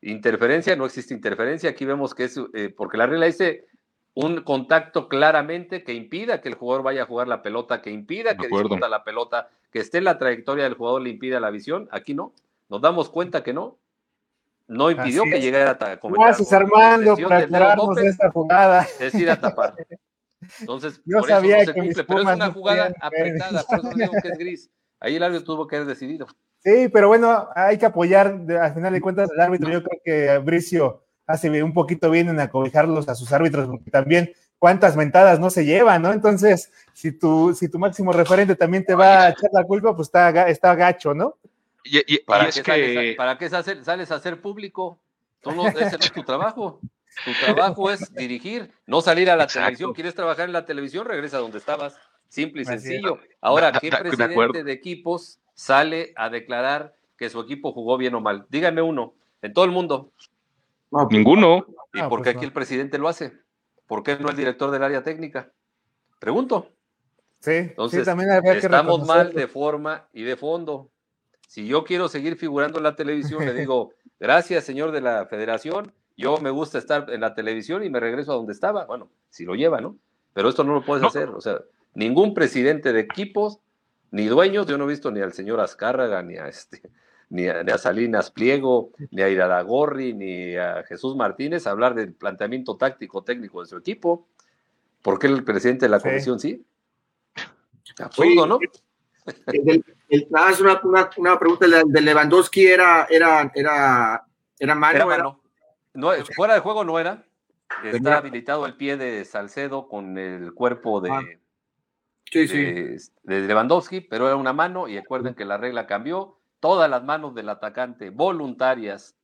Interferencia, 0.05 0.75
no 0.75 0.85
existe 0.85 1.15
interferencia. 1.15 1.71
Aquí 1.71 1.83
vemos 1.83 2.13
que 2.13 2.25
es, 2.25 2.39
eh, 2.53 2.71
porque 2.75 2.95
la 2.95 3.07
regla 3.07 3.25
dice 3.25 3.65
un 4.15 4.41
contacto 4.41 5.09
claramente 5.09 5.83
que 5.83 5.93
impida 5.93 6.41
que 6.41 6.49
el 6.49 6.55
jugador 6.55 6.83
vaya 6.83 7.03
a 7.03 7.05
jugar 7.05 7.27
la 7.27 7.41
pelota, 7.41 7.81
que 7.81 7.91
impida 7.91 8.37
que 8.37 8.47
disputa 8.47 8.87
la 8.87 9.03
pelota, 9.03 9.49
que 9.71 9.79
esté 9.79 9.99
en 9.99 10.05
la 10.05 10.17
trayectoria 10.17 10.63
del 10.63 10.75
jugador 10.75 11.01
le 11.01 11.09
impida 11.09 11.39
la 11.39 11.51
visión. 11.51 11.89
Aquí 11.91 12.13
no. 12.13 12.33
Nos 12.69 12.81
damos 12.81 13.09
cuenta 13.09 13.43
que 13.43 13.53
no. 13.53 13.77
No 14.67 14.89
impidió 14.89 15.23
que 15.23 15.39
llegara 15.39 15.71
a 15.71 15.99
Gracias, 16.01 16.51
Armando, 16.53 17.15
por 17.15 17.33
aclararnos 17.33 17.97
esta 17.97 18.31
jugada. 18.31 18.87
Es 18.99 19.13
ir 19.13 19.29
a 19.29 19.39
tapar. 19.39 19.75
Entonces, 20.59 21.01
Yo 21.05 21.19
por 21.19 21.29
sabía 21.29 21.59
eso 21.59 21.71
no 21.71 21.73
se 21.73 21.81
cumple, 21.81 22.03
pero 22.03 22.19
es 22.21 22.35
una 22.35 22.51
jugada 22.51 22.93
apretada, 23.01 23.63
por 23.63 23.79
eso 23.79 23.89
digo 23.95 24.11
que 24.21 24.27
es 24.29 24.37
gris. 24.37 24.71
Ahí 24.99 25.17
el 25.17 25.23
árbitro 25.23 25.45
tuvo 25.45 25.67
que 25.67 25.75
haber 25.75 25.87
decidido. 25.87 26.27
Sí, 26.59 26.89
pero 26.91 27.09
bueno, 27.09 27.47
hay 27.53 27.77
que 27.77 27.85
apoyar, 27.85 28.41
al 28.59 28.73
final 28.73 28.93
de 28.93 29.01
cuentas, 29.01 29.29
al 29.31 29.41
árbitro. 29.41 29.69
Yo 29.69 29.83
creo 29.83 30.01
que 30.03 30.37
Bricio 30.39 31.04
hace 31.27 31.63
un 31.63 31.73
poquito 31.73 32.09
bien 32.09 32.29
en 32.29 32.39
acobijarlos 32.39 33.07
a 33.09 33.15
sus 33.15 33.31
árbitros, 33.31 33.67
porque 33.67 33.91
también 33.91 34.33
cuántas 34.59 34.95
mentadas 34.95 35.39
no 35.39 35.49
se 35.49 35.65
llevan, 35.65 36.01
¿no? 36.01 36.11
Entonces, 36.11 36.71
si 36.93 37.11
tu, 37.11 37.53
si 37.53 37.69
tu 37.69 37.79
máximo 37.79 38.11
referente 38.11 38.55
también 38.55 38.85
te 38.85 38.95
va 38.95 39.23
a 39.23 39.29
echar 39.29 39.49
la 39.53 39.63
culpa, 39.63 39.95
pues 39.95 40.07
está, 40.07 40.47
está 40.49 40.75
gacho, 40.75 41.13
¿no? 41.13 41.37
Y, 41.83 42.19
¿Para, 42.19 42.45
qué 42.45 42.63
sales, 42.63 43.15
¿Para 43.15 43.37
qué 43.37 43.49
sales 43.49 44.11
a 44.11 44.15
hacer 44.15 44.41
público? 44.41 44.99
No, 45.45 45.67
ese 45.67 45.97
es 45.99 46.11
tu 46.11 46.23
trabajo. 46.23 46.79
Tu 47.23 47.31
trabajo 47.45 47.91
es 47.91 48.11
dirigir, 48.13 48.71
no 48.87 49.01
salir 49.01 49.29
a 49.29 49.35
la 49.35 49.45
televisión. 49.47 49.93
¿Quieres 49.93 50.15
trabajar 50.15 50.45
en 50.45 50.53
la 50.53 50.65
televisión? 50.65 51.05
Regresa 51.05 51.37
donde 51.37 51.59
estabas. 51.59 51.95
Simple 52.27 52.63
y 52.63 52.65
sencillo. 52.65 53.19
Ahora, 53.39 53.71
¿qué 53.71 53.89
presidente 53.89 54.63
de 54.63 54.71
equipos 54.71 55.39
sale 55.53 56.11
a 56.15 56.29
declarar 56.29 56.93
que 57.17 57.29
su 57.29 57.39
equipo 57.39 57.71
jugó 57.71 57.97
bien 57.97 58.13
o 58.15 58.21
mal. 58.21 58.45
Díganme 58.49 58.81
uno, 58.81 59.13
en 59.41 59.53
todo 59.53 59.65
el 59.65 59.71
mundo. 59.71 60.11
Pues, 60.89 61.07
Ninguno. 61.11 61.65
¿Y 61.93 62.01
por 62.03 62.21
qué 62.21 62.31
pues 62.31 62.35
aquí 62.35 62.45
el 62.45 62.53
presidente 62.53 62.97
lo 62.97 63.07
hace? 63.07 63.33
¿Por 63.87 64.03
qué 64.03 64.17
no 64.17 64.29
el 64.29 64.35
director 64.35 64.71
del 64.71 64.83
área 64.83 65.03
técnica? 65.03 65.51
Pregunto. 66.19 66.71
Sí, 67.39 67.51
Entonces, 67.51 68.05
también 68.05 68.29
estamos 68.43 69.05
mal 69.05 69.33
de 69.33 69.47
forma 69.47 70.07
y 70.13 70.23
de 70.23 70.35
fondo. 70.35 70.89
Si 71.47 71.67
yo 71.67 71.83
quiero 71.83 72.07
seguir 72.07 72.37
figurando 72.37 72.79
en 72.79 72.83
la 72.83 72.95
televisión, 72.95 73.45
le 73.45 73.53
digo, 73.53 73.91
gracias, 74.19 74.63
señor 74.63 74.91
de 74.91 75.01
la 75.01 75.27
federación, 75.27 75.93
yo 76.17 76.37
me 76.39 76.49
gusta 76.49 76.77
estar 76.77 77.09
en 77.09 77.21
la 77.21 77.35
televisión 77.35 77.83
y 77.83 77.89
me 77.89 77.99
regreso 77.99 78.31
a 78.31 78.35
donde 78.35 78.53
estaba. 78.53 78.85
Bueno, 78.85 79.11
si 79.29 79.45
lo 79.45 79.53
lleva, 79.53 79.79
¿no? 79.81 79.97
Pero 80.33 80.49
esto 80.49 80.63
no 80.63 80.73
lo 80.73 80.83
puedes 80.83 81.03
hacer. 81.03 81.29
O 81.29 81.41
sea, 81.41 81.61
ningún 81.93 82.33
presidente 82.33 82.93
de 82.93 83.01
equipos 83.01 83.59
ni 84.11 84.25
dueños, 84.25 84.65
yo 84.65 84.77
no 84.77 84.85
he 84.85 84.87
visto 84.87 85.11
ni 85.11 85.21
al 85.21 85.33
señor 85.33 85.59
Azcárraga, 85.59 86.21
ni 86.23 86.37
a 86.37 86.47
este, 86.47 86.81
ni 87.29 87.47
a, 87.47 87.77
Salinas 87.77 88.31
Pliego, 88.31 88.91
ni 89.11 89.21
a 89.21 89.29
Iraragorri, 89.29 90.13
ni 90.13 90.55
a 90.55 90.83
Jesús 90.83 91.15
Martínez 91.15 91.67
hablar 91.67 91.95
del 91.95 92.13
planteamiento 92.13 92.77
táctico 92.77 93.23
técnico 93.23 93.61
de 93.61 93.67
su 93.67 93.77
equipo. 93.77 94.27
¿Por 95.01 95.19
qué 95.19 95.27
el 95.27 95.43
presidente 95.43 95.85
de 95.85 95.89
la 95.89 95.99
comisión 95.99 96.39
sí? 96.39 96.65
Absurdo, 97.99 98.47
¿no? 98.47 98.59
El, 99.47 100.27
ah, 100.33 100.51
una, 100.59 101.09
una, 101.17 101.39
pregunta 101.39 101.65
de 101.85 102.01
Lewandowski 102.01 102.67
era, 102.67 103.07
era, 103.09 103.51
era, 103.55 104.23
era 104.59 104.75
mano. 104.75 105.41
No, 105.93 106.11
fuera 106.35 106.53
de 106.53 106.59
juego 106.59 106.83
no 106.83 106.99
era. 106.99 107.25
Está 107.83 108.17
habilitado 108.17 108.65
el 108.65 108.75
pie 108.75 108.97
de 108.97 109.25
Salcedo 109.25 109.87
con 109.87 110.17
el 110.17 110.53
cuerpo 110.53 111.01
de, 111.01 111.11
ah. 111.11 111.21
sí, 112.25 112.47
sí. 112.47 112.63
de, 113.23 113.41
Lewandowski, 113.41 114.01
pero 114.01 114.27
era 114.27 114.35
una 114.35 114.53
mano 114.53 114.87
y 114.87 114.99
recuerden 114.99 115.33
que 115.33 115.45
la 115.45 115.57
regla 115.57 115.87
cambió. 115.87 116.37
Todas 116.65 116.89
las 116.89 117.03
manos 117.03 117.35
del 117.35 117.49
atacante, 117.49 118.09
voluntarias 118.09 119.15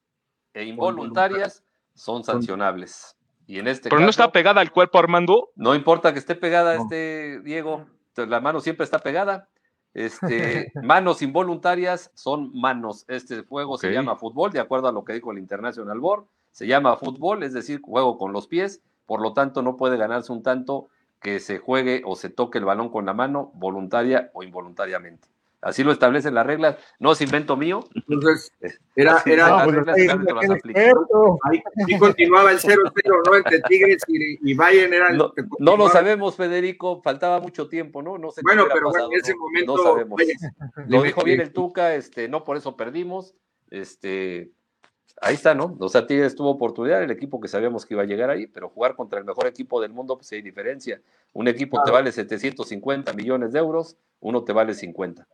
e 0.53 0.63
involuntarias, 0.63 1.63
son 1.95 2.23
sancionables. 2.23 3.17
Y 3.47 3.57
en 3.57 3.67
este 3.67 3.89
pero 3.89 3.99
no 3.99 4.11
está 4.11 4.31
pegada 4.31 4.61
al 4.61 4.71
cuerpo, 4.71 4.99
Armando. 4.99 5.49
No 5.55 5.73
importa 5.73 6.13
que 6.13 6.19
esté 6.19 6.35
pegada, 6.35 6.75
este 6.75 7.41
Diego, 7.41 7.87
la 8.15 8.41
mano 8.41 8.59
siempre 8.59 8.83
está 8.83 8.99
pegada. 8.99 9.49
Este, 9.95 10.71
manos 10.83 11.23
involuntarias 11.23 12.11
son 12.13 12.51
manos. 12.53 13.05
Este 13.07 13.41
juego 13.41 13.79
se 13.79 13.91
llama 13.91 14.17
fútbol, 14.17 14.51
de 14.51 14.59
acuerdo 14.59 14.89
a 14.89 14.91
lo 14.91 15.03
que 15.03 15.13
dijo 15.13 15.31
el 15.31 15.39
International 15.39 15.99
Board. 15.99 16.25
Se 16.51 16.67
llama 16.67 16.95
fútbol, 16.95 17.41
es 17.41 17.53
decir, 17.53 17.81
juego 17.81 18.19
con 18.19 18.33
los 18.33 18.45
pies. 18.45 18.83
Por 19.07 19.19
lo 19.19 19.33
tanto, 19.33 19.63
no 19.63 19.77
puede 19.77 19.97
ganarse 19.97 20.31
un 20.31 20.43
tanto 20.43 20.89
que 21.19 21.39
se 21.39 21.57
juegue 21.57 22.03
o 22.05 22.15
se 22.15 22.29
toque 22.29 22.59
el 22.59 22.65
balón 22.65 22.89
con 22.89 23.07
la 23.07 23.15
mano, 23.15 23.49
voluntaria 23.55 24.29
o 24.35 24.43
involuntariamente. 24.43 25.27
Así 25.61 25.83
lo 25.83 25.91
establecen 25.91 26.33
las 26.33 26.45
reglas, 26.45 26.77
no 26.97 27.11
es 27.11 27.21
invento 27.21 27.55
mío. 27.55 27.81
Entonces, 28.07 28.51
era, 28.95 29.21
era 29.27 29.63
pues, 29.63 29.77
ahí, 31.43 31.97
continuaba 31.99 32.51
el 32.51 32.57
0-0, 32.57 32.91
¿no? 33.27 33.35
Entre 33.35 33.61
Tigres 33.61 34.01
y, 34.07 34.53
Bayern 34.55 34.91
eran. 34.91 35.17
No, 35.17 35.31
no, 35.59 35.77
lo 35.77 35.89
sabemos, 35.89 36.35
Federico, 36.35 37.01
faltaba 37.03 37.39
mucho 37.39 37.67
tiempo, 37.67 38.01
¿no? 38.01 38.17
no 38.17 38.31
sé 38.31 38.41
bueno, 38.43 38.65
pero 38.73 38.89
en 39.11 39.19
ese 39.19 39.35
momento. 39.35 39.77
No 39.77 39.83
sabemos. 39.83 40.19
lo 40.87 41.03
dijo 41.03 41.23
bien 41.23 41.41
el 41.41 41.53
Tuca, 41.53 41.93
este, 41.93 42.27
no 42.27 42.43
por 42.43 42.57
eso 42.57 42.75
perdimos. 42.75 43.35
Este, 43.69 44.51
ahí 45.21 45.35
está, 45.35 45.53
¿no? 45.53 45.77
O 45.79 45.89
sea, 45.89 46.07
Tigres 46.07 46.35
tuvo 46.35 46.49
oportunidad, 46.49 47.03
el 47.03 47.11
equipo 47.11 47.39
que 47.39 47.47
sabíamos 47.47 47.85
que 47.85 47.93
iba 47.93 48.01
a 48.01 48.07
llegar 48.07 48.31
ahí, 48.31 48.47
pero 48.47 48.69
jugar 48.69 48.95
contra 48.95 49.19
el 49.19 49.25
mejor 49.25 49.45
equipo 49.45 49.79
del 49.79 49.93
mundo, 49.93 50.17
pues 50.17 50.31
hay 50.31 50.41
diferencia. 50.41 50.99
Un 51.33 51.47
equipo 51.47 51.83
te 51.83 51.91
vale 51.91 52.11
750 52.11 53.13
millones 53.13 53.53
de 53.53 53.59
euros, 53.59 53.95
uno 54.19 54.43
te 54.43 54.53
vale 54.53 54.73
50. 54.73 55.27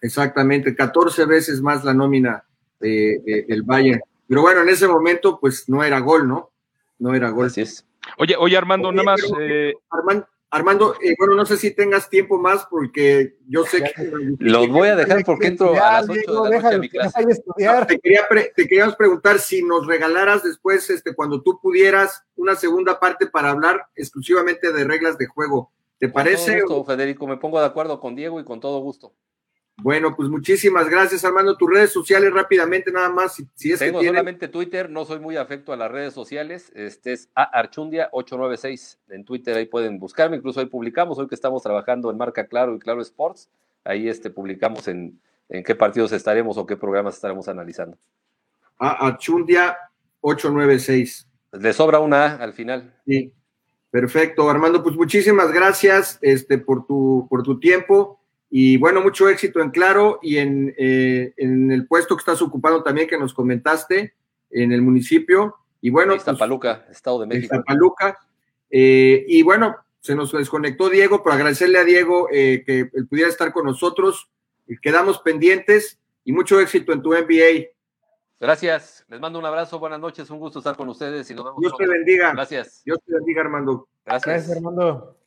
Exactamente, 0.00 0.74
14 0.74 1.24
veces 1.26 1.60
más 1.60 1.84
la 1.84 1.94
nómina 1.94 2.44
de, 2.78 3.44
del 3.48 3.62
Bayern. 3.62 4.00
Pero 4.26 4.42
bueno, 4.42 4.62
en 4.62 4.68
ese 4.68 4.86
momento, 4.86 5.38
pues 5.40 5.68
no 5.68 5.82
era 5.82 5.98
gol, 5.98 6.26
¿no? 6.28 6.50
No 6.98 7.14
era 7.14 7.30
gol. 7.30 7.46
Así 7.46 7.62
es. 7.62 7.86
Oye, 8.18 8.36
oye, 8.38 8.56
Armando, 8.56 8.92
nada 8.92 9.04
más. 9.04 9.20
Eh, 9.40 9.74
Armando, 10.52 10.96
eh, 11.00 11.14
bueno, 11.16 11.36
no 11.36 11.46
sé 11.46 11.56
si 11.56 11.70
tengas 11.70 12.10
tiempo 12.10 12.36
más 12.36 12.66
porque 12.68 13.36
yo 13.46 13.64
sé 13.64 13.82
que... 13.82 14.10
Los 14.40 14.68
voy 14.68 14.88
a 14.88 14.96
dejar 14.96 15.24
porque 15.24 15.46
entro 15.46 15.74
a 15.80 16.00
las 16.00 16.08
8 16.08 16.42
de 16.42 16.50
la 16.50 16.60
noche 16.60 16.74
a 16.74 16.78
mi 16.78 16.88
clase. 16.88 17.24
te, 17.86 17.98
quería 18.00 18.26
te, 18.28 18.66
queríamos 18.66 18.96
preguntar 18.96 19.38
si 19.38 19.62
nos 19.62 19.86
regalaras 19.86 20.42
después, 20.42 20.90
este, 20.90 21.14
cuando 21.14 21.40
tú 21.42 21.60
pudieras, 21.60 22.24
una 22.34 22.56
segunda 22.56 22.98
parte 22.98 23.28
para 23.28 23.50
hablar 23.50 23.86
exclusivamente 23.94 24.72
de 24.72 24.82
reglas 24.82 25.16
de 25.18 25.26
juego. 25.26 25.70
¿Te 25.98 26.08
parece? 26.08 26.62
Gusto, 26.62 26.84
Federico, 26.84 27.28
me 27.28 27.36
pongo 27.36 27.60
de 27.60 27.66
acuerdo 27.66 28.00
con 28.00 28.16
Diego 28.16 28.40
y 28.40 28.44
con 28.44 28.58
todo 28.58 28.80
gusto. 28.80 29.12
Bueno, 29.76 30.14
pues 30.14 30.28
muchísimas 30.28 30.88
gracias, 30.88 31.24
Armando. 31.24 31.56
Tus 31.56 31.70
redes 31.70 31.90
sociales 31.90 32.32
rápidamente, 32.32 32.92
nada 32.92 33.08
más. 33.08 33.42
Si, 33.54 33.72
es 33.72 33.78
Tengo 33.78 34.02
solamente 34.02 34.48
Twitter, 34.48 34.90
no 34.90 35.04
soy 35.04 35.20
muy 35.20 35.36
afecto 35.36 35.72
a 35.72 35.76
las 35.76 35.90
redes 35.90 36.12
sociales. 36.12 36.70
Este 36.74 37.12
es 37.12 37.30
Archundia896 37.34 38.98
en 39.08 39.24
Twitter, 39.24 39.56
ahí 39.56 39.66
pueden 39.66 39.98
buscarme. 39.98 40.36
Incluso 40.36 40.60
ahí 40.60 40.66
publicamos, 40.66 41.18
hoy 41.18 41.28
que 41.28 41.34
estamos 41.34 41.62
trabajando 41.62 42.10
en 42.10 42.18
Marca 42.18 42.46
Claro 42.46 42.74
y 42.74 42.78
Claro 42.78 43.00
Sports, 43.00 43.48
ahí 43.84 44.08
este, 44.08 44.28
publicamos 44.28 44.86
en, 44.88 45.18
en 45.48 45.64
qué 45.64 45.74
partidos 45.74 46.12
estaremos 46.12 46.56
o 46.56 46.66
qué 46.66 46.76
programas 46.76 47.14
estaremos 47.14 47.48
analizando. 47.48 47.96
Archundia896. 48.78 51.26
Le 51.52 51.72
sobra 51.72 51.98
una 51.98 52.26
A 52.26 52.36
al 52.36 52.52
final. 52.52 52.94
Sí, 53.06 53.32
perfecto. 53.90 54.48
Armando, 54.48 54.82
pues 54.82 54.96
muchísimas 54.96 55.52
gracias 55.52 56.18
este, 56.22 56.58
por, 56.58 56.86
tu, 56.86 57.26
por 57.28 57.42
tu 57.42 57.58
tiempo. 57.58 58.19
Y 58.50 58.76
bueno, 58.78 59.00
mucho 59.00 59.28
éxito 59.28 59.60
en 59.60 59.70
Claro 59.70 60.18
y 60.22 60.38
en, 60.38 60.74
eh, 60.76 61.32
en, 61.36 61.70
el 61.70 61.86
puesto 61.86 62.16
que 62.16 62.20
estás 62.20 62.42
ocupando 62.42 62.82
también 62.82 63.06
que 63.06 63.16
nos 63.16 63.32
comentaste 63.32 64.14
en 64.50 64.72
el 64.72 64.82
municipio. 64.82 65.56
Y 65.80 65.90
bueno, 65.90 66.16
Iztapaluca, 66.16 66.82
pues, 66.84 66.96
Estado 66.96 67.20
de 67.20 67.26
México. 67.26 67.54
Iztapaluca. 67.54 68.18
Eh, 68.68 69.24
y 69.28 69.42
bueno, 69.42 69.76
se 70.00 70.16
nos 70.16 70.32
desconectó 70.32 70.90
Diego, 70.90 71.22
pero 71.22 71.34
agradecerle 71.34 71.78
a 71.78 71.84
Diego 71.84 72.28
eh, 72.32 72.64
que 72.66 72.90
él 72.92 73.06
pudiera 73.08 73.28
estar 73.28 73.52
con 73.52 73.66
nosotros. 73.66 74.28
Quedamos 74.82 75.20
pendientes 75.20 75.98
y 76.24 76.32
mucho 76.32 76.60
éxito 76.60 76.92
en 76.92 77.02
tu 77.02 77.12
NBA. 77.12 77.68
Gracias, 78.40 79.04
les 79.08 79.20
mando 79.20 79.38
un 79.38 79.44
abrazo, 79.44 79.78
buenas 79.78 80.00
noches, 80.00 80.30
un 80.30 80.38
gusto 80.38 80.60
estar 80.60 80.74
con 80.74 80.88
ustedes 80.88 81.30
y 81.30 81.34
nos 81.34 81.44
vemos. 81.44 81.60
Dios 81.60 81.74
te 81.76 81.86
bendiga. 81.86 82.32
Gracias. 82.32 82.82
Dios 82.84 82.98
te 83.06 83.14
bendiga, 83.14 83.42
Armando. 83.42 83.86
Gracias, 84.04 84.26
Gracias 84.26 84.56
Armando. 84.56 85.19